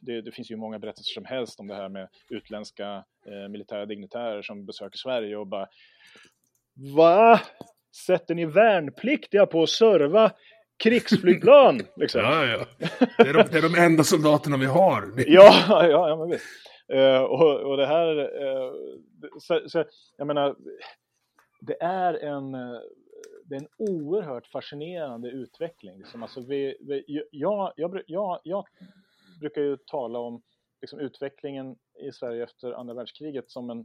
[0.00, 3.86] det, det, finns ju många berättelser som helst om det här med utländska eh, militära
[3.86, 5.68] dignitärer som besöker Sverige och bara
[6.96, 7.40] Va?
[8.06, 10.32] Sätter ni värnpliktiga på att serva
[10.82, 11.80] krigsflygplan?
[11.96, 12.20] Liksom.
[12.20, 12.66] Ja, ja.
[13.18, 15.12] Det är, de, det är de enda soldaterna vi har.
[15.26, 16.46] ja, ja, ja, men visst.
[16.92, 18.72] Uh, och, och det här, uh,
[19.38, 19.84] så, så,
[20.16, 20.56] jag menar,
[21.60, 22.52] det är en,
[23.44, 25.98] det är en oerhört fascinerande utveckling.
[25.98, 26.22] Liksom.
[26.22, 28.64] Alltså vi, vi, jag, jag, jag, jag
[29.40, 30.42] brukar ju tala om
[30.80, 31.76] liksom, utvecklingen
[32.08, 33.78] i Sverige efter andra världskriget som en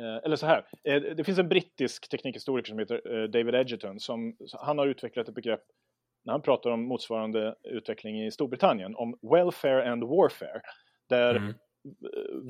[0.00, 4.00] eh, eller så här, eh, det finns en brittisk teknikhistoriker som heter eh, David Edgerton
[4.00, 5.64] som han har utvecklat ett begrepp
[6.24, 10.60] när han pratar om motsvarande utveckling i Storbritannien om welfare and warfare
[11.08, 11.54] där mm.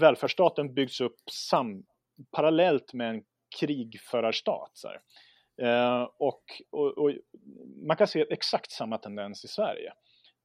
[0.00, 1.84] välfärdsstaten byggs upp sam
[2.30, 3.22] parallellt med en
[3.60, 4.70] krigförarstat.
[4.74, 4.88] Så
[5.62, 7.12] eh, och, och, och,
[7.86, 9.92] man kan se exakt samma tendens i Sverige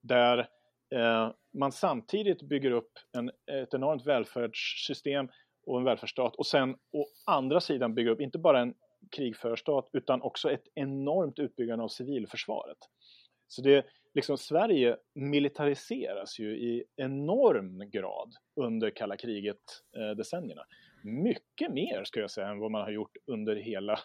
[0.02, 0.48] där
[0.96, 3.30] Eh, man samtidigt bygger upp en,
[3.62, 5.30] ett enormt välfärdssystem
[5.66, 8.74] och en välfärdsstat och sen å andra sidan bygger upp inte bara en
[9.16, 12.78] krigförarstat utan också ett enormt utbyggande av civilförsvaret.
[13.48, 20.62] Så det, liksom, Sverige militariseras ju i enorm grad under kalla kriget-decennierna.
[20.62, 20.68] Eh,
[21.04, 24.00] Mycket mer, ska jag säga, än vad man har gjort under hela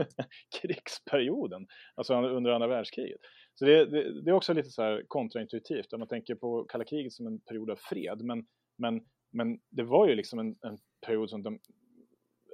[0.60, 3.20] krigsperioden, alltså under andra världskriget.
[3.54, 6.84] Så det, det, det, är också lite så här kontraintuitivt, om man tänker på kalla
[6.84, 8.46] kriget som en period av fred, men,
[8.76, 11.54] men, men det var ju liksom en, en period som de,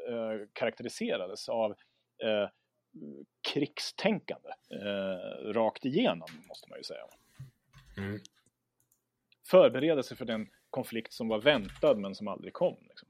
[0.08, 1.70] eh, karaktäriserades av
[2.22, 2.48] eh,
[3.52, 7.04] krigstänkande eh, rakt igenom, måste man ju säga.
[7.96, 8.20] Mm.
[9.50, 12.76] Förberedelse för den konflikt som var väntad men som aldrig kom.
[12.88, 13.07] Liksom.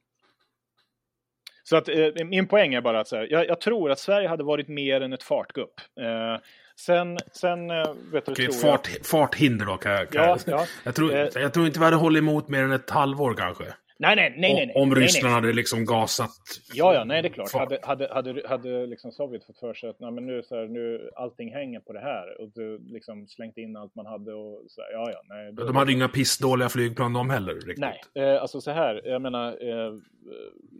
[1.68, 4.28] Så att eh, min poäng är bara att så här, jag, jag, tror att Sverige
[4.28, 5.80] hade varit mer än ett fartgupp.
[6.00, 6.40] Eh,
[6.76, 7.76] sen, sen eh,
[8.12, 9.06] vet du, Okej, tror fart, jag...
[9.06, 10.66] farthinder då kan, kan ja, jag, ja.
[10.84, 13.64] jag, tror, eh, jag tror inte vi hade hållit emot mer än ett halvår kanske.
[14.00, 14.54] Nej, nej, nej.
[14.54, 15.40] nej, nej om nej, Ryssland nej.
[15.40, 16.30] hade liksom gasat.
[16.74, 17.52] Ja, ja, nej, det är klart.
[17.52, 20.68] Hade, hade, hade, hade liksom Sovjet fått för sig att nej, men nu, så här,
[20.68, 24.62] nu allting hänger på det här och du liksom slängt in allt man hade och
[24.68, 25.52] så här, ja, ja, nej.
[25.52, 27.78] Då, de hade inga pissdåliga flygplan de heller riktigt.
[27.78, 29.92] Nej, eh, alltså så här, jag menar, eh,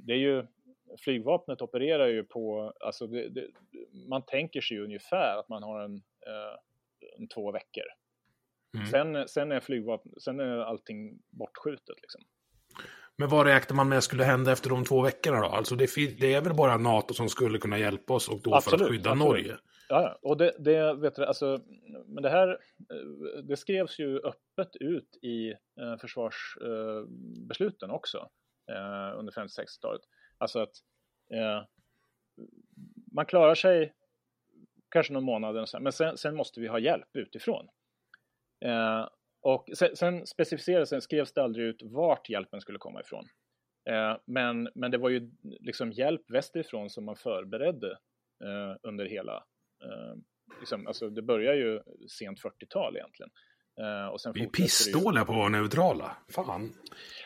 [0.07, 0.47] det är ju
[0.99, 3.47] flygvapnet opererar ju på, alltså det, det,
[4.09, 5.95] man tänker sig ungefär att man har en,
[6.27, 6.57] eh,
[7.19, 7.85] en två veckor.
[8.75, 8.87] Mm.
[8.87, 12.23] Sen, sen, är flygvapen, sen är allting bortskjutet liksom.
[13.17, 15.47] Men vad räknar man med skulle hända efter de två veckorna då?
[15.47, 18.79] Alltså det, det är väl bara NATO som skulle kunna hjälpa oss och då absolut,
[18.79, 19.29] för att skydda absolut.
[19.29, 19.57] Norge?
[19.89, 21.61] Ja, och det, det, vet du, alltså,
[22.07, 28.29] men det här, eh, det skrevs ju öppet ut i eh, försvarsbesluten också
[29.17, 30.01] under 50-60-talet.
[30.39, 30.75] Alltså att
[31.33, 31.65] eh,
[33.13, 33.93] man klarar sig
[34.91, 37.69] kanske någon månad, men sen, sen måste vi ha hjälp utifrån.
[38.65, 39.09] Eh,
[39.41, 43.29] och sen, sen specificerades, sen skrevs det aldrig ut vart hjälpen skulle komma ifrån.
[43.91, 47.91] Eh, men, men det var ju liksom hjälp västerifrån som man förberedde
[48.45, 49.45] eh, under hela,
[49.85, 50.15] eh,
[50.61, 53.31] liksom, alltså det börjar ju sent 40-tal egentligen.
[53.81, 56.17] Uh, Vi är pissdåliga på att vara neutrala.
[56.35, 56.73] Fan.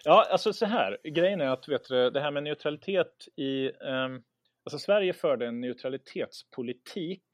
[0.04, 0.98] Ja, alltså så här.
[1.04, 3.68] Grejen är att vet du, det här med neutralitet i...
[3.68, 4.22] Um,
[4.64, 7.24] alltså Sverige förde en neutralitetspolitik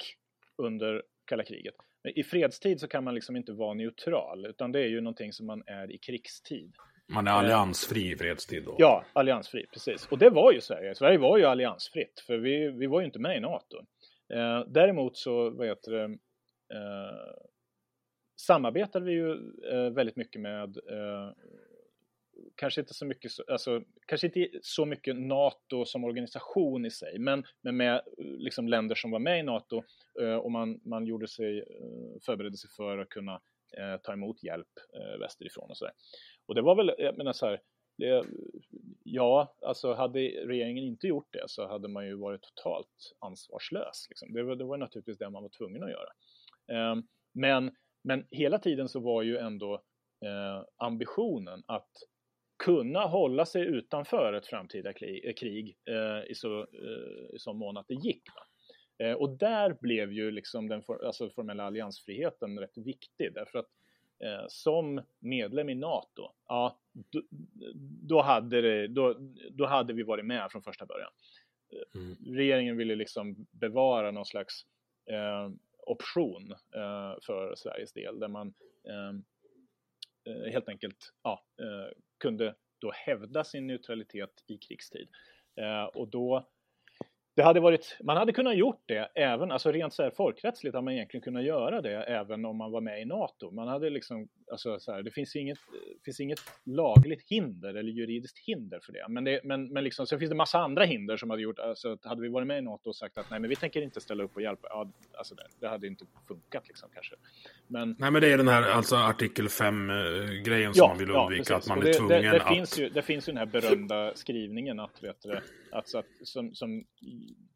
[0.62, 1.74] under kalla kriget.
[2.14, 5.46] I fredstid så kan man liksom inte vara neutral, utan det är ju någonting som
[5.46, 6.74] man är i krigstid.
[7.12, 8.74] Man är alliansfri i fredstid då?
[8.78, 10.08] Ja, alliansfri, precis.
[10.10, 10.94] Och det var ju Sverige.
[10.94, 13.76] Sverige var ju alliansfritt, för vi, vi var ju inte med i NATO.
[14.34, 16.04] Eh, däremot så, vad heter det,
[16.74, 17.34] eh,
[18.40, 19.32] samarbetade vi ju
[19.72, 21.32] eh, väldigt mycket med eh,
[22.54, 27.44] kanske inte så mycket, alltså, kanske inte så mycket NATO som organisation i sig, men,
[27.60, 29.82] men med eh, liksom, länder som var med i NATO
[30.20, 33.40] eh, och man, man gjorde sig, eh, förberedde sig för att kunna
[33.78, 35.94] eh, ta emot hjälp eh, västerifrån och sådär.
[36.46, 37.60] Och det var väl, jag menar så här,
[37.98, 38.24] det,
[39.02, 44.06] ja, alltså hade regeringen inte gjort det så hade man ju varit totalt ansvarslös.
[44.08, 44.32] Liksom.
[44.32, 46.10] Det, var, det var naturligtvis det man var tvungen att göra.
[46.72, 46.96] Eh,
[47.32, 47.70] men
[48.02, 49.74] men hela tiden så var ju ändå
[50.24, 51.90] eh, ambitionen att
[52.64, 57.76] kunna hålla sig utanför ett framtida krig, krig eh, i, så, eh, i så mån
[57.76, 58.22] att det gick.
[58.98, 63.68] Eh, och där blev ju liksom den for, alltså formella alliansfriheten rätt viktig därför att
[64.24, 67.22] eh, som medlem i NATO, ja, då,
[68.08, 69.16] då, hade det, då,
[69.50, 71.10] då hade vi varit med från första början.
[71.94, 72.36] Mm.
[72.36, 74.62] Regeringen ville liksom bevara någon slags
[75.10, 75.50] eh,
[75.90, 78.54] option eh, för Sveriges del där man
[78.88, 79.24] ehm,
[80.28, 85.08] eh, helt enkelt ja, eh, kunde då hävda sin neutralitet i krigstid.
[85.56, 86.48] Eh, och då
[87.38, 90.84] det hade varit, man hade kunnat gjort det även, alltså rent så här folkrättsligt hade
[90.84, 93.50] man egentligen kunnat göra det även om man var med i NATO.
[93.50, 95.58] Man hade liksom, alltså så här, det finns inget,
[96.04, 99.06] finns inget lagligt hinder eller juridiskt hinder för det.
[99.08, 101.98] Men, det, men, men liksom, så finns det massa andra hinder som hade gjort, alltså
[102.02, 104.24] hade vi varit med i NATO och sagt att nej men vi tänker inte ställa
[104.24, 107.14] upp och hjälpa, ja, alltså det, det hade inte funkat liksom kanske.
[107.66, 111.52] Men, nej men det är den här alltså artikel 5-grejen som ja, man vill undvika,
[111.52, 112.54] ja, att man är tvungen det, det, att...
[112.54, 115.40] Finns ju, det finns ju den här berömda skrivningen att, vet du,
[115.72, 116.84] alltså att, som, som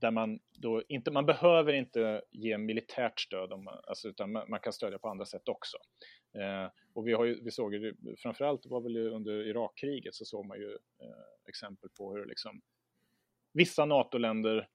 [0.01, 4.60] där man då inte, man behöver inte ge militärt stöd, om, alltså, utan man, man,
[4.60, 5.77] kan stödja på andra sätt också.
[6.34, 10.46] Eh, och vi, har ju, vi såg ju, framförallt var väl under Irakkriget så såg
[10.46, 12.60] man ju eh, exempel på hur liksom
[13.52, 14.68] vissa NATO-länder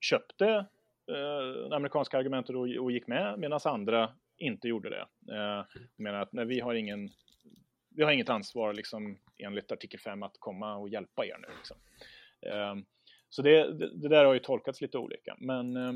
[0.00, 0.48] köpte
[1.06, 5.34] eh, amerikanska argument och, och gick med, medan andra inte gjorde det.
[5.34, 5.64] Eh,
[5.96, 7.10] menar att nej, vi har ingen
[7.96, 11.48] vi har inget ansvar liksom, enligt artikel 5 att komma och hjälpa er nu.
[11.56, 11.76] Liksom.
[12.40, 12.74] Eh,
[13.28, 15.36] så det, det, det, där har ju tolkats lite olika.
[15.38, 15.94] Men, eh,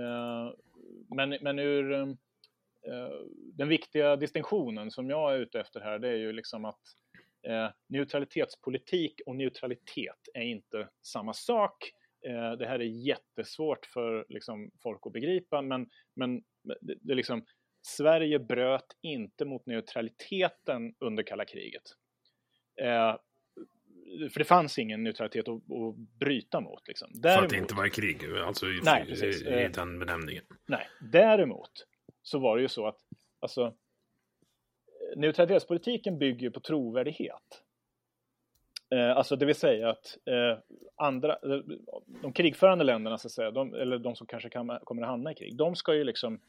[0.00, 0.52] eh
[1.08, 2.06] men, men ur eh,
[3.52, 6.80] den viktiga distinktionen som jag är ute efter här, det är ju liksom att
[7.46, 11.92] eh, neutralitetspolitik och neutralitet är inte samma sak.
[12.26, 16.42] Eh, det här är jättesvårt för liksom, folk att begripa, men, men
[16.80, 17.44] det, det liksom,
[17.82, 21.82] Sverige bröt inte mot neutraliteten under kalla kriget.
[22.80, 23.16] Eh,
[24.32, 26.88] för det fanns ingen neutralitet att, att bryta mot.
[26.88, 27.10] Liksom.
[27.14, 30.44] Däremot, för att det inte var krig, alltså i, nej, i, i eh, den benämningen.
[30.66, 31.86] Nej, däremot
[32.28, 32.98] så var det ju så att
[33.40, 33.74] alltså,
[35.16, 37.62] neutralitetspolitiken bygger på trovärdighet.
[38.94, 40.58] Eh, alltså det vill säga att eh,
[40.96, 41.60] andra, eh,
[42.22, 45.32] de krigförande länderna, så att säga, de, eller de som kanske kan, kommer att hamna
[45.32, 46.40] i krig, de ska ju liksom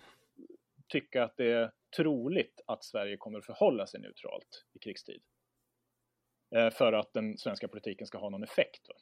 [0.87, 5.21] tycka att det är troligt att Sverige kommer att förhålla sig neutralt i krigstid.
[6.55, 8.81] Eh, för att den svenska politiken ska ha någon effekt.
[8.89, 8.95] Va?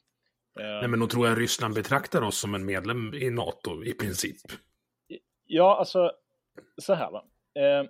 [0.62, 3.92] Eh, Nej, men då tror jag Ryssland betraktar oss som en medlem i NATO i
[3.92, 4.36] princip.
[5.46, 6.12] Ja, alltså
[6.76, 7.24] så här va.
[7.54, 7.84] Eh,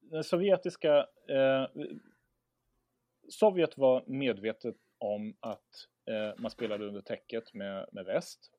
[0.00, 1.06] den sovjetiska...
[1.28, 1.66] Eh,
[3.28, 8.50] Sovjet var medvetet om att eh, man spelade under täcket med, med väst.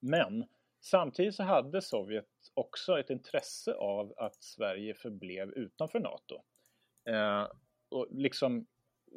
[0.00, 0.44] Men
[0.80, 6.42] samtidigt så hade Sovjet också ett intresse av att Sverige förblev utanför NATO.
[7.08, 7.46] Eh,
[7.88, 8.66] och liksom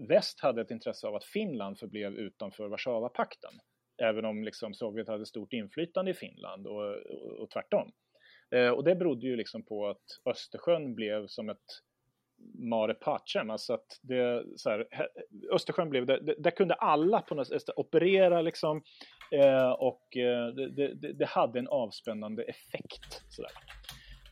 [0.07, 3.53] väst hade ett intresse av att Finland förblev utanför Warszawapakten.
[3.98, 7.91] Även om liksom Sovjet hade stort inflytande i Finland och, och, och tvärtom.
[8.52, 11.82] Eh, och det berodde ju liksom på att Östersjön blev som ett
[12.53, 14.88] mare pacem, alltså att det, så här,
[15.52, 18.84] Östersjön blev, där, där kunde alla på något sätt operera liksom
[19.32, 23.23] eh, och eh, det, det, det, hade en avspännande effekt.
[23.30, 23.44] Så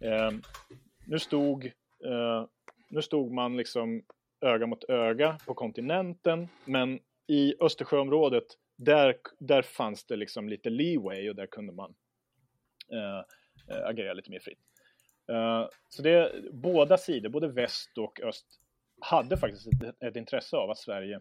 [0.05, 0.31] eh,
[1.05, 1.65] nu, stod,
[2.05, 2.45] eh,
[2.89, 4.03] nu stod man liksom
[4.41, 8.45] öga mot öga på kontinenten, men i Östersjöområdet
[8.77, 11.95] där, där fanns det liksom lite leeway och där kunde man
[12.91, 13.23] eh,
[13.69, 14.59] eh, Eh, agera lite mer fritt.
[15.29, 18.45] Eh, så det, båda sidor, både väst och öst,
[19.01, 21.15] hade faktiskt ett, ett intresse av att Sverige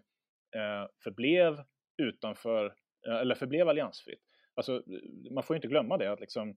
[0.55, 1.65] eh, förblev
[1.97, 2.75] utanför,
[3.21, 4.21] eller förblev alliansfritt.
[4.55, 4.83] Alltså,
[5.31, 6.57] man får ju inte glömma det att liksom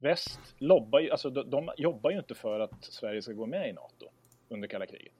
[0.00, 3.68] väst lobbar ju, alltså de, de jobbar ju inte för att Sverige ska gå med
[3.68, 4.10] i NATO
[4.48, 5.12] under kalla kriget.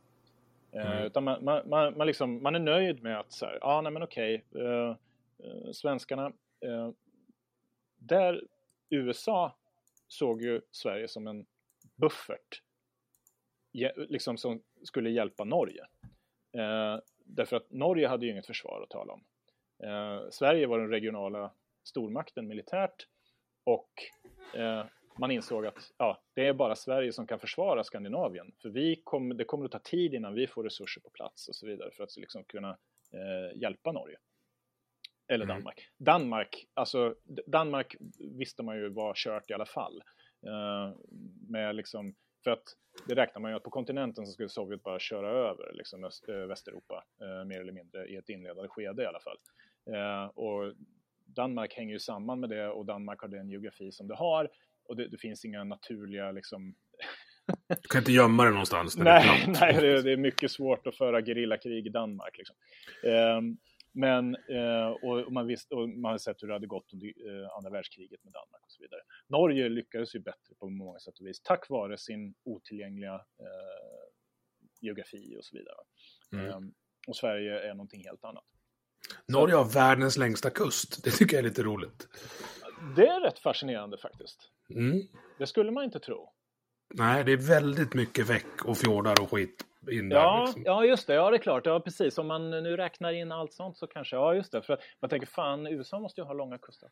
[0.73, 1.05] Mm.
[1.05, 3.93] utan man, man, man, man, liksom, man är nöjd med att så här, ja nej
[3.93, 4.97] men okej, uh,
[5.45, 6.27] uh, svenskarna,
[6.67, 6.91] uh,
[7.99, 8.43] där
[8.91, 9.57] USA
[10.09, 11.47] såg ju Sverige som en
[11.97, 12.63] buffert
[13.97, 15.87] liksom som skulle hjälpa Norge.
[16.53, 19.25] Eh, därför att Norge hade ju inget försvar att tala om.
[19.83, 21.51] Eh, Sverige var den regionala
[21.85, 23.07] stormakten militärt
[23.65, 23.91] och
[24.55, 24.85] eh,
[25.19, 28.53] man insåg att ja, det är bara Sverige som kan försvara Skandinavien.
[28.63, 31.55] För vi kom, det kommer att ta tid innan vi får resurser på plats och
[31.55, 32.71] så vidare för att liksom kunna
[33.13, 34.17] eh, hjälpa Norge.
[35.29, 35.47] Eller.
[35.47, 35.79] Danmark.
[35.79, 36.05] Mm.
[36.05, 37.15] Danmark, alltså
[37.47, 40.03] Danmark visste man ju var kört i alla fall.
[40.47, 40.97] Uh,
[41.49, 42.15] med liksom,
[42.45, 42.63] för att
[43.07, 46.29] det räknar man ju att på kontinenten så skulle Sovjet bara köra över liksom Öst,
[46.29, 49.39] äh, Västeuropa, uh, mer eller mindre i ett inledande skede i alla fall.
[49.91, 50.75] Uh, och
[51.25, 54.51] Danmark hänger ju samman med det och Danmark har den geografi som det har
[54.85, 56.75] och det, det finns inga naturliga liksom
[57.69, 58.97] du kan inte gömma det någonstans.
[58.99, 62.39] nej, det nej det, det, är mycket svårt att föra gerillakrig i Danmark.
[62.39, 62.57] Liksom.
[63.03, 63.59] Um,
[63.99, 67.57] men, eh, och, man visste, och man har sett hur det hade gått under eh,
[67.57, 69.01] andra världskriget med Danmark och så vidare.
[69.27, 74.05] Norge lyckades ju bättre på många sätt och vis tack vare sin otillgängliga eh,
[74.81, 75.77] geografi och så vidare.
[76.33, 76.51] Mm.
[76.51, 76.73] Ehm,
[77.07, 78.45] och Sverige är någonting helt annat.
[79.27, 81.05] Norge har världens längsta kust.
[81.05, 82.09] Det tycker jag är lite roligt.
[82.97, 84.51] Det är rätt fascinerande faktiskt.
[84.71, 85.03] Mm.
[85.39, 86.33] Det skulle man inte tro.
[86.95, 90.17] Nej, det är väldigt mycket väck och fjordar och skit in där.
[90.17, 90.63] Ja, liksom.
[90.65, 91.15] ja, just det.
[91.15, 91.67] Ja, det är klart.
[91.67, 92.19] Ja, precis.
[92.19, 94.63] Om man nu räknar in allt sånt så kanske, ja just det.
[94.63, 96.89] För man tänker fan, USA måste ju ha långa kuster.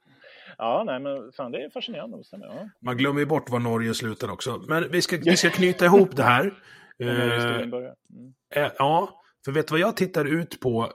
[0.59, 2.23] Ja, nej men fan det är fascinerande.
[2.31, 2.69] Ja.
[2.81, 4.63] Man glömmer ju bort var Norge slutar också.
[4.69, 6.55] Men vi ska, vi ska knyta ihop det här.
[6.99, 8.35] Mm.
[8.55, 10.93] Eh, ja, för vet du vad jag tittar ut på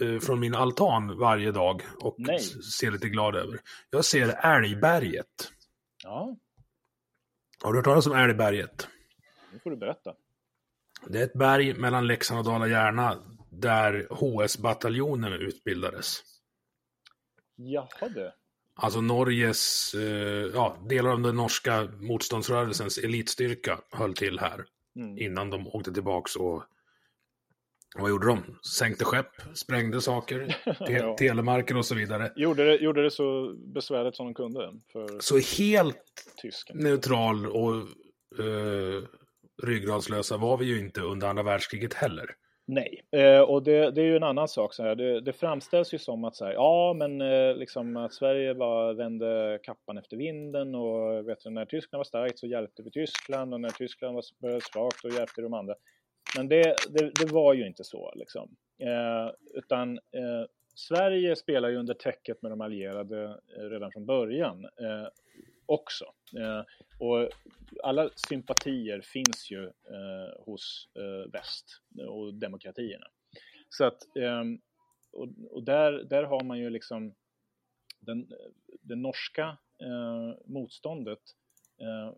[0.00, 2.38] eh, från min altan varje dag och nej.
[2.78, 3.60] ser lite glad över?
[3.90, 5.52] Jag ser Älgberget.
[6.04, 6.36] Ja.
[7.62, 8.88] Har du hört talas om Älgberget?
[9.52, 10.14] Nu får du berätta.
[11.06, 13.18] Det är ett berg mellan Leksand och Dala-Järna
[13.50, 16.22] där HS-bataljonen utbildades.
[17.56, 18.32] Jaha du.
[18.74, 24.64] Alltså Norges, eh, ja, delar av den norska motståndsrörelsens elitstyrka höll till här.
[24.96, 25.18] Mm.
[25.18, 26.64] Innan de åkte tillbaks och
[27.94, 28.58] vad gjorde de?
[28.78, 30.56] Sänkte skepp, sprängde saker,
[30.86, 31.16] te ja.
[31.16, 32.32] telemarker och så vidare.
[32.36, 34.72] Gjorde det, gjorde det så besvärligt som de kunde?
[34.92, 36.02] För så helt
[36.42, 36.78] tysken.
[36.78, 37.74] neutral och
[38.38, 39.04] uh,
[39.64, 42.36] ryggradslösa var vi ju inte under andra världskriget heller.
[42.66, 44.74] Nej, eh, och det, det, är ju en annan sak.
[44.74, 44.94] Så här.
[44.94, 48.92] Det, det framställs ju som att så här, ja, men eh, liksom att Sverige bara
[48.92, 53.54] vände kappan efter vinden och vet du, när Tyskland var starkt så hjälpte vi Tyskland
[53.54, 55.74] och när Tyskland var svagt så hjälpte de andra.
[56.36, 58.56] Men det, det, det var ju inte så liksom.
[58.78, 63.24] Eh, utan eh, Sverige spelar ju under täcket med de allierade
[63.56, 65.08] eh, redan från början eh,
[65.66, 66.04] också.
[66.38, 66.62] Eh,
[66.98, 67.28] och
[67.82, 73.06] alla sympatier finns ju eh, hos eh, väst och demokratierna.
[73.68, 74.60] Så att, ehm,
[75.12, 77.14] och, och, där, där har man ju liksom
[78.00, 78.28] den,
[78.80, 81.22] det norska eh, motståndet
[81.80, 82.14] eh,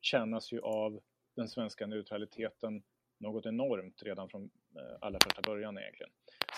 [0.00, 1.00] tjänas ju av
[1.36, 2.82] den svenska neutraliteten
[3.18, 6.12] något enormt redan från eh, allra första början egentligen.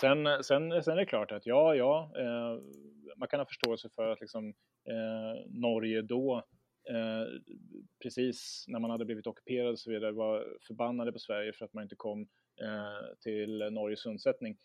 [0.05, 2.59] Sen, sen, sen är det klart att ja, ja, eh,
[3.17, 4.49] man kan ha förståelse för att liksom,
[4.89, 6.43] eh, Norge då,
[6.89, 7.27] eh,
[8.03, 11.73] precis när man hade blivit ockuperad och så vidare, var förbannade på Sverige för att
[11.73, 12.21] man inte kom
[12.61, 14.57] eh, till Norges undsättning.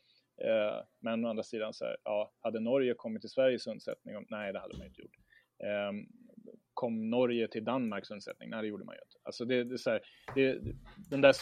[0.45, 4.27] Eh, men å andra sidan, så här, ja, hade Norge kommit till Sveriges undsättning?
[4.29, 5.17] Nej, det hade man inte gjort.
[5.65, 6.07] Ehm,
[6.81, 8.51] Ehm, kom Norge till Danmarks undsättning?
[8.51, 9.19] Nej, det gjorde man ju inte.
[9.23, 10.01] Alltså det, det är så här,
[10.35, 10.59] det,
[11.11, 11.33] den där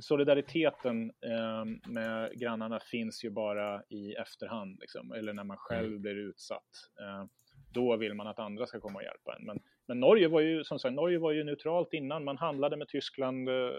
[0.00, 6.02] solidariteten eh, med grannarna finns ju bara i efterhand, liksom, eller när man själv mm.
[6.02, 6.90] blir utsatt.
[7.00, 7.24] Eh,
[7.72, 9.46] då vill man att andra ska komma och hjälpa en.
[9.46, 12.24] Men, men Norge var ju som sagt, Norge var ju neutralt innan.
[12.24, 13.70] Man handlade med Tyskland eh,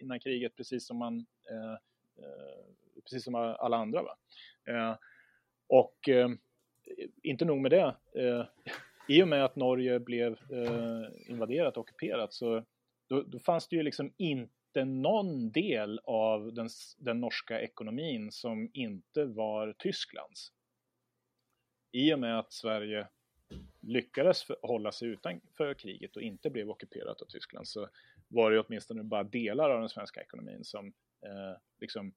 [0.00, 1.72] innan kriget, precis som man eh,
[2.18, 2.64] eh,
[3.02, 4.02] precis som alla andra.
[4.02, 4.16] Va?
[4.68, 4.96] Eh,
[5.66, 6.08] och
[7.22, 7.96] inte nog med det
[9.08, 12.64] i och med att Norge blev eh, invaderat och ockuperat så
[13.08, 16.68] då, då, fanns det ju liksom inte någon del av den,
[16.98, 20.52] den norska ekonomin som inte var Tysklands.
[21.92, 23.08] I och med att Sverige
[23.80, 27.88] lyckades hålla sig utanför kriget och inte blev ockuperat av Tyskland så
[28.28, 30.86] var det åtminstone bara delar av den svenska ekonomin som
[31.26, 32.14] eh, liksom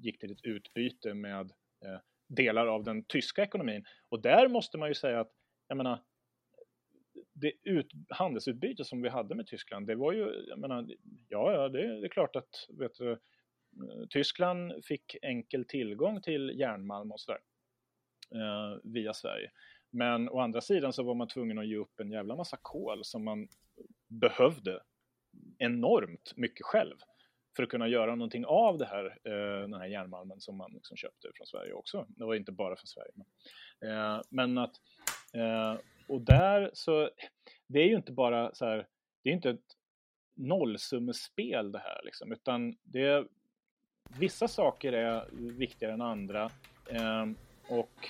[0.00, 1.52] gick till ett utbyte med
[1.84, 3.84] eh, delar av den tyska ekonomin.
[4.08, 5.32] Och där måste man ju säga att,
[5.68, 6.02] jag menar,
[7.34, 10.86] det ut, handelsutbyte som vi hade med Tyskland, det var ju, jag menar,
[11.28, 13.18] ja, ja, det, det är klart att, vet du, eh,
[14.10, 17.40] Tyskland fick enkel tillgång till järnmalm och sådär
[18.34, 19.50] eh, via Sverige.
[19.90, 23.04] Men å andra sidan så var man tvungen att ge upp en jävla massa kol
[23.04, 23.48] som man
[24.08, 24.80] behövde
[25.58, 26.96] enormt mycket själv
[27.56, 30.96] för att kunna göra någonting av det här, eh, den här järnmalmen som man liksom
[30.96, 32.06] köpte från Sverige också.
[32.08, 33.12] Det var inte bara från Sverige.
[33.14, 33.26] Men,
[33.90, 34.74] eh, men att
[35.34, 37.10] eh, och där så,
[37.66, 38.86] det är ju inte bara så här,
[39.22, 39.76] det är inte ett
[40.34, 43.28] nollsummespel det här liksom, utan det är,
[44.18, 46.50] vissa saker är viktigare än andra
[46.90, 47.36] ehm,
[47.68, 48.08] eh, och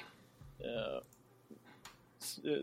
[0.58, 1.02] eh,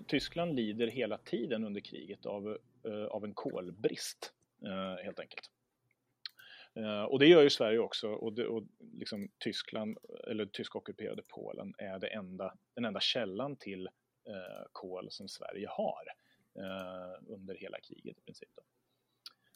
[0.07, 4.33] Tyskland lider hela tiden under kriget av, eh, av en kolbrist
[4.65, 5.49] eh, helt enkelt.
[6.77, 8.63] Uh, och det gör ju Sverige också och, det, och
[8.93, 9.97] liksom Tyskland,
[10.27, 13.89] eller tysk-ockuperade Polen är det enda, den enda källan till
[14.27, 16.03] eh, kol som Sverige har
[16.55, 18.49] eh, under hela kriget i princip.
[18.55, 18.61] Då.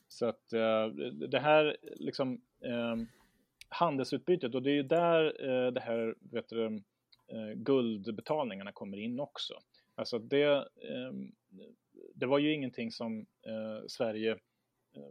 [0.08, 0.88] Så att eh,
[1.30, 2.96] det här liksom eh,
[3.70, 6.66] handelsutbytet och det är ju där eh, det här vet du,
[7.28, 9.54] eh, guldbetalningarna kommer in också.
[9.96, 11.12] Alltså det, eh,
[12.14, 14.32] det var ju ingenting som eh, Sverige
[14.96, 15.10] eh,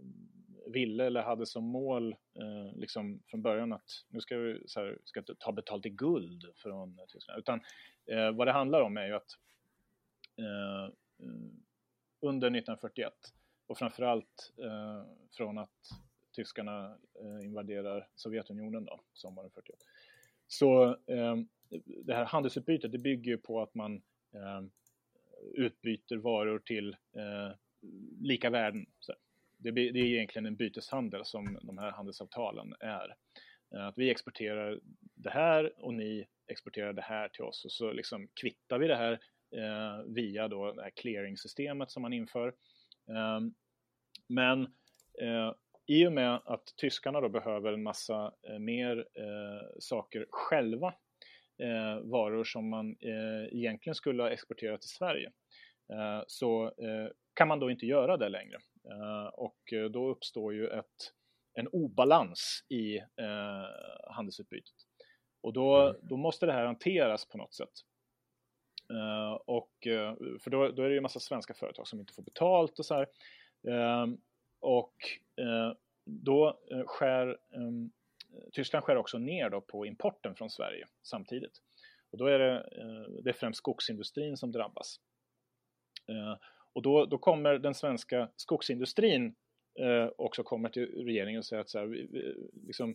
[0.67, 4.99] ville eller hade som mål eh, liksom från början att nu ska vi så här,
[5.05, 7.39] ska ta betalt i guld från Tyskland.
[7.39, 7.61] Utan
[8.07, 9.39] eh, vad det handlar om är ju att
[10.39, 11.55] eh, eh
[12.21, 13.13] under 1941
[13.67, 15.03] och framförallt eh,
[15.37, 15.91] från att
[16.33, 19.77] tyskarna eh, invaderar Sovjetunionen då, sommaren 41.
[20.47, 21.37] Så eh,
[22.05, 24.03] det här handelsutbytet det bygger på att man
[24.35, 24.63] eh,
[25.55, 27.57] utbyter varor till eh,
[28.21, 28.87] lika värden.
[28.99, 29.15] Så
[29.57, 33.17] det, det är egentligen en byteshandel som de här handelsavtalen är.
[33.75, 34.81] Eh, att vi exporterar
[35.15, 38.97] det här och ni exporterar det här till oss och så liksom kvittar vi det
[38.97, 39.13] här
[39.57, 42.49] eh, via då det här clearingsystemet som man inför.
[43.09, 43.41] Eh,
[44.29, 44.63] men
[45.21, 45.53] eh,
[45.87, 50.95] i och med att tyskarna då behöver en massa eh, mer eh, saker själva,
[51.59, 55.33] eh, varor som man eh, egentligen skulle ha exporterat till Sverige,
[56.27, 56.73] så
[57.35, 58.57] kan man då inte göra det längre.
[58.91, 59.59] Eh, och
[59.91, 61.13] då uppstår ju ett,
[61.55, 63.67] en obalans i eh,
[64.11, 64.75] handelsutbytet.
[65.41, 65.97] Och då, mm.
[66.03, 67.73] då måste det här hanteras på något sätt.
[69.45, 69.73] och,
[70.41, 72.87] för då, då är det ju en massa svenska företag som inte får betalt och
[72.87, 73.09] så här.
[74.61, 74.95] och
[76.05, 77.39] då skär
[78.53, 81.63] Tyskland skär också ner då på importen från Sverige samtidigt.
[82.11, 82.69] Och då är det,
[83.23, 85.01] det är främst skogsindustrin som drabbas.
[86.73, 89.35] Och då, då kommer den svenska skogsindustrin
[89.81, 92.09] eh, också kommer till regeringen och säger att så här, vi,
[92.67, 92.95] liksom,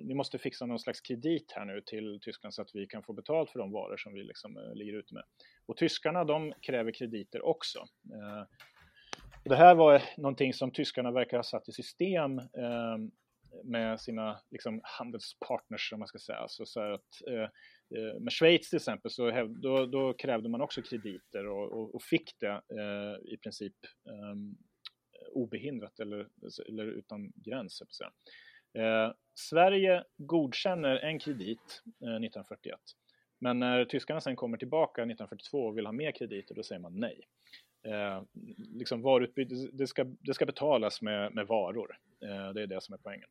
[0.00, 3.12] ni måste fixa någon slags kredit här nu till Tyskland så att vi kan få
[3.12, 5.24] betalt för de varor som vi liksom, eh, ligger ute med.
[5.66, 7.78] Och tyskarna de kräver krediter också.
[8.12, 8.44] Eh,
[9.44, 12.96] det här var någonting som tyskarna verkar ha satt i system eh,
[13.64, 16.38] med sina liksom, handelspartners, om man ska säga.
[16.38, 17.42] Alltså så, så att, eh,
[17.98, 22.02] eh, med Schweiz till exempel så då, då krävde man också krediter och, och, och
[22.02, 23.76] fick det eh, i princip
[24.06, 24.36] eh,
[25.36, 26.28] obehindrat eller,
[26.68, 27.82] eller utan gräns.
[28.74, 32.80] Eh, Sverige godkänner en kredit eh, 1941
[33.38, 37.00] men när tyskarna sen kommer tillbaka 1942 och vill ha mer krediter då säger man
[37.00, 37.20] nej.
[37.86, 38.22] Eh,
[38.56, 41.98] liksom varutbyte, det ska, det ska betalas med, med varor.
[42.22, 43.28] Eh, det är det som är poängen.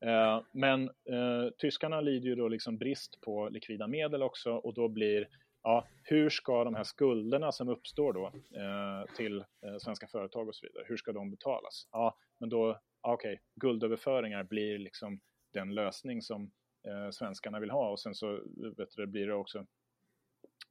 [0.00, 4.88] Eh, men eh, tyskarna lider ju då liksom brist på likvida medel också och då
[4.88, 5.28] blir
[5.62, 8.26] ja, hur ska de här skulderna som uppstår då
[8.60, 11.88] eh, till eh, svenska företag och så vidare, hur ska de betalas?
[11.92, 15.20] Ja, men då, okej, okay, guldöverföringar blir liksom
[15.52, 16.50] den lösning som
[16.86, 18.40] eh, svenskarna vill ha och sen så eh,
[18.76, 19.58] vet du, blir det också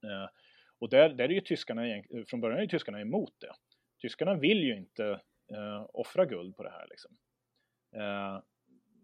[0.02, 0.28] eh,
[0.80, 3.52] och där, där är ju tyskarna, eh, från början är ju tyskarna emot det.
[4.02, 5.06] Tyskarna vill ju inte
[5.52, 7.16] eh, offra guld på det här liksom.
[7.96, 8.42] Eh,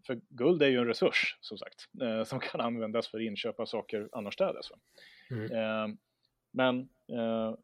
[0.07, 3.67] för guld är ju en resurs, som sagt, eh, som kan användas för inköp av
[3.67, 4.67] saker annorstädes.
[5.31, 5.53] Mm.
[5.53, 5.97] Eh,
[6.51, 7.55] men eh,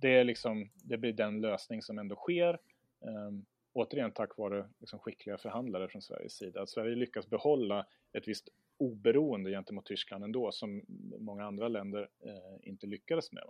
[0.00, 2.54] det, är liksom, det blir den lösning som ändå sker.
[3.00, 3.30] Eh,
[3.72, 6.62] återigen tack vare liksom skickliga förhandlare från Sveriges sida.
[6.62, 8.48] Att Sverige lyckas behålla ett visst
[8.78, 10.84] oberoende gentemot Tyskland ändå, som
[11.18, 13.44] många andra länder eh, inte lyckades med.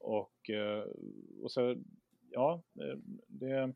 [0.00, 0.50] Och,
[1.42, 1.76] och så,
[2.30, 2.62] ja,
[3.26, 3.74] det,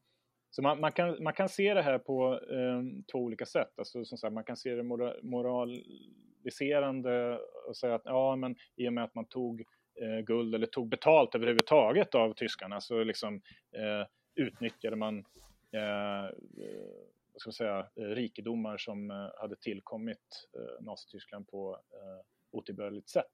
[0.55, 3.79] så man, man, kan, man kan se det här på eh, två olika sätt.
[3.79, 4.83] Alltså, som sagt, man kan se det
[5.23, 7.39] moraliserande
[7.69, 9.61] och säga att ja, men i och med att man tog
[10.01, 13.35] eh, guld eller tog betalt överhuvudtaget av tyskarna så liksom
[13.77, 15.19] eh, utnyttjade man
[15.73, 16.31] eh,
[17.33, 22.21] vad ska man säga, rikedomar som eh, hade tillkommit eh, Nazityskland på eh,
[22.51, 23.33] otillbörligt sätt.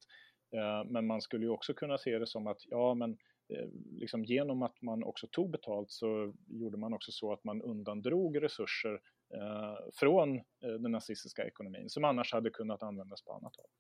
[0.55, 3.17] Eh, men man skulle ju också kunna se det som att ja, men Eh,
[3.49, 7.63] Eh, liksom genom att man också tog betalt så gjorde man också så att man
[7.63, 9.01] undandrog resurser
[9.35, 13.71] eh, från eh, den nazistiska ekonomin som annars hade kunnat användas på annat håll.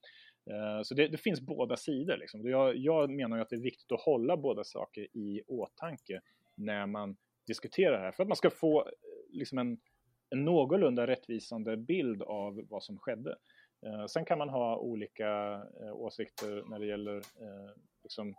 [0.56, 2.16] Eh, så det, det, finns båda sidor.
[2.16, 2.48] Liksom.
[2.48, 6.20] Jag, jag menar ju att det är viktigt att hålla båda saker i åtanke
[6.54, 7.16] när man
[7.46, 8.92] diskuterar det här för att man ska få eh,
[9.30, 9.78] liksom en,
[10.30, 13.36] en någorlunda rättvisande bild av vad som skedde.
[14.08, 15.62] Sen kan man ha olika
[15.92, 17.22] åsikter när det gäller
[18.02, 18.34] liksom,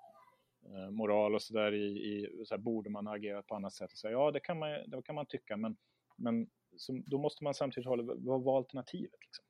[0.91, 3.91] moral och sådär i, i så här, borde man ha agerat på annat sätt?
[3.91, 5.77] Och säga, ja, det kan man, det kan man tycka, men,
[6.18, 9.19] men så, då måste man samtidigt hålla, vad var alternativet?
[9.22, 9.45] Liksom?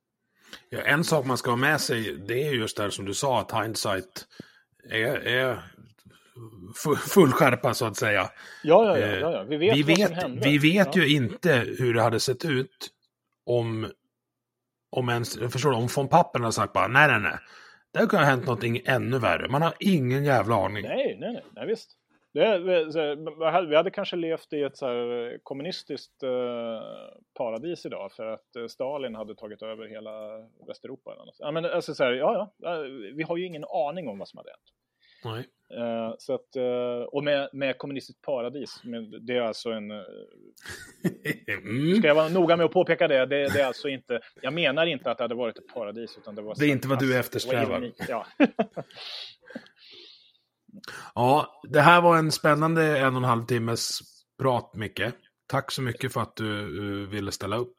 [0.70, 3.42] Ja, en sak man ska ha med sig, det är just det som du sa,
[3.42, 4.28] att hindsight
[4.90, 5.64] är, är
[7.08, 8.30] full skärpa så att säga.
[8.64, 9.08] Ja, ja, ja.
[9.08, 9.44] ja, ja.
[9.44, 10.50] vi vet vi vad vet, som hände.
[10.50, 12.90] Vi vet ju inte hur det hade sett ut
[13.46, 13.92] om,
[14.90, 17.40] om ens, förstår du, om von Pappen hade sagt bara nej, nej, nej.
[17.92, 19.48] Det kan ha hänt någonting ännu värre.
[19.50, 20.84] Man har ingen jävla aning.
[20.84, 21.96] Nej, nej, nej, nej visst.
[22.34, 22.60] Det,
[23.70, 26.30] vi, hade kanske levt i ett så här kommunistiskt eh,
[27.38, 30.12] paradis idag för att eh, Stalin hade tagit över hela
[30.68, 31.14] Västeuropa.
[31.14, 31.36] Eller något.
[31.40, 32.78] Ja, men alltså så här, ja, ja,
[33.16, 34.74] vi har ju ingen aning om vad som hade hänt.
[35.24, 35.48] Nej.
[35.78, 38.82] Uh, så att, uh, och med, med kommunistiskt paradis,
[39.22, 39.92] det är alltså en...
[39.92, 40.02] Uh.
[42.00, 44.20] Ska jag vara noga med att påpeka det, det, det, är alltså inte...
[44.42, 46.56] Jag menar inte att det hade varit ett paradis, utan det var...
[46.60, 47.92] Det är inte vad du eftersträvar.
[48.08, 48.26] Ja.
[51.16, 54.00] ja, det här var en spännande en och en halv timmes
[54.42, 55.02] prat, Micke.
[55.48, 57.78] Tack så mycket för att du ville ställa upp.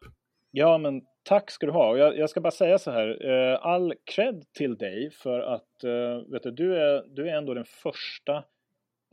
[0.51, 1.97] Ja, men tack ska du ha.
[1.97, 3.31] Jag, jag ska bara säga så här.
[3.31, 7.55] Eh, all cred till dig för att eh, vet du, du, är, du är ändå
[7.55, 8.45] den första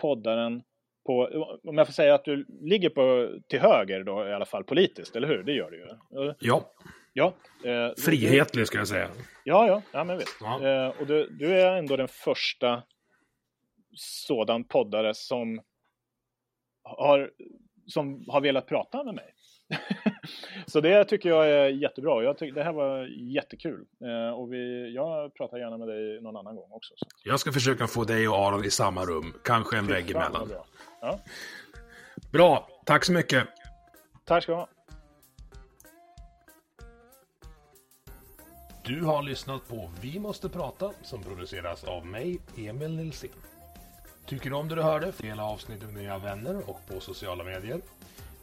[0.01, 0.63] poddaren
[1.05, 1.29] på,
[1.63, 5.15] om jag får säga att du ligger på, till höger då i alla fall politiskt,
[5.15, 5.43] eller hur?
[5.43, 5.88] Det gör du ju.
[6.39, 6.73] Ja.
[7.13, 7.34] Ja.
[7.65, 9.09] Eh, Frihetlig ska jag säga.
[9.43, 10.38] Ja, ja, ja men visst.
[10.41, 10.67] Ja.
[10.67, 12.84] Eh, och du, du är ändå den första
[13.95, 15.61] sådan poddare som
[16.84, 17.31] har,
[17.88, 19.34] som har velat prata med mig.
[20.68, 22.23] så det tycker jag är jättebra.
[22.23, 23.85] Jag tycker, det här var jättekul.
[24.02, 26.94] Eh, och vi, jag pratar gärna med dig någon annan gång också.
[26.98, 27.06] Så.
[27.23, 29.34] Jag ska försöka få dig och Aron i samma rum.
[29.44, 30.48] Kanske en vägg emellan.
[30.48, 30.65] Bra.
[31.02, 31.19] Ja.
[32.31, 33.48] bra, tack så mycket.
[34.26, 34.68] Tack ska du ha.
[38.85, 43.30] Du har lyssnat på Vi måste prata som produceras av mig, Emil Nilsson.
[44.26, 45.14] Tycker du om det du hörde?
[45.18, 47.81] Dela avsnittet med dina vänner och på sociala medier.